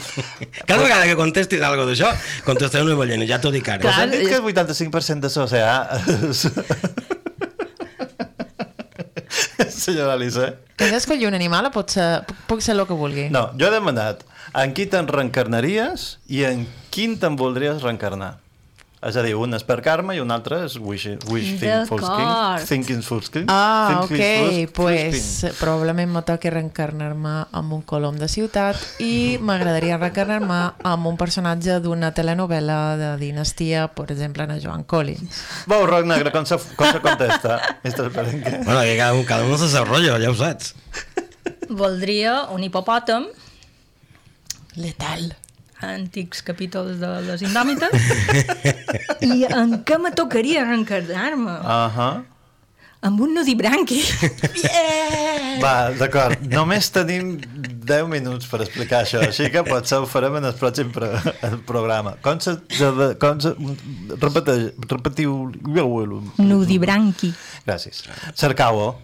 Cada 0.68 0.78
vegada 0.78 1.08
que 1.10 1.16
contestis 1.18 1.64
algo 1.66 1.88
d'això, 1.90 2.12
contestaré 2.46 2.86
una 2.86 2.94
ballena, 3.00 3.26
ja 3.26 3.40
t'ho 3.42 3.50
dic 3.50 3.66
ara. 3.74 3.96
Han 3.98 4.14
dit 4.14 4.28
que 4.30 4.38
el 4.38 4.46
85% 4.46 5.26
de 5.26 5.34
l'oceà... 5.34 5.74
Senyora 9.70 10.14
Elisa. 10.18 10.54
Has 10.78 10.90
d'escollir 10.94 11.28
un 11.30 11.36
animal 11.38 11.68
o 11.68 11.72
pot 11.74 11.92
ser, 11.94 12.08
puc 12.48 12.62
ser 12.64 12.74
el 12.76 12.84
que 12.88 12.96
vulgui? 12.98 13.28
No, 13.34 13.48
jo 13.58 13.68
he 13.68 13.74
demanat 13.74 14.24
en 14.54 14.74
qui 14.76 14.86
te'n 14.90 15.08
reencarnaries 15.10 16.08
i 16.30 16.44
en 16.48 16.64
quin 16.94 17.18
te'n 17.20 17.38
voldries 17.40 17.82
reencarnar. 17.82 18.34
És 19.04 19.16
a 19.20 19.22
dir, 19.22 19.34
un 19.36 19.52
és 19.52 19.62
per 19.68 19.76
karma 19.84 20.14
i 20.16 20.20
un 20.22 20.30
altre 20.32 20.62
és 20.64 20.78
wish, 20.80 21.04
wish 21.28 21.50
think, 21.60 21.84
skin, 21.90 21.98
D'acord. 22.00 22.62
thinking 22.64 23.02
full 23.04 23.20
skin. 23.20 23.44
Ah, 23.52 24.00
thinking 24.08 24.64
ok, 24.64 24.72
pues 24.78 25.44
probablement 25.58 26.08
me 26.14 26.22
toqui 26.24 26.48
reencarnar-me 26.48 27.34
amb 27.52 27.74
un 27.76 27.82
colom 27.84 28.16
de 28.16 28.28
ciutat 28.32 28.80
i 29.04 29.36
m'agradaria 29.44 29.98
reencarnar-me 30.00 30.60
amb 30.88 31.10
un 31.12 31.18
personatge 31.20 31.76
d'una 31.84 32.14
telenovela 32.16 32.96
de 32.96 33.10
dinastia, 33.20 33.88
per 33.92 34.08
exemple, 34.14 34.48
en 34.48 34.56
Joan 34.64 34.84
Collins. 34.88 35.42
Veu, 35.68 35.84
Roc 35.86 36.08
Negre, 36.08 36.32
com 36.32 36.48
se, 36.48 36.56
com 36.74 36.88
se 36.88 37.04
contesta? 37.04 37.60
Estàs 37.84 38.08
esperant 38.08 38.40
que... 38.40 38.56
Bueno, 38.64 38.80
que 38.88 38.96
cada, 38.96 39.12
un- 39.20 39.24
cada 39.28 39.44
un 39.44 39.58
se 39.60 39.68
seu 39.68 39.84
rotllo, 39.84 40.16
ja 40.22 40.30
ho 40.32 40.34
saps. 40.40 40.72
Voldria 41.68 42.44
un 42.56 42.64
hipopòtam, 42.64 43.28
Letal. 44.76 45.36
Antics 45.94 46.42
capítols 46.42 46.98
de 47.00 47.10
les 47.28 47.42
Indòmites, 47.46 47.90
i 49.32 49.44
en 49.48 49.80
què 49.84 49.98
me 50.00 50.10
tocaria 50.16 50.64
reencarnar-me? 50.68 51.58
Uh 51.60 51.98
-huh. 51.98 52.14
Amb 53.04 53.20
un 53.20 53.34
nudibranqui. 53.36 53.98
Va, 55.64 55.90
d'acord. 55.92 56.40
Només 56.48 56.88
tenim 56.90 57.34
10 57.84 58.08
minuts 58.08 58.46
per 58.48 58.62
explicar 58.64 59.02
això, 59.04 59.20
així 59.26 59.50
que 59.52 59.62
potser 59.66 59.98
ho 60.00 60.06
farem 60.08 60.38
en 60.40 60.44
el 60.48 60.54
pròxim 60.56 60.90
pro 60.90 61.10
el 61.42 61.58
programa. 61.68 62.14
Com 62.24 62.40
se... 62.40 62.56
Com 63.20 63.40
se 63.44 63.52
repeteix, 64.20 64.72
repetiu... 64.88 65.52
Nudibranqui. 66.38 67.34
Gràcies. 67.66 68.04
Cercau-ho. 68.34 68.94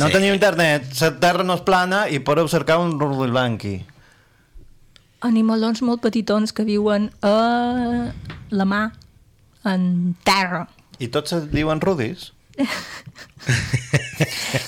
No 0.00 0.06
Sí. 0.06 0.12
teniu 0.12 0.32
internet, 0.34 0.88
la 1.00 1.10
terra 1.20 1.44
no 1.44 1.54
és 1.60 1.60
plana 1.60 2.08
i 2.08 2.18
podeu 2.20 2.48
cercar 2.48 2.78
un 2.78 2.98
rudiblanqui. 3.00 3.84
Animalons 5.22 5.82
molt 5.86 6.02
petitons 6.02 6.52
que 6.52 6.64
viuen 6.66 7.10
a 7.22 8.12
la 8.50 8.66
mà, 8.68 8.84
en 9.64 10.14
terra. 10.26 10.66
I 10.98 11.08
tots 11.14 11.30
se 11.30 11.40
diuen 11.52 11.80
rudis? 11.82 12.32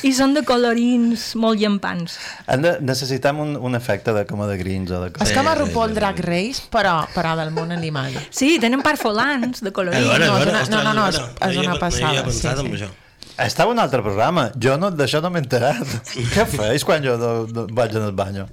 I 0.04 0.10
són 0.16 0.32
de 0.34 0.42
colorins 0.46 1.26
molt 1.40 1.60
llampants. 1.60 2.16
De, 2.62 2.72
necessitem 2.86 3.38
un, 3.42 3.54
un 3.60 3.76
efecte 3.76 4.14
de 4.16 4.24
com 4.28 4.40
de 4.48 4.56
grins 4.60 4.90
o 4.94 5.02
de... 5.04 5.12
És 5.24 5.34
com 5.36 5.50
a 5.50 5.54
RuPaul 5.58 5.94
Drag 5.96 6.22
Race, 6.24 6.64
però, 6.72 6.96
però 7.14 7.34
del 7.38 7.52
món 7.54 7.74
animal. 7.74 8.16
Sí, 8.30 8.56
tenen 8.62 8.82
parfolans 8.84 9.62
de 9.64 9.72
colorins. 9.74 10.06
no, 10.06 10.38
és 10.40 10.48
una, 10.48 10.64
no, 10.70 10.82
no, 10.88 10.92
no, 11.02 11.08
és, 11.12 11.20
és 11.50 11.62
una 11.64 11.78
passada. 11.82 12.24
Sí, 12.30 12.40
sí. 12.40 12.48
això. 12.78 12.90
Estava 13.44 13.72
un 13.74 13.82
altre 13.82 14.02
programa. 14.02 14.48
Jo 14.60 14.76
no, 14.78 14.92
d'això 14.94 15.20
no 15.22 15.30
m'he 15.34 15.42
enterat. 15.42 15.96
Què 16.34 16.46
feis 16.50 16.86
quan 16.86 17.02
jo 17.04 17.16
no, 17.18 17.32
no, 17.50 17.66
vaig 17.74 17.96
en 17.98 18.06
el 18.06 18.14
banyo? 18.16 18.46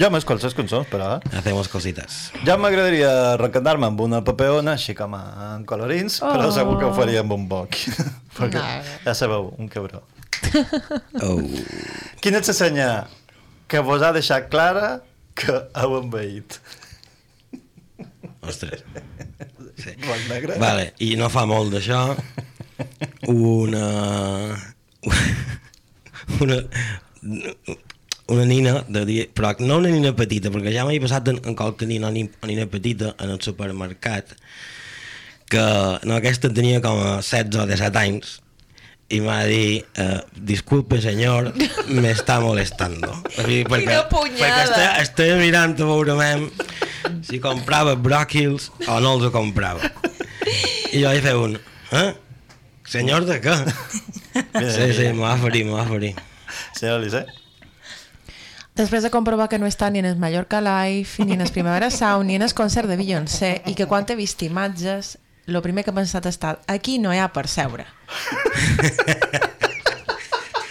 Jo 0.00 0.08
m'escolto 0.08 0.48
les 0.48 0.54
cançons, 0.56 0.86
però... 0.88 1.18
Eh? 1.18 1.32
Hacemos 1.36 1.68
cositas. 1.68 2.30
Ja 2.46 2.54
m'agradaria 2.56 3.36
recantar-me 3.36 3.84
amb 3.90 3.98
una 4.00 4.22
papeona, 4.24 4.78
així 4.78 4.94
com 4.96 5.12
en 5.18 5.66
colorins, 5.68 6.22
oh. 6.24 6.30
però 6.32 6.48
segur 6.56 6.78
que 6.80 6.86
ho 6.88 6.94
faria 6.96 7.20
amb 7.20 7.34
un 7.36 7.44
boc. 7.50 7.76
Perquè, 8.38 8.62
No. 8.62 8.94
ja 9.04 9.14
sabeu, 9.18 9.50
un 9.60 9.68
cabró. 9.68 10.00
Oh. 11.20 11.36
Quina 12.24 12.40
és 12.40 12.48
la 12.48 12.54
senya 12.56 12.88
que 13.68 13.82
vos 13.84 14.00
ha 14.00 14.08
deixat 14.16 14.48
clara 14.48 15.02
que 15.36 15.58
heu 15.76 15.98
envaït? 15.98 16.56
Ostres. 18.40 18.80
Sí. 19.76 19.92
Vale, 20.56 20.94
i 21.04 21.12
no 21.20 21.28
fa 21.32 21.44
molt 21.50 21.76
d'això, 21.76 22.00
una... 23.28 23.84
una 26.40 26.60
una 28.30 28.44
nina 28.46 28.84
de 28.88 29.04
dia, 29.08 29.24
però 29.34 29.52
no 29.60 29.80
una 29.82 29.90
nina 29.90 30.12
petita, 30.16 30.52
perquè 30.54 30.72
ja 30.74 30.84
m'he 30.86 31.00
passat 31.02 31.28
en, 31.32 31.40
en 31.44 31.56
qualque 31.58 31.88
nina, 31.90 32.08
o 32.10 32.46
nina 32.46 32.66
petita 32.70 33.14
en 33.18 33.34
el 33.34 33.40
supermercat, 33.42 34.36
que 35.50 35.64
no, 36.06 36.14
aquesta 36.14 36.50
tenia 36.54 36.78
com 36.84 37.00
a 37.02 37.16
16 37.18 37.58
o 37.58 37.66
17 37.66 37.98
anys, 38.04 38.36
i 39.10 39.18
m'ha 39.24 39.40
dit, 39.50 39.86
eh, 39.98 40.20
disculpe 40.46 41.00
senyor, 41.02 41.50
me 42.02 42.12
està 42.14 42.38
molestando. 42.42 43.10
O 43.10 43.42
sigui, 43.42 43.64
perquè, 43.66 43.88
Quina 43.88 44.06
punyada. 44.12 44.38
perquè 44.44 44.62
està, 44.68 44.86
estic 45.02 45.34
mirant 45.42 45.74
a 45.74 45.88
veurem 45.90 46.46
si 47.26 47.40
comprava 47.42 47.96
bròquils 47.98 48.70
o 48.86 49.00
no 49.02 49.16
els 49.18 49.32
comprava. 49.34 49.90
I 50.94 51.02
jo 51.02 51.10
hi 51.10 51.22
feia 51.24 51.38
un, 51.42 51.58
eh? 51.98 52.08
Senyor 52.90 53.26
de 53.26 53.36
què? 53.42 53.54
Sí, 54.34 54.86
sí, 54.96 55.10
m'ho 55.14 55.26
va 55.26 55.36
ferir, 55.42 55.66
m'ho 55.66 55.76
va 55.78 55.84
ferir. 55.90 56.14
Senyora 56.78 56.98
Elisé? 57.02 57.26
Després 58.78 59.02
de 59.02 59.10
comprovar 59.10 59.48
que 59.50 59.58
no 59.58 59.66
està 59.66 59.90
ni 59.90 59.98
en 59.98 60.06
el 60.06 60.16
Mallorca 60.16 60.60
Live, 60.62 61.24
ni 61.26 61.34
en 61.34 61.40
el 61.42 61.50
Primavera 61.50 61.90
Sound, 61.90 62.26
ni 62.28 62.36
en 62.36 62.42
el 62.42 62.54
concert 62.54 62.88
de 62.88 62.96
Beyoncé, 62.96 63.62
i 63.66 63.74
que 63.74 63.86
quan 63.90 64.06
he 64.08 64.16
vist 64.16 64.42
imatges, 64.46 65.18
el 65.46 65.60
primer 65.62 65.84
que 65.84 65.90
he 65.90 65.96
pensat 65.96 66.26
ha 66.26 66.30
estat 66.30 66.62
aquí 66.70 66.98
no 67.02 67.12
hi 67.12 67.18
ha 67.18 67.32
per 67.34 67.48
seure. 67.50 67.86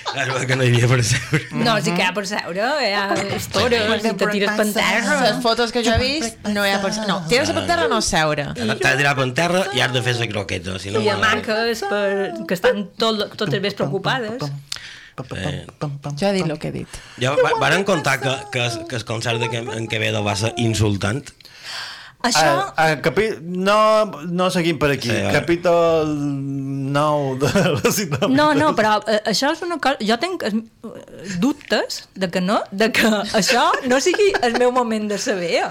Clar, 0.10 0.46
que 0.48 0.56
no 0.58 0.66
hi 0.66 0.72
havia 0.72 0.88
per 0.90 1.04
seure. 1.06 1.42
No, 1.54 1.76
sí 1.84 1.92
que 1.94 2.02
hi 2.02 2.08
ha 2.08 2.14
per 2.16 2.26
seure, 2.28 2.70
hi 2.82 2.94
ha 2.98 3.04
estores, 3.36 4.06
i 4.08 4.14
te 4.18 4.30
tires 4.32 4.56
per 4.58 4.66
terra. 4.74 5.20
Les 5.28 5.42
fotos 5.44 5.74
que 5.76 5.84
jo 5.86 5.94
he 5.94 6.00
vist 6.02 6.50
no 6.50 6.66
hi 6.66 6.72
ha 6.74 6.80
per 6.82 6.94
seure. 6.96 7.08
No, 7.12 7.20
tirar-se 7.30 7.54
per 7.56 7.66
terra 7.70 7.88
no 7.92 8.00
seure. 8.06 8.50
T'has 8.56 8.80
de 8.80 8.96
tirar 9.04 9.14
per 9.20 9.28
terra 9.38 9.66
i 9.78 9.84
has 9.86 9.94
de 9.94 10.02
fer 10.06 10.16
la 10.20 10.30
croqueta, 10.32 10.80
si 10.82 10.96
no... 10.96 11.04
I 11.04 11.12
hamaques 11.14 11.86
per, 11.92 12.08
que 12.48 12.58
estan 12.58 12.88
tot, 13.00 13.28
totes 13.38 13.62
més 13.64 13.78
preocupades. 13.78 14.50
Eh, 15.24 15.66
Jo 16.20 16.28
he 16.30 16.34
dit 16.34 16.46
el 16.46 16.58
que 16.60 16.68
he 16.70 16.72
dit. 16.72 16.88
ja 17.20 17.32
va- 17.36 17.58
varen 17.60 17.84
contar 17.84 18.20
que, 18.20 18.30
que, 18.52 18.66
es- 18.66 18.80
que 18.90 18.96
el 18.96 19.06
concert 19.06 19.40
de, 19.40 19.58
en 19.58 19.88
Quevedo 19.88 20.24
va 20.24 20.36
ser 20.36 20.54
insultant. 20.58 21.24
Això... 22.22 22.74
A, 22.76 22.84
a 22.84 22.96
capi... 23.02 23.30
no, 23.42 23.78
no 24.28 24.50
seguim 24.52 24.78
per 24.80 24.90
aquí. 24.92 25.08
Sí. 25.08 25.22
Capítol 25.32 26.10
9 26.92 27.38
de 27.40 27.64
la 27.80 27.92
ciutat. 27.96 28.26
No, 28.30 28.50
no, 28.58 28.74
però 28.76 28.98
eh, 29.08 29.22
això 29.32 29.54
és 29.56 29.62
una 29.64 29.78
cosa... 29.80 29.96
Jo 30.04 30.18
tinc 30.20 30.44
eh, 30.44 30.52
dubtes 31.40 32.02
de 32.20 32.28
que 32.30 32.42
no, 32.42 32.60
de 32.72 32.90
que 32.92 33.08
això 33.40 33.70
no 33.88 34.02
sigui 34.04 34.34
el 34.44 34.58
meu 34.60 34.72
moment 34.76 35.08
de 35.12 35.18
saber. 35.18 35.62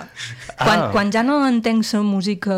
Quan, 0.58 0.78
Ah. 0.78 0.88
quan 0.90 1.12
ja 1.14 1.20
no 1.22 1.36
entenc 1.46 1.84
la 1.92 2.00
música 2.02 2.54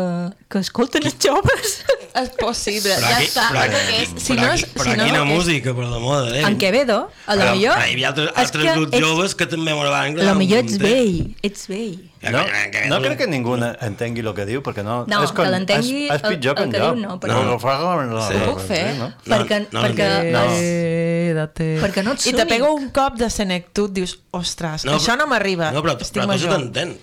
que 0.49 0.59
escolten 0.63 1.03
els 1.05 1.17
joves. 1.21 1.81
És 2.21 2.31
possible, 2.39 2.91
Però 2.97 3.07
ja 3.07 3.17
aquí- 3.19 3.27
està. 3.29 3.43
però, 3.53 3.61
perquè 3.61 3.99
és- 4.01 4.09
si 4.19 4.33
però, 4.33 4.41
no 4.41 4.47
aquí- 4.51 4.63
és- 4.65 4.71
però 4.73 4.83
si 4.89 4.97
no 4.97 5.05
quina 5.05 5.19
és- 5.21 5.29
música, 5.29 5.73
per 5.77 5.85
l'amor 5.87 6.25
de 6.25 6.31
Déu. 6.33 6.47
En 6.47 6.57
Quevedo, 6.59 6.97
a 7.27 7.35
lo 7.39 7.45
millor... 7.53 7.77
Hi 7.79 7.93
havia 7.93 8.09
altres, 8.09 8.31
altres 8.35 8.65
que 8.65 8.73
grups 8.79 8.93
ets- 8.97 9.05
joves 9.05 9.35
que 9.35 9.45
també 9.47 9.75
m'agradaven. 9.75 10.19
A 10.19 10.31
lo 10.31 10.35
millor 10.39 10.59
ets 10.65 10.75
vell, 10.81 11.21
ets 11.43 11.67
vell. 11.71 11.99
No, 12.21 12.41
no 12.89 12.97
crec 13.01 13.17
que 13.17 13.27
ningú 13.27 13.55
entengui 13.57 14.21
el 14.21 14.33
que 14.37 14.45
diu, 14.45 14.61
perquè 14.61 14.83
no... 14.85 14.99
No, 15.09 15.23
és 15.25 15.31
com, 15.31 15.41
que 15.43 15.49
l'entengui 15.49 16.03
el- 16.05 16.21
que 16.21 16.65
el 16.67 16.69
que 16.69 16.77
jo. 16.77 16.91
diu 16.91 16.99
no, 17.01 17.15
però- 17.19 17.39
no, 17.39 17.57
no, 17.57 18.05
no, 18.05 18.19
Ho 18.21 18.51
puc 18.51 18.61
fer? 18.67 18.83
No? 18.99 19.07
Perquè, 19.25 19.57
no 19.71 19.81
perquè, 19.87 20.09
No. 20.31 20.43
Quédate. 20.51 21.67
Perquè 21.81 22.03
no 22.05 22.13
ets 22.13 22.27
I 22.27 22.33
te 22.37 22.45
pego 22.45 22.73
un 22.75 22.89
cop 22.93 23.17
de 23.17 23.29
senectut, 23.33 23.91
dius, 23.95 24.19
ostres, 24.37 24.85
No, 24.85 24.97
això 24.99 25.17
no 25.17 25.25
m'arriba. 25.31 25.71
No, 25.71 25.81
però, 25.81 25.97
Estic 25.97 26.21
però 26.21 26.31
tu 26.33 26.39
se 26.39 26.47
major. 26.47 26.59
t'entén. 26.59 26.97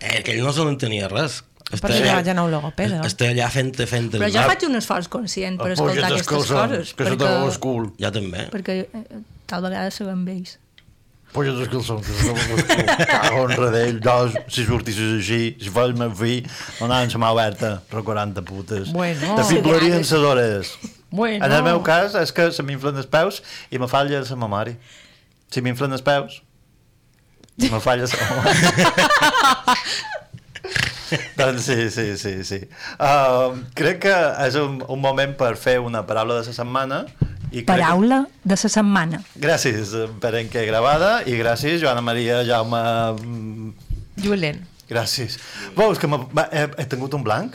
Eh, 0.00 0.22
que 0.24 0.32
ell 0.34 0.42
no 0.42 0.52
se 0.52 0.64
l'entenia 0.64 1.08
res. 1.12 1.42
Per 1.72 1.88
això 1.88 2.04
ja 2.04 2.18
un 2.44 2.50
logopeda. 2.52 3.00
Està 3.06 3.30
allà 3.30 3.46
fent, 3.52 3.70
fent 3.88 4.10
el 4.12 4.20
però 4.20 4.28
jo 4.32 4.42
faig 4.50 4.64
un 4.68 4.76
esforç 4.76 5.08
conscient 5.12 5.58
per 5.60 5.70
escoltar 5.72 6.10
aquestes 6.10 6.26
coses. 6.26 6.92
que 6.94 7.04
se 7.04 7.10
perquè, 7.14 7.18
te 7.22 7.58
cul. 7.62 7.92
Jo 8.00 8.10
també. 8.12 8.48
perquè 8.52 8.76
eh, 8.92 9.22
tal 9.46 9.62
vegada 9.62 9.90
sabem 9.90 10.24
vells. 10.26 10.58
Puja 11.32 11.52
els 11.54 11.68
calçons. 11.72 12.08
Cago 13.08 13.46
redell, 13.48 14.00
dos, 14.04 14.34
si 14.52 14.66
sortissis 14.68 15.14
així, 15.16 15.40
si 15.62 15.72
fos 15.72 15.94
meu 15.96 16.12
fill, 16.16 16.44
no 16.78 16.88
anaven 16.90 17.14
la 17.14 17.22
mà 17.22 17.30
oberta, 17.32 17.70
però 17.88 18.04
40 18.04 18.44
putes. 18.44 18.92
Bueno. 18.92 19.36
Te 19.38 19.46
fiblarien 19.48 20.02
les 20.02 20.12
hores. 20.12 20.74
Bueno. 21.10 21.44
En 21.44 21.52
el 21.52 21.64
meu 21.64 21.80
cas 21.84 22.14
és 22.20 22.32
que 22.36 22.50
se 22.52 22.64
m'inflen 22.64 23.00
els 23.00 23.08
peus 23.08 23.40
i 23.72 23.80
me 23.80 23.88
falla 23.88 24.20
la 24.20 24.40
memòria. 24.44 24.76
Si 25.52 25.64
m'inflen 25.64 25.92
els 25.92 26.04
peus, 26.04 26.42
me 27.64 27.80
falla 27.80 28.08
la 28.08 28.30
memòria. 28.30 29.76
doncs 31.40 31.64
sí, 31.64 31.90
sí, 31.90 32.06
sí, 32.16 32.44
sí. 32.44 32.60
Uh, 32.96 33.60
crec 33.76 34.04
que 34.04 34.16
és 34.46 34.56
un, 34.60 34.80
un 34.84 35.00
moment 35.00 35.32
per 35.36 35.54
fer 35.60 35.78
una 35.80 36.04
paraula 36.08 36.40
de 36.40 36.44
la 36.48 36.56
setmana. 36.56 37.04
I 37.52 37.62
Paraula 37.68 38.22
de 38.44 38.56
la 38.56 38.56
setmana. 38.56 39.20
Que... 39.34 39.40
Gràcies, 39.44 39.92
Perenque 40.22 40.64
Gravada, 40.66 41.22
i 41.28 41.36
gràcies, 41.36 41.80
Joana 41.82 42.00
Maria 42.04 42.42
Jaume... 42.48 42.82
mm, 43.20 43.72
Julen. 44.24 44.62
Gràcies. 44.88 45.38
Veus 45.76 45.98
que 46.00 46.08
he, 46.08 46.66
he 46.82 46.86
tingut 46.90 47.14
un 47.16 47.22
blanc? 47.24 47.54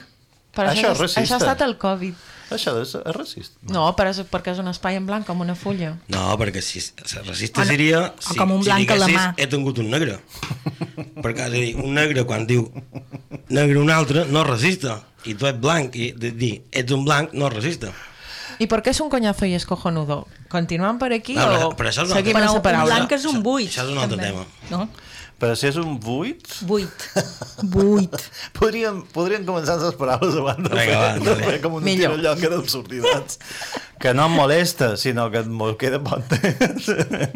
Però 0.58 0.72
això, 0.72 0.90
això, 0.90 0.94
és 0.96 1.00
racista. 1.04 1.22
això 1.22 1.36
ha 1.38 1.44
estat 1.44 1.62
el 1.68 1.76
Covid. 1.82 2.16
Això 2.48 2.72
és, 2.82 2.94
és 2.96 3.14
racista. 3.16 3.58
No, 3.74 3.90
però 3.98 4.10
és, 4.14 4.22
perquè 4.32 4.54
és 4.56 4.62
un 4.64 4.70
espai 4.72 4.96
en 4.98 5.06
blanc 5.06 5.26
com 5.28 5.42
una 5.44 5.54
fulla. 5.60 5.92
No, 6.14 6.24
perquè 6.40 6.62
si 6.64 6.80
racista 7.28 7.62
no- 7.62 7.68
seria... 7.70 8.00
o 8.08 8.22
Si, 8.24 8.38
com 8.40 8.54
un 8.56 8.64
si 8.64 8.70
blanc 8.72 8.94
a 8.96 8.98
la 9.02 9.10
mà. 9.12 9.26
he 9.38 9.48
tingut 9.52 9.78
un 9.84 9.90
negre. 9.92 10.16
perquè, 11.22 11.44
és 11.44 11.46
a 11.46 11.50
dir, 11.54 11.76
un 11.84 11.94
negre 11.98 12.24
quan 12.26 12.48
diu 12.50 12.70
negre 13.50 13.78
un 13.82 13.92
altre, 13.94 14.26
no 14.32 14.42
és 14.46 14.50
racista. 14.50 15.02
I 15.28 15.36
tu 15.36 15.46
ets 15.50 15.60
blanc, 15.60 15.94
i 16.00 16.14
dir 16.18 16.54
ets 16.72 16.96
un 16.96 17.04
blanc, 17.06 17.34
no 17.36 17.50
és 17.52 17.58
racista. 17.60 17.92
¿Y 18.60 18.68
por 18.68 18.82
qué 18.82 18.90
es 18.90 19.00
un 19.00 19.10
coñazo 19.10 19.46
y 19.46 19.54
es 19.54 19.66
cojonudo? 19.66 20.28
¿Continúan 20.50 20.98
por 21.00 21.14
aquí 21.14 21.34
No, 21.36 21.42
però- 21.42 21.66
o 21.68 21.76
però 21.76 21.90
un 22.02 22.08
seguim 22.10 22.34
Però 22.34 22.46
la 22.46 22.52
un 22.52 22.62
paraula? 22.62 22.96
blanc 22.96 23.12
és 23.12 23.26
un 23.26 23.44
buit. 23.44 23.70
Això 23.70 23.84
és 23.84 23.90
un 23.92 23.98
altre 24.00 24.18
també. 24.18 24.28
tema. 24.32 24.46
No? 24.72 24.90
Però 25.38 25.54
si 25.54 25.68
és 25.70 25.76
un 25.78 26.00
buit... 26.02 26.48
Buit. 26.66 27.04
Buit. 27.70 28.16
Podríem, 28.58 29.04
podríem 29.14 29.44
començar 29.46 29.76
les 29.78 29.94
paraules 29.98 30.34
abans 30.40 30.64
de, 30.66 30.72
Vinga, 30.72 30.86
fer, 30.88 30.96
va, 30.98 31.10
de 31.22 31.36
fer 31.44 31.60
com 31.62 31.76
una 31.78 31.86
Millor. 31.86 32.16
tirallonga 32.16 32.50
d'absurditats. 32.56 33.38
Que 34.02 34.14
no 34.18 34.26
em 34.26 34.34
molesta, 34.34 34.96
sinó 34.98 35.28
que 35.34 35.44
em 35.46 35.62
queda 35.78 36.00
bon 36.02 36.24
temps. 36.32 36.90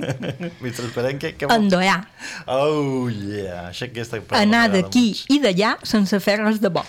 Mentre 0.64 0.88
esperem 0.88 1.20
que... 1.22 1.34
que... 1.38 1.50
Endoiar. 1.54 2.00
Oh, 2.48 3.06
yeah. 3.10 3.68
Això, 3.70 3.86
aquesta 3.86 4.18
paraula 4.22 4.50
Anar 4.50 4.64
d'aquí 4.74 5.06
i 5.30 5.38
d'allà 5.44 5.76
sense 5.86 6.18
fer 6.26 6.40
res 6.42 6.58
de 6.62 6.74
bo. 6.74 6.82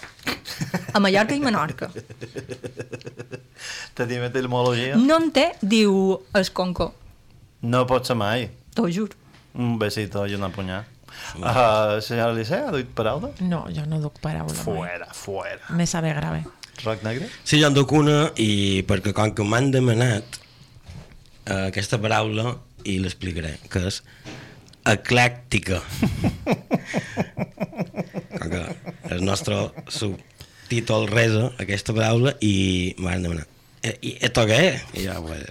A 0.93 1.01
Mallorca 1.01 1.37
i 1.37 1.45
Menorca. 1.45 1.91
Tenim 4.01 4.25
etimologia? 4.31 4.97
No 4.97 5.21
en 5.21 5.29
té, 5.37 5.51
diu 5.61 6.17
Esconco. 6.41 6.89
No 7.69 7.85
pot 7.89 8.09
ser 8.09 8.17
mai. 8.17 8.49
T'ho 8.73 8.89
juro. 8.89 9.21
Un 9.61 9.77
besito 9.81 10.25
i 10.25 10.41
una 10.41 10.49
punyà. 10.49 10.81
Uh, 11.39 12.01
senyora 12.05 12.33
Licea, 12.37 12.69
ha 12.69 12.73
dit 12.77 12.91
paraula? 12.95 13.31
No, 13.41 13.65
jo 13.75 13.85
no 13.87 14.01
duc 14.03 14.19
paraula. 14.21 14.53
mai. 14.53 14.65
Fuera, 14.65 15.09
fuera. 15.15 15.61
Me 15.71 15.87
sabe 15.87 16.13
grave. 16.15 16.45
Roc 16.85 17.03
negre? 17.05 17.29
Sí, 17.45 17.61
jo 17.61 17.69
en 17.69 17.75
duc 17.77 17.93
una 17.93 18.33
i 18.43 18.83
perquè 18.89 19.13
com 19.17 19.33
que 19.37 19.45
m'han 19.47 19.71
demanat 19.71 20.39
eh, 21.47 21.67
aquesta 21.69 21.99
paraula 22.03 22.57
i 22.85 22.99
l'explicaré, 22.99 23.57
que 23.71 23.85
és 23.91 24.03
eclèctica. 24.91 25.79
Com 28.43 28.51
que 28.51 28.63
el 29.15 29.21
nostre 29.25 29.57
subtítol 29.93 31.07
resa 31.11 31.51
aquesta 31.63 31.95
paraula 31.95 32.33
i 32.43 32.95
m'han 32.99 33.23
demanat 33.23 33.49
"Eh, 33.83 33.97
i 34.03 34.17
esto 34.21 34.45
què 34.47 34.59
és? 34.73 34.83
I 34.99 35.05
ja, 35.07 35.21
pues, 35.23 35.45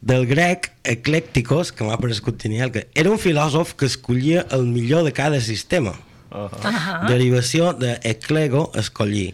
del 0.00 0.26
grec 0.30 0.70
eclècticos, 0.84 1.72
que 1.74 1.84
m'ha 1.84 1.98
paregut 1.98 2.40
genial, 2.40 2.72
que 2.72 2.86
era 2.94 3.10
un 3.10 3.18
filòsof 3.18 3.74
que 3.74 3.88
escollia 3.90 4.46
el 4.54 4.66
millor 4.66 5.04
de 5.04 5.12
cada 5.12 5.40
sistema. 5.40 5.96
Ahà. 6.30 7.06
Derivació 7.08 7.72
de 7.72 7.98
eclego, 8.04 8.70
escollir. 8.78 9.32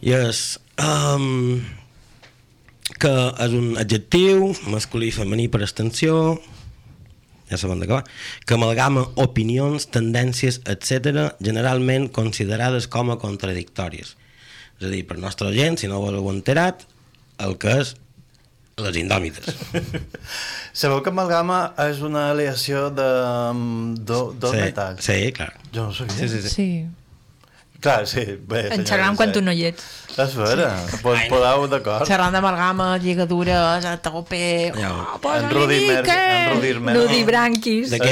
I 0.00 0.14
és... 0.18 0.46
Um, 0.78 1.60
que 2.96 3.10
és 3.44 3.52
un 3.54 3.76
adjectiu 3.78 4.54
masculí 4.72 5.10
i 5.10 5.14
femení 5.14 5.48
per 5.52 5.60
extensió 5.62 6.38
ja 7.48 7.58
sabem 7.60 7.82
va 7.88 8.00
que 8.46 8.56
amalgama 8.56 9.04
opinions, 9.20 9.88
tendències, 9.92 10.60
etc 10.64 11.36
generalment 11.44 12.08
considerades 12.08 12.88
com 12.88 13.12
a 13.12 13.18
contradictòries 13.20 14.16
és 14.78 14.86
a 14.86 14.90
dir, 14.90 15.04
per 15.06 15.18
nostra 15.18 15.52
gent, 15.52 15.78
si 15.78 15.90
no 15.90 16.00
ho 16.00 16.10
heu 16.10 16.30
enterat 16.32 16.86
el 17.44 17.58
que 17.60 17.76
és 17.82 17.94
les 18.84 19.00
indòmites 19.02 19.48
Sabeu 20.78 21.02
que 21.02 21.10
amalgama 21.10 21.72
és 21.88 22.02
una 22.06 22.28
aleació 22.32 22.88
de 22.94 23.08
mm, 23.52 24.04
do, 24.06 24.20
dos 24.38 24.54
sí, 24.54 24.62
metalls? 24.62 25.04
sí, 25.04 25.18
clar 25.34 25.52
Jo 25.74 25.88
no 25.88 25.92
sabia. 25.96 26.16
sí, 26.16 26.28
sí, 26.28 26.42
sí. 26.42 26.54
Sí. 26.54 26.70
Clar, 27.80 28.08
sí. 28.10 28.24
Bé, 28.48 28.64
En 28.74 28.82
xerram 28.86 29.14
quan 29.14 29.30
tu 29.30 29.40
no 29.44 29.52
hi 29.54 29.68
ets. 29.68 29.84
És 30.18 30.32
vera, 30.34 30.72
sí. 30.90 30.98
pues, 31.04 31.20
podeu 31.30 31.68
d'acord. 31.70 32.08
Xerrant 32.10 32.34
d'amalgama, 32.34 32.88
lligadures, 32.98 33.86
a 33.86 33.94
tope... 34.02 34.72
Ja. 34.74 34.90
Oh, 35.14 35.18
posa 35.22 35.44
En 35.44 35.52
Rudi 35.54 35.84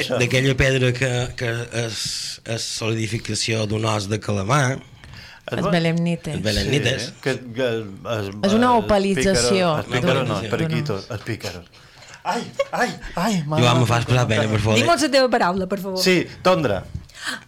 Això. 0.05 0.21
d'aquella 0.23 0.55
pedra 0.55 0.93
que, 0.95 1.11
que 1.41 1.51
és, 1.83 1.99
és 2.47 2.69
solidificació 2.79 3.67
d'un 3.67 3.89
os 3.91 4.07
de 4.13 4.21
calamar 4.23 4.79
Els 5.53 5.69
belemnites. 5.71 6.35
Els 6.35 6.43
belemnites. 6.43 7.03
Sí, 7.07 7.13
que, 7.23 7.35
que 7.55 7.67
es, 7.79 8.31
És 8.49 8.53
una 8.57 8.73
opalització 8.81 9.77
El 9.79 9.85
pícaro 9.93 10.25
no, 10.25 10.35
d'un- 10.35 10.45
el 10.45 10.51
periquito, 10.51 11.01
el 11.11 11.19
pícaro. 11.23 11.63
Ai, 12.27 12.43
ai, 12.75 12.89
ai, 13.15 13.35
Joan, 13.47 13.79
me 13.79 13.87
fas 13.87 14.05
posar 14.09 14.27
pena, 14.27 14.49
per 14.51 14.59
favor. 14.59 14.75
Dimo'ls 14.81 15.03
la 15.07 15.11
teva 15.15 15.29
paraula, 15.31 15.69
per 15.71 15.79
favor. 15.79 16.01
Sí, 16.03 16.17
tondre. 16.43 16.81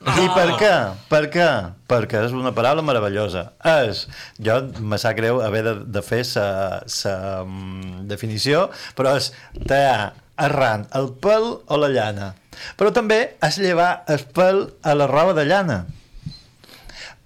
I 0.06 0.28
per 0.34 0.46
què? 0.58 0.70
Per 1.10 1.22
què? 1.34 1.48
Perquè 1.90 2.22
és 2.28 2.32
una 2.34 2.52
paraula 2.54 2.82
meravellosa. 2.86 3.42
És, 3.66 4.04
jo 4.38 4.60
me 4.80 4.98
sap 5.02 5.16
greu 5.18 5.42
haver 5.42 5.64
de, 5.66 5.74
de 5.98 6.02
fer 6.02 6.22
la 6.36 7.44
definició, 8.10 8.68
però 8.98 9.16
és 9.18 9.32
tallar 9.66 10.12
arran 10.38 10.86
el 10.94 11.10
pèl 11.18 11.48
o 11.66 11.76
la 11.82 11.88
llana. 11.90 12.32
Però 12.78 12.92
també 12.94 13.20
és 13.42 13.58
llevar 13.62 14.04
el 14.10 14.22
pèl 14.34 14.68
a 14.86 14.94
la 14.94 15.06
roba 15.10 15.34
de 15.34 15.44
llana. 15.50 15.80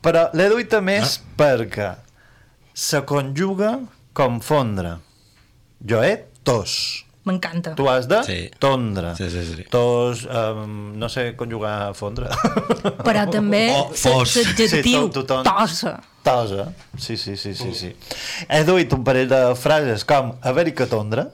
Però 0.02 0.26
l'he 0.34 0.48
duit 0.50 0.72
a 0.74 0.80
més 0.82 1.18
ah. 1.20 1.32
perquè 1.38 1.90
se 2.74 3.02
conjuga 3.06 3.76
com 4.16 4.40
fondre. 4.42 4.96
Jo 5.86 6.02
he 6.02 6.16
tos. 6.46 7.04
M'encanta. 7.24 7.76
Tu 7.78 7.86
has 7.86 8.08
de 8.10 8.18
Sí. 8.26 8.38
tondre. 8.58 9.12
Sí, 9.14 9.28
sí, 9.30 9.44
sí. 9.46 9.64
Tos, 9.70 10.24
um, 10.26 10.92
no 10.98 11.08
sé 11.08 11.36
conjugar 11.38 11.94
fondre. 11.94 12.26
Però 13.06 13.22
també 13.30 13.68
O 13.78 13.84
fos. 13.94 14.34
l'adjectiu 14.36 15.06
Sí, 15.12 15.22
ton- 15.26 15.44
tosa. 15.46 16.00
Tosa. 16.24 16.66
Sí, 16.98 17.16
sí, 17.16 17.36
sí, 17.36 17.54
sí, 17.54 17.72
sí. 17.74 17.92
He 18.48 18.64
duit 18.64 18.92
un 18.92 19.04
parell 19.06 19.28
de 19.30 19.54
frases 19.54 20.04
com 20.04 20.34
haver-hi 20.42 20.74
que 20.74 20.86
tondre. 20.90 21.28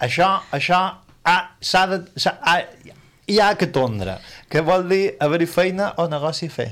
Això, 0.00 0.28
això, 0.52 0.82
ah, 1.24 1.42
s'ha 1.60 1.86
de... 1.86 2.02
Ah, 2.42 2.60
hi 3.26 3.40
ha 3.40 3.54
que 3.56 3.66
tondre. 3.72 4.18
Que 4.52 4.60
vol 4.60 4.84
dir 4.88 5.16
haver-hi 5.20 5.46
feina 5.48 5.94
o 5.96 6.08
negoci 6.12 6.52
a 6.52 6.68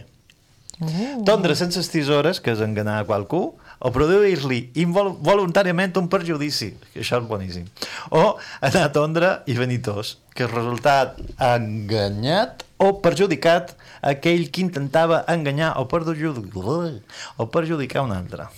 fer. 0.78 1.10
Tondre 1.26 1.56
sense 1.58 1.82
tisores, 1.90 2.40
que 2.40 2.54
és 2.54 2.62
enganar 2.64 3.00
a 3.00 3.06
qualcú, 3.08 3.42
o 3.84 3.90
produir-li 3.92 4.70
involuntàriament 4.80 5.96
un 6.00 6.08
perjudici, 6.12 6.72
que 6.92 7.02
això 7.02 7.20
és 7.20 7.28
boníssim. 7.28 7.66
O 8.14 8.36
anar 8.64 8.90
tondre 8.94 9.32
i 9.50 9.56
venir 9.58 9.82
tos, 9.84 10.18
que 10.34 10.46
és 10.46 10.52
resultat 10.52 11.18
enganyat 11.38 12.64
o 12.80 12.94
perjudicat 13.04 13.74
aquell 14.04 14.48
que 14.50 14.64
intentava 14.64 15.22
enganyar 15.30 15.74
o 15.80 15.86
perjudicar, 15.90 16.94
o 17.36 17.48
perjudicar 17.52 18.04
un 18.06 18.14
altre. 18.16 18.48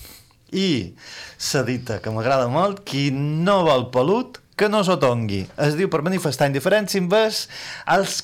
I 0.55 0.95
s'ha 1.39 1.65
dita, 1.67 1.99
que 2.03 2.13
m'agrada 2.15 2.47
molt, 2.49 2.85
qui 2.87 3.11
no 3.11 3.65
vol 3.67 3.89
pelut, 3.95 4.41
que 4.57 4.71
no 4.73 4.81
s'otongui. 4.87 5.43
Es 5.61 5.75
diu 5.77 5.91
per 5.93 6.01
manifestar 6.07 6.49
indiferència 6.49 7.03
envers 7.03 7.45
els 7.93 8.23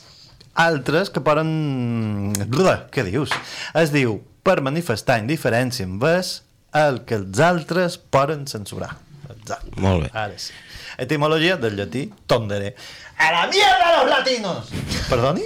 altres 0.54 1.10
que 1.10 1.22
poden... 1.24 2.32
Blah, 2.48 2.86
Què 2.92 3.04
dius? 3.06 3.32
Es 3.78 3.92
diu 3.94 4.20
per 4.42 4.60
manifestar 4.64 5.20
indiferència 5.22 5.86
envers 5.86 6.42
el 6.74 7.02
que 7.06 7.18
els 7.20 7.40
altres 7.42 7.98
poden 7.98 8.46
censurar. 8.50 8.96
Exacte. 9.30 9.74
Molt 9.80 10.06
bé. 10.06 10.10
Ara 10.12 10.38
sí. 10.40 10.52
Etimologia 11.00 11.56
del 11.56 11.76
llatí 11.76 12.06
tondere. 12.26 12.74
¡A 13.18 13.30
la 13.32 13.46
mierda 13.46 14.02
los 14.02 14.10
latinos! 14.10 14.68
¿Perdoni? 15.08 15.42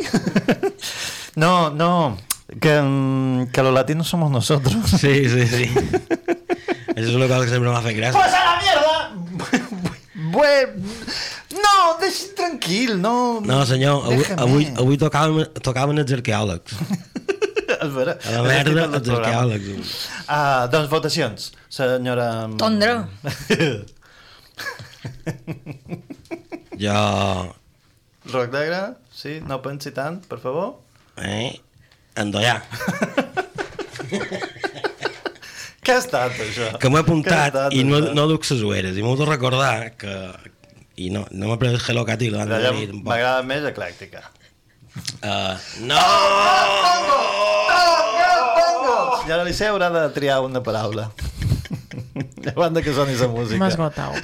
no, 1.37 1.71
no. 1.71 2.19
Que, 2.61 2.81
mm, 2.81 3.51
que 3.53 3.63
los 3.63 3.75
latinos 3.75 4.09
somos 4.09 4.31
nosotros. 4.31 4.75
Sí, 4.91 5.29
sí, 5.29 5.47
sí. 5.47 5.71
És 6.97 7.11
una 7.13 7.27
cosa 7.29 7.45
que 7.45 7.53
sempre 7.53 7.69
m'ha 7.69 7.83
fet 7.85 7.97
gràcia. 7.99 8.17
¡Pues 8.17 8.33
a 8.33 8.45
la 8.45 8.55
mierda! 8.63 8.95
Bue... 10.33 10.57
No, 11.57 11.75
deixi 12.01 12.31
tranquil, 12.37 12.97
no... 13.01 13.41
No, 13.47 13.61
senyor, 13.69 14.05
avui, 14.07 14.23
Déjame. 14.23 14.43
avui, 14.45 14.67
avui 14.85 14.99
tocaven, 15.01 15.47
tocaven 15.65 16.03
els 16.03 16.13
arqueòlegs. 16.19 16.79
És 17.77 17.93
vera. 17.93 18.15
A 18.23 18.35
la 18.37 18.43
merda, 18.47 18.87
els 19.01 19.11
arqueòlegs. 19.17 19.95
Ah, 20.29 20.67
doncs 20.73 20.91
votacions, 20.93 21.51
senyora... 21.81 22.31
Tondre. 22.61 22.93
Jo... 26.77 26.93
Roc 28.27 28.51
negre, 28.53 28.81
sí, 29.15 29.39
no 29.47 29.61
pensi 29.65 29.93
tant, 29.95 30.19
per 30.29 30.41
favor. 30.43 30.75
Eh? 31.23 31.55
Endollar. 32.19 32.59
Què 35.87 35.95
ha 35.95 36.01
estat, 36.03 36.35
això? 36.43 36.73
Que 36.83 36.91
m'ho 36.91 36.99
he 36.99 37.05
Què 37.05 37.05
ha 37.05 37.07
apuntat 37.07 37.55
estat, 37.55 37.77
i 37.79 37.85
no, 37.87 38.01
no 38.19 38.25
duc 38.27 38.43
ses 38.49 38.65
ueres. 38.67 38.99
I 38.99 39.05
m'ho 39.07 39.15
de 39.21 39.29
recordar 39.29 39.95
que... 40.01 40.15
I 40.97 41.11
no, 41.13 41.27
no 41.31 41.51
m'ha 41.51 41.59
pres 41.61 41.75
el 41.77 41.83
Hello 41.85 42.07
Cat 42.09 42.23
i 42.25 42.31
l'han 42.33 42.49
de 42.49 42.61
dir. 42.73 42.89
M'agrada 43.05 43.43
més 43.45 43.67
eclèctica. 43.69 44.23
Uh, 45.21 45.57
no! 45.85 46.01
I 49.27 49.33
ara 49.35 49.43
l'Icea 49.45 49.75
haurà 49.75 49.91
de 49.93 50.07
triar 50.17 50.39
una 50.47 50.63
paraula. 50.65 51.11
Abans 52.55 52.79
de 52.79 52.83
que 52.87 52.95
soni 52.97 53.17
la 53.19 53.29
música. 53.29 53.61
M'esgotau. 53.61 54.17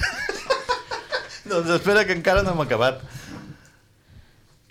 Doncs 1.51 1.75
espera 1.77 2.07
que 2.09 2.17
encara 2.17 2.45
no 2.47 2.55
hem 2.55 2.65
acabat. 2.65 3.03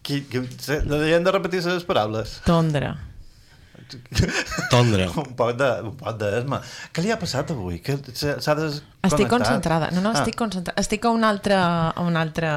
Qui, 0.02 0.24
qui, 0.26 0.42
hem 0.42 1.28
de 1.28 1.34
repetir 1.36 1.62
les 1.68 1.86
paraules. 1.86 2.40
Tondre. 2.48 2.96
Tondre. 4.74 5.08
Un 5.18 5.34
poc 5.38 5.54
de, 5.60 5.70
un 5.90 5.96
poc 6.00 6.18
d'esma. 6.22 6.60
Què 6.94 7.04
li 7.06 7.12
ha 7.14 7.18
passat 7.22 7.52
avui? 7.54 7.80
Que 7.84 7.98
s'ha 8.14 8.56
desconnectat? 8.58 9.08
Estic 9.12 9.30
concentrada. 9.32 9.90
No, 9.96 10.02
no, 10.06 10.12
Ah. 10.14 10.20
estic 10.22 10.36
concentrada. 10.40 10.80
Estic 10.82 11.06
a 11.06 11.12
una 11.16 11.30
altra, 11.30 11.62
a 11.90 12.02
una 12.06 12.22
altra 12.22 12.52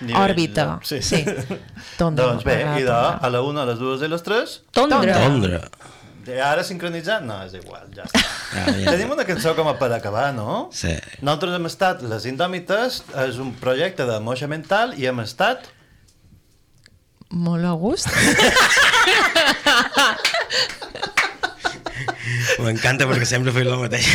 Nivell, 0.00 0.20
òrbita. 0.22 0.64
ja. 0.64 0.78
Sí. 0.82 1.00
sí. 1.02 1.24
Tondre. 2.00 2.24
Doncs 2.26 2.44
bé, 2.46 2.58
i 2.80 2.86
de, 2.86 2.92
a 2.94 3.30
la 3.30 3.42
una, 3.42 3.62
a 3.64 3.70
les 3.72 3.78
dues 3.82 4.00
i 4.02 4.08
a 4.08 4.12
les 4.14 4.22
tres... 4.26 4.60
Tondre. 4.72 5.12
Tondre. 5.14 5.60
Ara 6.40 6.62
sincronitzat? 6.64 7.20
No, 7.28 7.42
és 7.44 7.52
igual, 7.58 7.84
ja 7.92 8.06
està. 8.08 8.20
Ja, 8.54 8.62
ja. 8.86 8.92
Tenim 8.94 9.10
una 9.12 9.26
cançó 9.28 9.52
com 9.58 9.68
a 9.68 9.74
per 9.76 9.90
acabar, 9.92 10.30
no? 10.32 10.70
Sí. 10.72 10.94
Nosaltres 11.20 11.58
hem 11.58 11.66
estat 11.68 12.00
Les 12.08 12.24
Indòmites, 12.30 13.02
és 13.26 13.36
un 13.42 13.50
projecte 13.60 14.06
de 14.08 14.16
moixa 14.24 14.48
mental 14.48 14.96
i 14.96 15.04
hem 15.10 15.20
estat... 15.26 15.68
Molt 17.34 17.66
a 17.66 17.74
gust. 17.74 18.08
M'encanta 22.62 23.06
perquè 23.10 23.26
sempre 23.28 23.52
feia 23.54 23.70
el 23.70 23.80
mateix. 23.82 24.06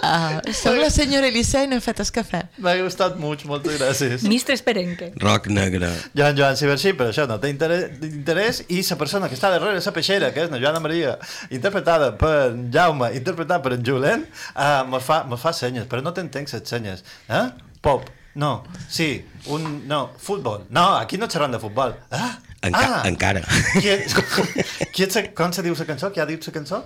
Uh, 0.00 0.40
soc 0.56 0.78
la 0.80 0.88
senyora 0.90 1.28
Elisea 1.28 1.66
i 1.66 1.68
no 1.70 1.76
he 1.76 1.82
fet 1.84 2.00
el 2.02 2.08
cafè. 2.14 2.40
M'ha 2.64 2.72
gustat 2.80 3.18
molt, 3.20 3.44
moltes 3.46 3.76
gràcies. 3.78 4.24
Mistres 4.30 4.62
Perenque. 4.66 5.10
Roc 5.22 5.46
negre. 5.52 5.90
Joan 6.16 6.38
Joan 6.38 6.56
Cibercí, 6.58 6.94
però 6.98 7.12
això 7.12 7.26
no 7.30 7.36
té 7.42 7.50
interès, 7.52 8.00
interès 8.08 8.62
i 8.68 8.80
la 8.88 8.98
persona 8.98 9.28
que 9.30 9.36
està 9.38 9.52
darrere 9.52 9.82
la 9.84 9.94
peixera, 9.94 10.32
que 10.34 10.46
és 10.46 10.50
la 10.50 10.62
Joana 10.62 10.80
Maria, 10.82 11.18
interpretada 11.50 12.14
per 12.18 12.54
Jaume, 12.74 13.12
interpretada 13.18 13.60
per 13.62 13.76
en 13.76 13.84
Julen, 13.86 14.24
uh, 14.54 14.82
me, 14.90 15.02
fa, 15.04 15.22
me 15.30 15.38
fa 15.38 15.52
senyes, 15.54 15.86
però 15.90 16.02
no 16.02 16.14
t'entenc 16.16 16.50
les 16.56 16.66
senyes. 16.74 17.04
Eh? 17.28 17.44
Pop, 17.84 18.08
no, 18.34 18.64
sí, 18.88 19.24
un, 19.46 19.88
no, 19.88 20.10
futbol. 20.18 20.66
No, 20.70 20.96
aquí 20.96 21.18
no 21.18 21.28
xerran 21.30 21.52
de 21.52 21.58
futbol. 21.58 21.96
Ah, 22.10 22.38
Enca 22.62 23.00
ah. 23.00 23.08
Encara. 23.08 23.40
Qui 23.80 23.88
és, 23.88 24.14
qui 24.94 25.06
és, 25.06 25.16
com 25.36 25.52
se 25.56 25.64
diu 25.64 25.76
la 25.78 25.86
cançó? 25.88 26.10
Qui 26.12 26.20
ha 26.20 26.28
dit 26.28 26.44
la 26.46 26.52
cançó? 26.54 26.82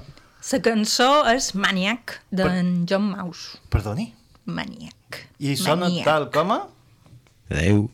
La 0.53 0.61
cançó 0.63 1.11
és 1.33 1.51
Maniac, 1.57 2.21
d'en 2.31 2.85
John 2.87 3.11
Maus. 3.15 3.47
Perdoni? 3.73 4.13
Maniac. 4.45 5.25
I 5.41 5.57
sona 5.57 5.89
Maniac. 5.89 6.07
tal 6.07 6.31
com 6.33 6.53
a... 6.55 6.61
Adéu. 7.51 7.89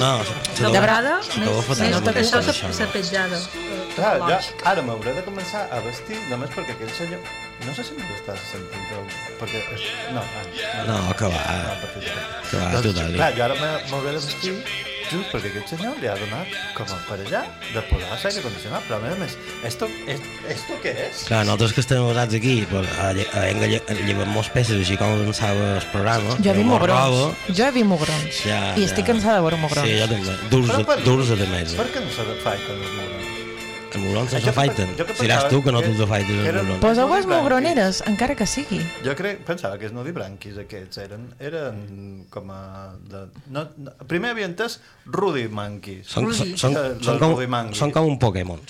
No, 0.00 0.10
no, 0.18 0.24
se- 0.24 1.34
Sí, 1.76 1.90
no 1.92 2.00
moltes 2.00 2.32
això 2.32 2.40
s'ha 2.78 2.88
petjada. 2.94 3.38
Clar, 3.96 4.12
ja, 4.30 4.38
ara 4.72 4.82
m'hauré 4.86 5.12
de 5.18 5.22
començar 5.28 5.62
a 5.70 5.80
vestir 5.86 6.18
només 6.30 6.50
perquè 6.56 6.76
aquell 6.76 6.92
senyor... 6.98 7.20
No 7.66 7.74
sé 7.76 7.84
si 7.84 7.92
m'ho 7.98 8.14
estàs 8.16 8.40
sentint, 8.50 8.84
però... 8.90 9.02
Perquè... 9.40 9.60
és- 9.76 9.88
No, 10.16 10.22
ah, 10.22 10.84
No, 10.88 11.00
que 11.18 11.28
va. 11.34 11.42
No, 11.66 11.74
perquè, 11.82 12.14
Que 12.50 12.56
va, 12.56 12.70
doncs, 12.76 12.86
total. 12.90 13.12
Clar, 13.18 13.32
jo 13.36 13.44
ara 13.48 13.58
m'hauré 13.90 14.14
de 14.16 14.22
vestir 14.24 14.54
just 15.10 15.32
perquè 15.34 15.50
aquest 15.50 15.72
senyor 15.74 15.96
li 16.00 16.08
ha 16.10 16.14
donat 16.20 16.52
com 16.76 16.86
a 16.94 16.98
per 17.08 17.18
allà 17.24 17.42
de 17.74 17.82
posar 17.90 18.16
l'aire 18.22 18.42
condicionat, 18.44 18.84
però 18.88 18.98
a 18.98 19.02
més 19.04 19.12
a 19.16 19.18
més, 19.20 19.36
esto, 19.68 19.88
es- 20.06 20.22
esto 20.56 20.78
què 20.84 20.92
és? 21.08 21.24
Clar, 21.28 21.42
nosaltres 21.44 21.74
que 21.76 21.84
estem 21.84 22.02
posats 22.06 22.34
aquí, 22.38 22.54
pues, 22.70 22.88
a, 22.98 23.10
lle- 23.16 23.28
a, 23.34 23.44
a, 23.50 23.98
llevem 24.06 24.30
molts 24.34 24.50
peces, 24.54 24.78
així 24.84 24.96
com 25.00 25.12
avançava 25.18 25.72
el 25.80 25.86
programa. 25.92 26.36
Jo 26.40 26.50
he 26.54 26.56
vist 26.60 26.70
mugrons. 26.70 27.50
Jo 27.58 27.66
he 27.68 27.72
vist 27.78 27.90
mugrons. 27.92 28.42
Ja, 28.46 28.60
I 28.78 28.86
estic 28.88 29.04
ja. 29.04 29.12
cansada 29.12 29.36
de 29.40 29.46
veure 29.48 29.60
mugrons. 29.66 29.88
Sí, 29.88 29.98
jo 30.00 30.08
també. 30.14 30.38
Durs, 30.54 30.72
per- 30.92 31.00
durs 31.04 31.34
de 31.36 31.50
més. 31.56 31.74
Per 31.80 31.88
què 31.94 32.04
no 32.06 32.10
se 32.14 32.28
faiten 32.44 32.78
els 32.80 32.94
mugrons? 32.98 33.39
Els 33.90 34.04
mugrons 34.04 34.32
no 34.32 34.38
Jo 34.38 34.38
se 34.38 34.44
que- 34.46 34.52
faiten. 34.52 34.92
jo 34.98 35.04
que 35.06 35.14
Seràs 35.18 35.48
tu 35.50 35.62
que 35.62 35.72
no 35.72 35.80
te'ls 35.82 36.00
afaites 36.00 36.30
els 36.30 36.62
mugrons. 36.62 36.80
Poseu 36.80 37.08
les 37.14 37.26
mugroneres, 37.26 38.02
encara 38.06 38.34
que 38.38 38.46
sigui. 38.46 38.80
Jo 39.04 39.14
crec, 39.18 39.42
pensava 39.44 39.78
que 39.78 39.86
els 39.86 39.92
nudibranquis 39.96 40.58
aquests 40.62 40.98
eren, 40.98 41.28
eren 41.40 42.26
com 42.30 42.50
a... 42.54 42.92
De, 43.10 43.26
no, 43.50 43.66
no, 43.76 43.90
primer 44.06 44.30
havia 44.30 44.46
entès 44.46 44.78
rudimanquis. 45.06 46.06
Són, 46.06 46.30
són, 46.32 46.46
Rudy. 46.46 46.56
són, 46.56 46.74
són, 47.02 47.18
com, 47.18 47.74
són 47.74 47.90
com 47.90 48.06
un 48.06 48.18
Pokémon. 48.18 48.60